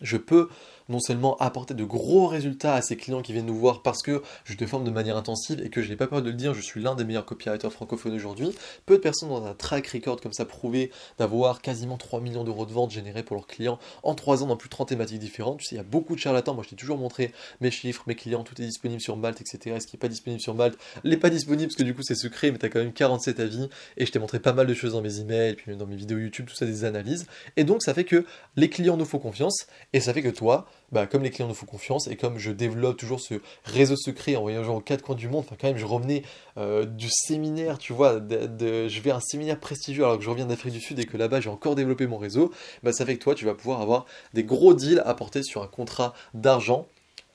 je 0.02 0.18
peux 0.18 0.48
non 0.90 1.00
seulement 1.00 1.38
apporter 1.38 1.74
de 1.74 1.84
gros 1.84 2.28
résultats 2.28 2.76
à 2.76 2.82
ces 2.82 2.98
clients 2.98 3.22
qui 3.22 3.34
viennent 3.34 3.46
nous 3.46 3.58
voir 3.58 3.82
parce 3.82 4.02
que 4.02 4.22
je 4.46 4.56
te 4.56 4.66
forme 4.66 4.84
de 4.84 4.92
manière 4.92 5.18
intensive 5.18 5.62
et 5.64 5.70
que 5.70 5.82
je 5.82 5.90
n'ai 5.90 5.96
pas 5.96 6.08
peur 6.08 6.22
de 6.22 6.30
le 6.30 6.36
dire, 6.36 6.54
je 6.54 6.62
suis 6.62 6.82
l'un 6.82 6.96
des 6.96 7.04
meilleurs 7.04 7.26
copywriters 7.26 7.72
francophones 7.72 8.14
aujourd'hui. 8.14 8.50
Peu 8.86 8.98
de 8.98 9.02
personnes 9.02 9.32
ont 9.32 9.46
un 9.46 9.54
track 9.54 9.88
record 9.88 10.20
comme 10.22 10.34
ça 10.34 10.46
prouvé 10.46 10.92
d'avoir 11.18 11.62
quasiment 11.62 11.98
3 11.98 12.22
millions 12.22 12.44
d'euros 12.44 12.66
de 12.66 12.72
ventes 12.72 12.92
générés 12.92 13.24
pour 13.24 13.36
leurs 13.36 13.48
clients 13.48 13.80
en 14.04 14.16
3 14.16 14.44
ans 14.44 14.48
dans 14.48 14.58
plus 14.58 14.70
de 14.70 14.72
30 14.72 14.90
thématiques 14.90 15.20
différentes. 15.20 15.60
Tu 15.60 15.66
sais, 15.66 15.76
il 15.76 15.78
y 15.78 15.82
a 15.82 15.84
beaucoup 15.84 16.16
de 16.16 16.20
charlatans. 16.20 16.54
Moi, 16.54 16.64
je 16.64 16.70
t'ai 16.70 16.76
toujours 16.76 16.98
montré 16.98 17.34
mes 17.60 17.72
chiffres, 17.72 18.04
mes 18.08 18.16
clients, 18.16 18.44
tout 18.44 18.60
est 18.62 18.66
disponible 18.66 19.02
sur 19.02 19.18
Malte, 19.18 19.42
etc. 19.42 19.78
Ce 19.80 19.88
qui 19.88 19.96
n'est 19.96 20.00
pas 20.00 20.08
disponible 20.08 20.42
sur 20.42 20.56
Malte? 20.56 20.78
N'est 21.04 21.18
pas 21.18 21.30
disponible 21.30 21.68
parce 21.68 21.76
que 21.76 21.84
du 21.84 21.94
coup, 21.94 22.04
c'est 22.04 22.16
secret, 22.16 22.52
mais 22.52 22.58
tu 22.58 22.66
as 22.66 22.70
quand 22.70 22.80
même 22.80 22.94
47 22.94 23.40
avis 23.40 23.70
et 23.98 24.06
je 24.06 24.12
t'ai 24.12 24.20
montré 24.20 24.40
pas 24.40 24.54
mal 24.54 24.68
de 24.68 24.74
choses 24.74 24.94
dans 24.94 25.02
mes 25.02 25.20
emails, 25.20 25.56
puis 25.56 25.76
dans 25.76 25.86
mes 25.86 25.96
vidéos 25.96 26.18
YouTube, 26.18 26.48
tout 26.48 26.56
ça, 26.56 26.66
des 26.66 26.84
analyses. 26.86 27.26
Et 27.58 27.64
donc, 27.64 27.84
ça 27.84 27.94
fait 27.94 28.04
que 28.04 28.26
les 28.56 28.70
clients 28.70 28.98
nous 28.98 29.06
font 29.06 29.20
confiance 29.20 29.68
Et 29.94 30.00
ça 30.00 30.14
fait 30.14 30.22
que 30.22 30.30
toi, 30.30 30.68
bah, 30.92 31.08
comme 31.08 31.24
les 31.24 31.30
clients 31.30 31.48
nous 31.48 31.54
font 31.54 31.66
confiance 31.66 32.08
et 32.08 32.16
comme 32.16 32.38
je 32.38 32.52
développe 32.52 32.98
toujours 32.98 33.20
ce 33.20 33.36
réseau 33.64 33.96
secret 33.96 34.36
en 34.36 34.42
voyageant 34.42 34.76
aux 34.76 34.82
quatre 34.82 35.04
coins 35.04 35.16
du 35.16 35.28
monde, 35.28 35.44
enfin 35.46 35.56
quand 35.60 35.68
même 35.68 35.78
je 35.78 35.86
revenais 35.86 36.24
euh, 36.58 36.86
du 36.86 37.10
séminaire, 37.10 37.78
tu 37.78 37.94
vois, 37.94 38.20
je 38.20 39.02
vais 39.02 39.12
à 39.12 39.18
un 39.18 39.22
séminaire 39.22 39.60
prestigieux 39.60 40.04
alors 40.04 40.18
que 40.18 40.24
je 40.24 40.30
reviens 40.30 40.46
d'Afrique 40.46 40.74
du 40.74 40.82
Sud 40.82 41.00
et 41.00 41.06
que 41.06 41.18
là-bas 41.18 41.42
j'ai 41.42 41.50
encore 41.50 41.76
développé 41.76 42.08
mon 42.08 42.18
réseau, 42.18 42.52
bah, 42.84 42.94
ça 42.94 43.06
fait 43.06 43.18
que 43.18 43.24
toi 43.24 43.36
tu 43.36 43.46
vas 43.46 43.54
pouvoir 43.54 43.82
avoir 43.82 44.06
des 44.34 44.44
gros 44.44 44.74
deals 44.74 45.02
à 45.06 45.14
porter 45.14 45.44
sur 45.44 45.64
un 45.64 45.68
contrat 45.68 46.14
d'argent, 46.34 46.88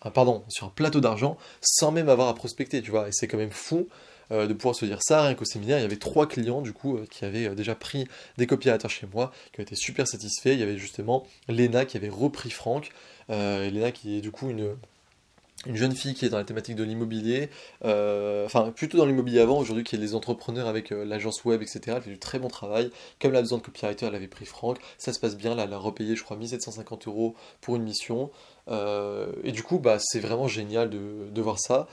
ah, 0.03 0.11
pardon, 0.11 0.45
sur 0.49 0.67
un 0.67 0.71
plateau 0.71 1.01
d'argent 1.01 1.37
sans 1.61 1.93
même 1.93 2.09
avoir 2.09 2.29
à 2.29 2.35
prospecter, 2.35 2.83
tu 2.83 2.91
vois, 2.91 3.09
et 3.09 3.13
c'est 3.13 3.29
quand 3.29 3.39
même 3.39 3.51
fou 3.51 3.89
euh, 4.33 4.49
de 4.49 4.55
pouvoir 4.55 4.75
se 4.75 4.85
dire 4.85 4.99
ça. 5.03 5.23
Rien 5.23 5.35
qu'au 5.35 5.45
séminaire, 5.45 5.79
il 5.79 5.83
y 5.83 5.85
avait 5.85 5.97
trois 5.97 6.27
clients 6.27 6.61
du 6.61 6.73
coup 6.73 6.97
euh, 6.97 7.07
qui 7.09 7.25
avaient 7.25 7.49
euh, 7.49 7.55
déjà 7.55 7.77
pris 7.77 8.09
des 8.39 8.47
copiateurs 8.49 8.91
chez 8.91 9.07
moi, 9.13 9.33
qui 9.53 9.61
ont 9.61 9.63
été 9.63 9.77
super 9.77 10.09
satisfaits. 10.09 10.49
Il 10.49 10.59
y 10.59 10.65
avait 10.65 10.79
justement 10.79 11.25
Léna 11.49 11.85
qui 11.85 11.97
avait 11.97 12.09
repris 12.09 12.51
Franck. 12.51 12.91
Léna 13.29 13.93
qui 13.93 14.19
est 14.19 14.21
du 14.21 14.31
coup 14.31 14.51
une, 14.51 14.77
une 15.67 15.77
jeune 15.77 15.95
fille 15.95 16.15
qui 16.15 16.25
est 16.27 16.29
dans 16.29 16.39
la 16.39 16.45
thématique 16.45 16.77
de 16.77 16.85
l'immobilier, 16.85 17.49
enfin 17.83 18.73
plutôt 18.75 18.99
dans 18.99 19.07
l'immobilier 19.07 19.41
avant, 19.41 19.59
aujourd'hui 19.59 19.85
qui 19.85 19.97
est 19.97 19.99
les 19.99 20.15
entrepreneurs 20.15 20.69
avec 20.69 20.91
l'agence 20.91 21.45
web, 21.45 21.63
etc. 21.63 21.81
Elle 21.87 22.03
fait 22.03 22.11
du 22.11 22.19
très 22.19 22.39
bon 22.39 22.49
travail. 22.49 22.91
Comme 23.21 23.33
elle 23.33 23.39
a 23.39 23.43
besoin 23.43 23.59
de 23.59 23.63
copywriter, 23.63 24.07
elle 24.07 24.15
avait 24.15 24.29
pris 24.29 24.47
Franck. 24.47 24.79
Ça 24.99 25.13
se 25.13 25.21
passe 25.21 25.37
bien, 25.37 25.55
là, 25.55 25.65
elle 25.65 25.73
a 25.73 25.79
repayé, 25.79 26.15
je 26.17 26.23
crois, 26.23 26.37
1750 26.37 27.09
euros 27.09 27.35
pour 27.61 27.77
une 27.77 27.83
mission. 27.83 28.31
Et 28.69 29.53
du 29.53 29.63
coup, 29.63 29.79
bah, 29.79 29.99
c'est 30.01 30.21
vraiment 30.21 30.49
génial 30.49 30.91
de, 30.91 31.31
de, 31.31 31.43
voir 31.43 31.59
ça. 31.59 31.87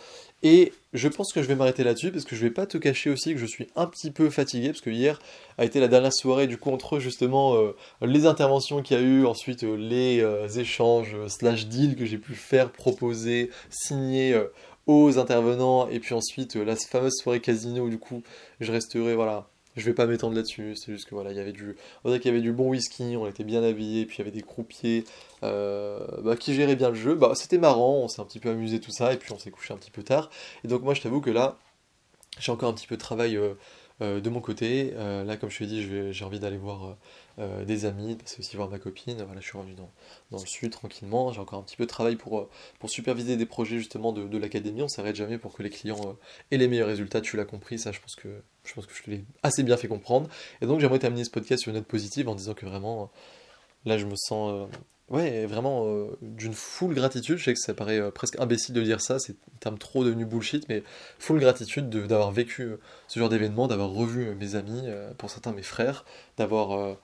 Et 0.45 0.73
je 0.91 1.07
pense 1.07 1.31
que 1.31 1.41
je 1.41 1.47
vais 1.47 1.55
m'arrêter 1.55 1.85
là-dessus 1.85 2.11
parce 2.11 2.25
que 2.25 2.35
je 2.35 2.41
vais 2.41 2.51
pas 2.51 2.65
te 2.65 2.77
cacher 2.77 3.09
aussi 3.09 3.33
que 3.33 3.39
je 3.39 3.45
suis 3.45 3.69
un 3.77 3.87
petit 3.87 4.11
peu 4.11 4.29
fatigué 4.29 4.67
parce 4.67 4.81
que 4.81 4.89
hier 4.89 5.19
a 5.57 5.63
été 5.63 5.79
la 5.79 5.87
dernière 5.87 6.11
soirée 6.11 6.47
du 6.47 6.57
coup 6.57 6.69
entre 6.69 6.99
justement 6.99 7.55
euh, 7.55 7.75
les 8.01 8.25
interventions 8.25 8.81
qu'il 8.81 8.97
y 8.97 8.99
a 8.99 9.03
eu, 9.03 9.25
ensuite 9.25 9.63
euh, 9.63 9.77
les 9.77 10.19
euh, 10.19 10.49
échanges 10.49 11.15
slash 11.27 11.67
deals 11.67 11.95
que 11.95 12.05
j'ai 12.05 12.17
pu 12.17 12.33
faire, 12.33 12.71
proposer, 12.71 13.51
signer 13.69 14.37
aux 14.85 15.17
intervenants 15.17 15.87
et 15.87 16.01
puis 16.01 16.13
ensuite 16.13 16.55
la 16.57 16.75
fameuse 16.75 17.13
soirée 17.15 17.39
casino 17.39 17.85
où 17.85 17.89
du 17.89 17.97
coup 17.97 18.21
je 18.59 18.69
resterai 18.73 19.15
voilà 19.15 19.47
je 19.75 19.85
vais 19.85 19.93
pas 19.93 20.05
m'étendre 20.05 20.35
là-dessus, 20.35 20.75
c'est 20.75 20.91
juste 20.91 21.09
que 21.09 21.15
voilà, 21.15 21.31
il 21.31 21.37
y 21.37 21.39
avait 21.39 21.51
du, 21.51 21.75
on 22.03 22.13
qu'il 22.13 22.25
y 22.25 22.29
avait 22.29 22.41
du 22.41 22.51
bon 22.51 22.69
whisky, 22.69 23.15
on 23.17 23.27
était 23.27 23.43
bien 23.43 23.63
habillés, 23.63 24.05
puis 24.05 24.17
il 24.17 24.19
y 24.19 24.21
avait 24.21 24.31
des 24.31 24.43
croupiers 24.43 25.03
euh, 25.43 25.99
bah, 26.21 26.35
qui 26.35 26.53
géraient 26.53 26.75
bien 26.75 26.89
le 26.89 26.95
jeu. 26.95 27.15
Bah, 27.15 27.31
c'était 27.35 27.57
marrant, 27.57 27.97
on 27.97 28.07
s'est 28.07 28.21
un 28.21 28.25
petit 28.25 28.39
peu 28.39 28.49
amusé 28.49 28.79
tout 28.79 28.91
ça, 28.91 29.13
et 29.13 29.17
puis 29.17 29.31
on 29.33 29.39
s'est 29.39 29.51
couché 29.51 29.73
un 29.73 29.77
petit 29.77 29.91
peu 29.91 30.03
tard. 30.03 30.29
Et 30.63 30.67
donc 30.67 30.83
moi, 30.83 30.93
je 30.93 31.01
t'avoue 31.01 31.21
que 31.21 31.31
là, 31.31 31.57
j'ai 32.39 32.51
encore 32.51 32.69
un 32.69 32.73
petit 32.73 32.87
peu 32.87 32.95
de 32.95 33.01
travail 33.01 33.35
euh, 33.35 33.55
euh, 34.01 34.19
de 34.21 34.29
mon 34.29 34.41
côté. 34.41 34.91
là, 34.91 35.37
comme 35.37 35.49
je 35.49 35.59
te 35.59 35.63
dit, 35.63 36.13
j'ai 36.13 36.25
envie 36.25 36.39
d'aller 36.39 36.57
voir 36.57 36.97
euh, 37.39 37.65
des 37.65 37.85
amis, 37.85 38.15
passer 38.15 38.39
aussi 38.39 38.55
voir 38.55 38.69
ma 38.69 38.77
copine. 38.77 39.23
Voilà, 39.23 39.41
je 39.41 39.47
suis 39.47 39.57
revenu 39.57 39.73
dans, 39.73 39.89
dans 40.29 40.39
le 40.39 40.45
sud 40.45 40.71
tranquillement. 40.71 41.31
J'ai 41.31 41.39
encore 41.39 41.57
un 41.59 41.63
petit 41.63 41.75
peu 41.75 41.85
de 41.85 41.89
travail 41.89 42.15
pour, 42.15 42.39
euh, 42.39 42.49
pour 42.79 42.91
superviser 42.91 43.37
des 43.37 43.47
projets 43.47 43.77
justement 43.77 44.11
de, 44.13 44.27
de 44.27 44.37
l'académie. 44.37 44.83
On 44.83 44.87
s'arrête 44.87 45.15
jamais 45.15 45.39
pour 45.39 45.53
que 45.53 45.63
les 45.63 45.71
clients 45.71 45.99
euh, 46.05 46.13
aient 46.51 46.57
les 46.57 46.67
meilleurs 46.67 46.87
résultats. 46.87 47.21
Tu 47.21 47.35
l'as 47.35 47.45
compris, 47.45 47.79
ça 47.79 47.91
je 47.91 47.99
pense 47.99 48.15
que 48.15 48.43
je 48.65 48.73
pense 48.73 48.85
que 48.85 48.93
je 48.93 49.01
te 49.01 49.09
l'ai 49.09 49.25
assez 49.41 49.63
bien 49.63 49.77
fait 49.77 49.87
comprendre. 49.87 50.29
Et 50.61 50.67
donc 50.67 50.79
j'aimerais 50.79 50.99
terminer 50.99 51.23
ce 51.23 51.31
podcast 51.31 51.63
sur 51.63 51.69
une 51.71 51.77
note 51.77 51.87
positive 51.87 52.29
en 52.29 52.35
disant 52.35 52.53
que 52.53 52.67
vraiment 52.67 53.11
là 53.85 53.97
je 53.97 54.05
me 54.05 54.15
sens 54.15 54.69
ouais, 55.09 55.47
vraiment 55.47 56.07
d'une 56.21 56.53
full 56.53 56.93
gratitude. 56.93 57.37
Je 57.37 57.45
sais 57.45 57.53
que 57.53 57.59
ça 57.59 57.73
paraît 57.73 58.11
presque 58.11 58.39
imbécile 58.39 58.75
de 58.75 58.81
dire 58.83 59.01
ça, 59.01 59.17
c'est 59.17 59.33
un 59.33 59.57
terme 59.59 59.77
trop 59.79 60.05
devenu 60.05 60.25
bullshit, 60.25 60.69
mais 60.69 60.83
full 61.19 61.39
gratitude 61.39 61.89
d'avoir 61.89 62.31
vécu 62.31 62.75
ce 63.07 63.19
genre 63.19 63.29
d'événement, 63.29 63.67
d'avoir 63.67 63.89
revu 63.89 64.33
mes 64.35 64.55
amis, 64.55 64.83
pour 65.17 65.29
certains 65.29 65.51
mes 65.51 65.63
frères, 65.63 66.05
d'avoir 66.37 66.97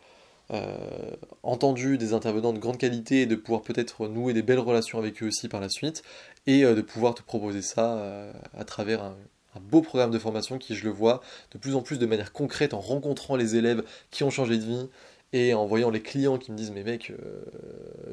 euh, 0.52 1.16
entendu 1.44 2.00
des 2.00 2.14
intervenants 2.14 2.54
de 2.54 2.60
grande 2.60 2.80
qualité 2.80 3.22
et 3.22 3.26
de 3.28 3.36
pouvoir 3.36 3.62
peut-être 3.62 4.08
nouer 4.08 4.34
des 4.34 4.42
belles 4.42 4.60
relations 4.60 4.98
avec 4.98 5.22
eux 5.22 5.28
aussi 5.28 5.48
par 5.48 5.62
la 5.62 5.70
suite 5.70 6.02
et 6.48 6.64
euh, 6.66 6.74
de 6.74 6.82
pouvoir 6.82 7.14
te 7.14 7.22
proposer 7.22 7.62
ça 7.62 7.98
euh, 7.98 8.32
à 8.58 8.64
travers 8.64 9.04
un, 9.04 9.16
beau 9.62 9.82
programme 9.82 10.10
de 10.10 10.18
formation 10.18 10.58
qui, 10.58 10.74
je 10.74 10.86
le 10.86 10.90
vois, 10.90 11.22
de 11.52 11.58
plus 11.58 11.76
en 11.76 11.82
plus 11.82 12.00
de 12.00 12.06
manière 12.06 12.32
concrète 12.32 12.74
en 12.74 12.80
rencontrant 12.80 13.36
les 13.36 13.58
élèves 13.58 13.84
qui 14.10 14.24
ont 14.24 14.30
changé 14.30 14.58
de 14.58 14.64
vie 14.64 14.90
et 15.34 15.54
en 15.54 15.66
voyant 15.66 15.90
les 15.90 16.02
clients 16.02 16.38
qui 16.38 16.52
me 16.52 16.58
disent 16.58 16.72
mais 16.72 16.84
mec 16.84 17.12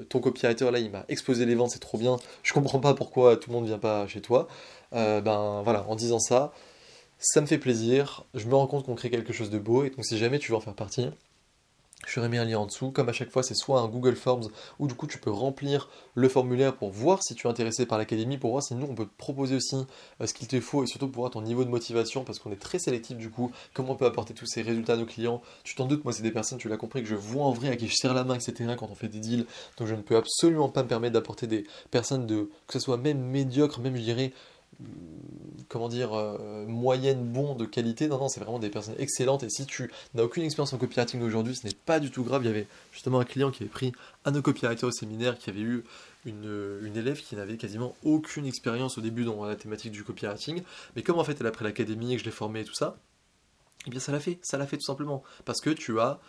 ton 0.08 0.18
copywriter 0.20 0.70
là 0.70 0.80
il 0.80 0.90
m'a 0.90 1.04
explosé 1.08 1.46
les 1.46 1.54
ventes 1.54 1.70
c'est 1.70 1.78
trop 1.78 1.98
bien 1.98 2.16
je 2.42 2.52
comprends 2.52 2.80
pas 2.80 2.94
pourquoi 2.94 3.36
tout 3.36 3.48
le 3.50 3.56
monde 3.56 3.66
vient 3.66 3.78
pas 3.78 4.06
chez 4.08 4.20
toi. 4.20 4.48
Ben 4.92 5.62
voilà 5.62 5.86
en 5.88 5.94
disant 5.94 6.18
ça 6.18 6.52
ça 7.18 7.40
me 7.40 7.46
fait 7.46 7.58
plaisir 7.58 8.24
je 8.34 8.46
me 8.46 8.54
rends 8.54 8.66
compte 8.66 8.84
qu'on 8.84 8.96
crée 8.96 9.10
quelque 9.10 9.32
chose 9.32 9.50
de 9.50 9.58
beau 9.58 9.84
et 9.84 9.90
donc 9.90 10.04
si 10.04 10.18
jamais 10.18 10.38
tu 10.38 10.50
veux 10.50 10.56
en 10.56 10.60
faire 10.60 10.74
partie 10.74 11.08
je 12.06 12.20
mis 12.20 12.38
un 12.38 12.44
lien 12.44 12.58
en 12.58 12.66
dessous. 12.66 12.90
Comme 12.90 13.08
à 13.08 13.12
chaque 13.12 13.30
fois, 13.30 13.42
c'est 13.42 13.54
soit 13.54 13.80
un 13.80 13.88
Google 13.88 14.16
Forms 14.16 14.48
où 14.78 14.86
du 14.86 14.94
coup 14.94 15.06
tu 15.06 15.18
peux 15.18 15.30
remplir 15.30 15.88
le 16.14 16.28
formulaire 16.28 16.76
pour 16.76 16.90
voir 16.90 17.22
si 17.22 17.34
tu 17.34 17.46
es 17.46 17.50
intéressé 17.50 17.86
par 17.86 17.98
l'académie, 17.98 18.38
pour 18.38 18.50
voir 18.50 18.62
si 18.62 18.74
nous 18.74 18.86
on 18.86 18.94
peut 18.94 19.06
te 19.06 19.16
proposer 19.16 19.56
aussi 19.56 19.76
euh, 20.20 20.26
ce 20.26 20.34
qu'il 20.34 20.46
te 20.46 20.60
faut 20.60 20.84
et 20.84 20.86
surtout 20.86 21.08
pour 21.08 21.22
voir 21.22 21.30
ton 21.30 21.42
niveau 21.42 21.64
de 21.64 21.70
motivation 21.70 22.24
parce 22.24 22.38
qu'on 22.38 22.52
est 22.52 22.60
très 22.60 22.78
sélectif 22.78 23.16
du 23.16 23.30
coup. 23.30 23.50
Comment 23.74 23.92
on 23.92 23.96
peut 23.96 24.06
apporter 24.06 24.34
tous 24.34 24.46
ces 24.46 24.62
résultats 24.62 24.94
à 24.94 24.96
nos 24.96 25.06
clients 25.06 25.42
Tu 25.64 25.74
t'en 25.74 25.86
doutes, 25.86 26.04
moi 26.04 26.12
c'est 26.12 26.22
des 26.22 26.30
personnes, 26.30 26.58
tu 26.58 26.68
l'as 26.68 26.76
compris, 26.76 27.02
que 27.02 27.08
je 27.08 27.14
vois 27.14 27.44
en 27.44 27.52
vrai, 27.52 27.68
à 27.68 27.76
qui 27.76 27.88
je 27.88 27.94
serre 27.94 28.14
la 28.14 28.24
main, 28.24 28.34
etc. 28.34 28.74
quand 28.78 28.88
on 28.90 28.94
fait 28.94 29.08
des 29.08 29.20
deals. 29.20 29.46
Donc 29.78 29.88
je 29.88 29.94
ne 29.94 30.02
peux 30.02 30.16
absolument 30.16 30.68
pas 30.68 30.82
me 30.82 30.88
permettre 30.88 31.14
d'apporter 31.14 31.46
des 31.46 31.64
personnes 31.90 32.26
de 32.26 32.50
que 32.66 32.72
ce 32.74 32.78
soit 32.78 32.98
même 32.98 33.20
médiocre, 33.20 33.80
même 33.80 33.96
je 33.96 34.02
dirais 34.02 34.32
comment 35.68 35.88
dire, 35.88 36.14
euh, 36.14 36.66
moyenne, 36.66 37.24
bon, 37.24 37.54
de 37.54 37.64
qualité. 37.64 38.08
Non, 38.08 38.18
non, 38.18 38.28
c'est 38.28 38.40
vraiment 38.40 38.58
des 38.58 38.70
personnes 38.70 38.94
excellentes. 38.98 39.42
Et 39.42 39.50
si 39.50 39.66
tu 39.66 39.90
n'as 40.14 40.22
aucune 40.22 40.44
expérience 40.44 40.72
en 40.72 40.78
copywriting 40.78 41.22
aujourd'hui, 41.22 41.54
ce 41.54 41.66
n'est 41.66 41.74
pas 41.74 42.00
du 42.00 42.10
tout 42.10 42.24
grave. 42.24 42.42
Il 42.44 42.46
y 42.46 42.50
avait 42.50 42.66
justement 42.92 43.20
un 43.20 43.24
client 43.24 43.50
qui 43.50 43.62
avait 43.62 43.70
pris 43.70 43.92
un 44.24 44.32
de 44.32 44.40
copywriter 44.40 44.86
au 44.86 44.90
séminaire, 44.90 45.38
qui 45.38 45.50
avait 45.50 45.60
eu 45.60 45.84
une, 46.24 46.96
élève 46.96 47.20
qui 47.20 47.36
n'avait 47.36 47.56
quasiment 47.56 47.94
aucune 48.04 48.46
expérience 48.46 48.98
au 48.98 49.00
début 49.00 49.24
dans 49.24 49.44
la 49.44 49.56
thématique 49.56 49.92
du 49.92 50.04
copywriting. 50.04 50.62
Mais 50.94 51.02
comme 51.02 51.18
en 51.18 51.24
fait 51.24 51.36
elle 51.40 51.46
a 51.46 51.52
pris 51.52 51.64
l'académie 51.64 52.12
et 52.12 52.16
que 52.16 52.20
je 52.20 52.26
l'ai 52.26 52.32
formée 52.32 52.60
et 52.60 52.64
tout 52.64 52.74
ça, 52.74 52.96
eh 53.86 53.90
bien 53.90 54.00
ça 54.00 54.12
l'a 54.12 54.20
fait, 54.20 54.38
ça 54.42 54.58
l'a 54.58 54.66
fait 54.66 54.76
tout 54.76 54.86
simplement. 54.86 55.22
Parce 55.44 55.60
que 55.60 55.70
tu 55.70 56.00
as 56.00 56.20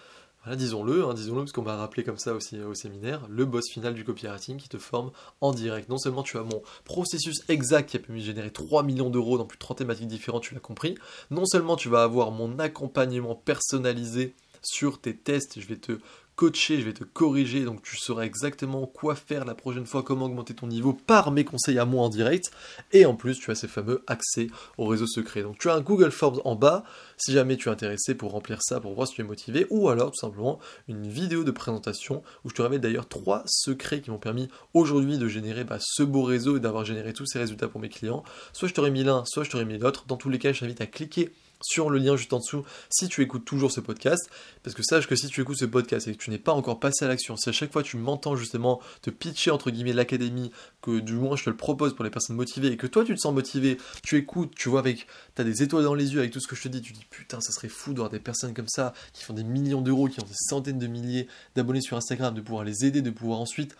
disons-le, 0.55 1.05
hein, 1.05 1.13
disons-le, 1.13 1.41
parce 1.41 1.51
qu'on 1.51 1.61
va 1.61 1.75
rappeler 1.75 2.03
comme 2.03 2.17
ça 2.17 2.33
aussi 2.33 2.59
au 2.61 2.73
séminaire, 2.73 3.21
le 3.29 3.45
boss 3.45 3.69
final 3.69 3.93
du 3.93 4.03
copywriting 4.03 4.57
qui 4.57 4.69
te 4.69 4.77
forme 4.77 5.11
en 5.41 5.51
direct. 5.51 5.89
Non 5.89 5.97
seulement 5.97 6.23
tu 6.23 6.37
as 6.37 6.43
mon 6.43 6.61
processus 6.85 7.43
exact 7.49 7.89
qui 7.89 7.97
a 7.97 7.99
permis 7.99 8.21
de 8.21 8.25
générer 8.25 8.51
3 8.51 8.83
millions 8.83 9.09
d'euros 9.09 9.37
dans 9.37 9.45
plus 9.45 9.57
de 9.57 9.61
30 9.61 9.79
thématiques 9.79 10.07
différentes, 10.07 10.43
tu 10.43 10.53
l'as 10.53 10.59
compris, 10.59 10.95
non 11.31 11.45
seulement 11.45 11.75
tu 11.75 11.89
vas 11.89 12.03
avoir 12.03 12.31
mon 12.31 12.59
accompagnement 12.59 13.35
personnalisé 13.35 14.35
sur 14.61 14.99
tes 14.99 15.15
tests, 15.15 15.59
je 15.59 15.67
vais 15.67 15.77
te 15.77 15.99
coacher, 16.37 16.79
je 16.79 16.85
vais 16.85 16.93
te 16.93 17.03
corriger, 17.03 17.65
donc 17.65 17.81
tu 17.81 17.97
sauras 17.97 18.21
exactement 18.21 18.85
quoi 18.85 19.15
faire 19.15 19.43
la 19.43 19.55
prochaine 19.55 19.87
fois, 19.87 20.03
comment 20.03 20.25
augmenter 20.25 20.53
ton 20.53 20.67
niveau 20.67 20.93
par 20.93 21.31
mes 21.31 21.43
conseils 21.43 21.79
à 21.79 21.85
moi 21.85 22.03
en 22.03 22.09
direct. 22.09 22.51
Et 22.93 23.07
en 23.07 23.15
plus, 23.15 23.39
tu 23.39 23.49
as 23.49 23.55
ces 23.55 23.67
fameux 23.67 24.03
accès 24.05 24.47
au 24.77 24.85
réseau 24.85 25.07
secret. 25.07 25.41
Donc 25.41 25.57
tu 25.57 25.67
as 25.67 25.73
un 25.73 25.81
Google 25.81 26.11
Forms 26.11 26.39
en 26.45 26.55
bas, 26.55 26.83
si 27.17 27.33
jamais 27.33 27.57
tu 27.57 27.69
es 27.69 27.71
intéressé 27.71 28.13
pour 28.13 28.31
remplir 28.31 28.59
ça, 28.61 28.79
pour 28.79 28.93
voir 28.93 29.07
si 29.07 29.15
tu 29.15 29.21
es 29.21 29.23
motivé, 29.23 29.65
ou 29.71 29.89
alors 29.89 30.11
tout 30.11 30.19
simplement 30.19 30.59
une 30.87 31.07
vidéo 31.07 31.43
de 31.43 31.49
présentation 31.49 32.21
où 32.45 32.49
je 32.49 32.53
te 32.53 32.61
révèle 32.61 32.81
d'ailleurs 32.81 33.07
trois 33.07 33.41
secrets 33.47 34.01
qui 34.01 34.11
m'ont 34.11 34.19
permis 34.19 34.47
aujourd'hui 34.75 35.17
de 35.17 35.27
générer 35.27 35.63
bah, 35.63 35.79
ce 35.81 36.03
beau 36.03 36.21
réseau 36.21 36.57
et 36.57 36.59
d'avoir 36.59 36.85
généré 36.85 37.13
tous 37.13 37.25
ces 37.25 37.39
résultats 37.39 37.67
pour 37.67 37.81
mes 37.81 37.89
clients. 37.89 38.23
Soit 38.53 38.67
je 38.67 38.75
t'aurais 38.75 38.91
mis 38.91 39.03
l'un, 39.03 39.25
soit 39.25 39.43
je 39.43 39.49
t'aurais 39.49 39.65
mis 39.65 39.79
l'autre. 39.79 40.05
Dans 40.07 40.17
tous 40.17 40.29
les 40.29 40.37
cas, 40.37 40.53
je 40.53 40.59
t'invite 40.59 40.81
à 40.81 40.85
cliquer 40.85 41.31
sur 41.61 41.89
le 41.89 41.97
lien 41.99 42.15
juste 42.15 42.33
en 42.33 42.39
dessous 42.39 42.63
si 42.89 43.07
tu 43.07 43.21
écoutes 43.21 43.45
toujours 43.45 43.71
ce 43.71 43.79
podcast. 43.79 44.29
Parce 44.63 44.75
que 44.75 44.83
sache 44.83 45.07
que 45.07 45.15
si 45.15 45.27
tu 45.27 45.41
écoutes 45.41 45.57
ce 45.57 45.65
podcast 45.65 46.07
et 46.07 46.13
que 46.13 46.17
tu 46.17 46.29
n'es 46.29 46.37
pas 46.37 46.53
encore 46.53 46.79
passé 46.79 47.05
à 47.05 47.07
l'action, 47.07 47.35
si 47.37 47.49
à 47.49 47.51
chaque 47.51 47.71
fois 47.71 47.83
tu 47.83 47.97
m'entends 47.97 48.35
justement 48.35 48.81
te 49.01 49.09
pitcher 49.09 49.51
entre 49.51 49.71
guillemets 49.71 49.93
l'académie, 49.93 50.51
que 50.81 50.99
du 50.99 51.13
moins 51.13 51.35
je 51.35 51.45
te 51.45 51.49
le 51.49 51.57
propose 51.57 51.95
pour 51.95 52.03
les 52.03 52.11
personnes 52.11 52.35
motivées 52.35 52.67
et 52.67 52.77
que 52.77 52.87
toi 52.87 53.03
tu 53.03 53.15
te 53.15 53.19
sens 53.19 53.33
motivé, 53.33 53.77
tu 54.03 54.17
écoutes, 54.17 54.55
tu 54.55 54.69
vois 54.69 54.79
avec, 54.79 55.07
t'as 55.35 55.43
des 55.43 55.63
étoiles 55.63 55.83
dans 55.83 55.93
les 55.93 56.13
yeux 56.13 56.19
avec 56.19 56.31
tout 56.31 56.39
ce 56.39 56.47
que 56.47 56.55
je 56.55 56.63
te 56.63 56.67
dis, 56.67 56.81
tu 56.81 56.93
dis 56.93 57.05
putain 57.09 57.41
ça 57.41 57.51
serait 57.51 57.69
fou 57.69 57.93
d'avoir 57.93 58.09
des 58.09 58.19
personnes 58.19 58.53
comme 58.53 58.67
ça 58.67 58.93
qui 59.13 59.23
font 59.23 59.33
des 59.33 59.43
millions 59.43 59.81
d'euros, 59.81 60.07
qui 60.07 60.19
ont 60.19 60.25
des 60.25 60.33
centaines 60.33 60.79
de 60.79 60.87
milliers 60.87 61.27
d'abonnés 61.55 61.81
sur 61.81 61.97
Instagram, 61.97 62.33
de 62.33 62.41
pouvoir 62.41 62.63
les 62.63 62.85
aider, 62.85 63.01
de 63.01 63.11
pouvoir 63.11 63.39
ensuite 63.39 63.75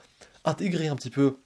intégrer 0.46 0.88
un 0.88 0.96
petit 0.96 1.10
peu 1.10 1.38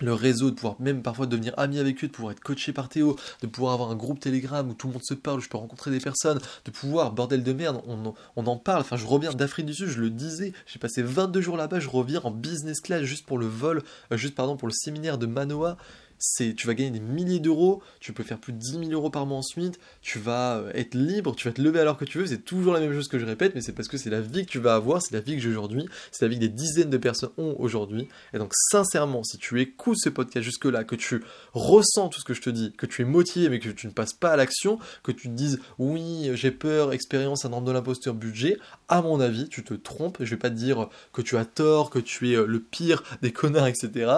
le 0.00 0.14
réseau, 0.14 0.50
de 0.50 0.56
pouvoir 0.56 0.76
même 0.80 1.02
parfois 1.02 1.26
devenir 1.26 1.54
ami 1.56 1.78
avec 1.78 2.02
eux, 2.02 2.08
de 2.08 2.12
pouvoir 2.12 2.32
être 2.32 2.40
coaché 2.40 2.72
par 2.72 2.88
Théo, 2.88 3.16
de 3.42 3.46
pouvoir 3.46 3.74
avoir 3.74 3.90
un 3.90 3.96
groupe 3.96 4.20
Telegram 4.20 4.68
où 4.68 4.74
tout 4.74 4.86
le 4.86 4.94
monde 4.94 5.04
se 5.04 5.14
parle, 5.14 5.38
où 5.38 5.42
je 5.42 5.48
peux 5.48 5.58
rencontrer 5.58 5.90
des 5.90 6.00
personnes, 6.00 6.40
de 6.64 6.70
pouvoir, 6.70 7.12
bordel 7.12 7.42
de 7.42 7.52
merde, 7.52 7.80
on, 7.86 8.14
on 8.36 8.46
en 8.46 8.56
parle, 8.56 8.80
enfin 8.80 8.96
je 8.96 9.06
reviens 9.06 9.32
d'Afrique 9.32 9.66
du 9.66 9.74
Sud, 9.74 9.88
je 9.88 10.00
le 10.00 10.10
disais, 10.10 10.52
j'ai 10.66 10.78
passé 10.78 11.02
22 11.02 11.40
jours 11.40 11.56
là-bas, 11.56 11.80
je 11.80 11.88
reviens 11.88 12.20
en 12.24 12.30
business 12.30 12.80
class 12.80 13.02
juste 13.02 13.26
pour 13.26 13.38
le 13.38 13.46
vol, 13.46 13.82
euh, 14.12 14.16
juste 14.16 14.34
pardon 14.34 14.56
pour 14.56 14.68
le 14.68 14.74
séminaire 14.74 15.18
de 15.18 15.26
Manoa, 15.26 15.76
tu 16.20 16.66
vas 16.66 16.74
gagner 16.74 16.90
des 16.90 17.00
milliers 17.00 17.40
d'euros, 17.40 17.82
tu 17.98 18.12
peux 18.12 18.22
faire 18.22 18.38
plus 18.38 18.52
de 18.52 18.58
10 18.58 18.78
000 18.78 18.84
euros 18.92 19.10
par 19.10 19.26
mois 19.26 19.38
ensuite, 19.38 19.80
tu 20.02 20.18
vas 20.18 20.58
euh, 20.58 20.70
être 20.74 20.94
libre, 20.94 21.34
tu 21.34 21.48
vas 21.48 21.54
te 21.54 21.62
lever 21.62 21.80
alors 21.80 21.96
que 21.96 22.04
tu 22.04 22.18
veux, 22.18 22.26
c'est 22.26 22.44
toujours 22.44 22.74
la 22.74 22.80
même 22.80 22.92
chose 22.92 23.08
que 23.08 23.18
je 23.18 23.24
répète, 23.24 23.54
mais 23.54 23.60
c'est 23.60 23.72
parce 23.72 23.88
que 23.88 23.96
c'est 23.96 24.10
la 24.10 24.20
vie 24.20 24.44
que 24.44 24.50
tu 24.50 24.58
vas 24.58 24.74
avoir, 24.74 25.02
c'est 25.02 25.14
la 25.14 25.20
vie 25.20 25.34
que 25.36 25.42
j'ai 25.42 25.48
aujourd'hui, 25.48 25.88
c'est 26.12 26.24
la 26.24 26.28
vie 26.28 26.36
que 26.36 26.40
des 26.40 26.48
dizaines 26.48 26.90
de 26.90 26.98
personnes 26.98 27.30
ont 27.38 27.56
aujourd'hui. 27.58 28.08
Et 28.34 28.38
donc 28.38 28.52
sincèrement, 28.54 29.24
si 29.24 29.38
tu 29.38 29.60
écoutes 29.60 29.98
ce 29.98 30.08
podcast 30.08 30.44
jusque-là, 30.44 30.84
que 30.84 30.94
tu 30.94 31.22
ressens 31.54 32.08
tout 32.08 32.20
ce 32.20 32.24
que 32.24 32.34
je 32.34 32.42
te 32.42 32.50
dis, 32.50 32.72
que 32.76 32.86
tu 32.86 33.02
es 33.02 33.04
motivé 33.04 33.48
mais 33.48 33.58
que 33.58 33.70
tu 33.70 33.86
ne 33.86 33.92
passes 33.92 34.12
pas 34.12 34.30
à 34.30 34.36
l'action, 34.36 34.78
que 35.02 35.12
tu 35.12 35.28
te 35.28 35.34
dises 35.34 35.60
oui, 35.78 36.30
j'ai 36.34 36.50
peur, 36.50 36.92
expérience, 36.92 37.42
syndrome 37.42 37.64
de 37.64 37.72
l'imposteur, 37.72 38.14
budget, 38.14 38.58
à 38.90 39.00
mon 39.00 39.20
avis, 39.20 39.48
tu 39.48 39.64
te 39.64 39.72
trompes. 39.72 40.18
Je 40.20 40.30
vais 40.30 40.36
pas 40.36 40.50
te 40.50 40.56
dire 40.56 40.88
que 41.12 41.22
tu 41.22 41.38
as 41.38 41.46
tort, 41.46 41.88
que 41.88 41.98
tu 41.98 42.32
es 42.32 42.34
euh, 42.34 42.44
le 42.44 42.60
pire 42.60 43.02
des 43.22 43.32
connards, 43.32 43.68
etc. 43.68 44.12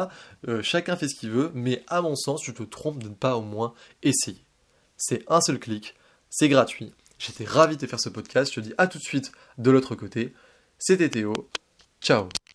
Euh, 0.49 0.63
chacun 0.63 0.97
fait 0.97 1.09
ce 1.09 1.15
qu'il 1.15 1.31
veut, 1.31 1.53
mais 1.55 1.85
à 1.87 2.03
mon 2.03 2.17
sens, 2.17 2.43
tu 2.43 2.53
te 2.53 2.63
trompes 2.65 3.03
de 3.03 3.09
ne 3.09 3.15
pas 3.15 3.37
au 3.37 3.43
moins 3.43 3.75
essayer. 4.03 4.45
C'est 4.97 5.25
un 5.29 5.41
seul 5.41 5.59
clic, 5.59 5.95
c'est 6.31 6.49
gratuit. 6.49 6.93
J'étais 7.19 7.45
ravi 7.45 7.77
de 7.77 7.87
faire 7.87 8.01
ce 8.01 8.09
podcast. 8.09 8.51
Je 8.53 8.61
te 8.61 8.67
dis 8.67 8.75
à 8.79 8.89
tout 8.89 8.99
de 8.99 9.05
suite 9.05 9.31
de 9.59 9.71
l'autre 9.71 9.95
côté. 9.95 10.33
C'était 10.79 11.09
Théo. 11.09 11.33
Ciao 12.01 12.29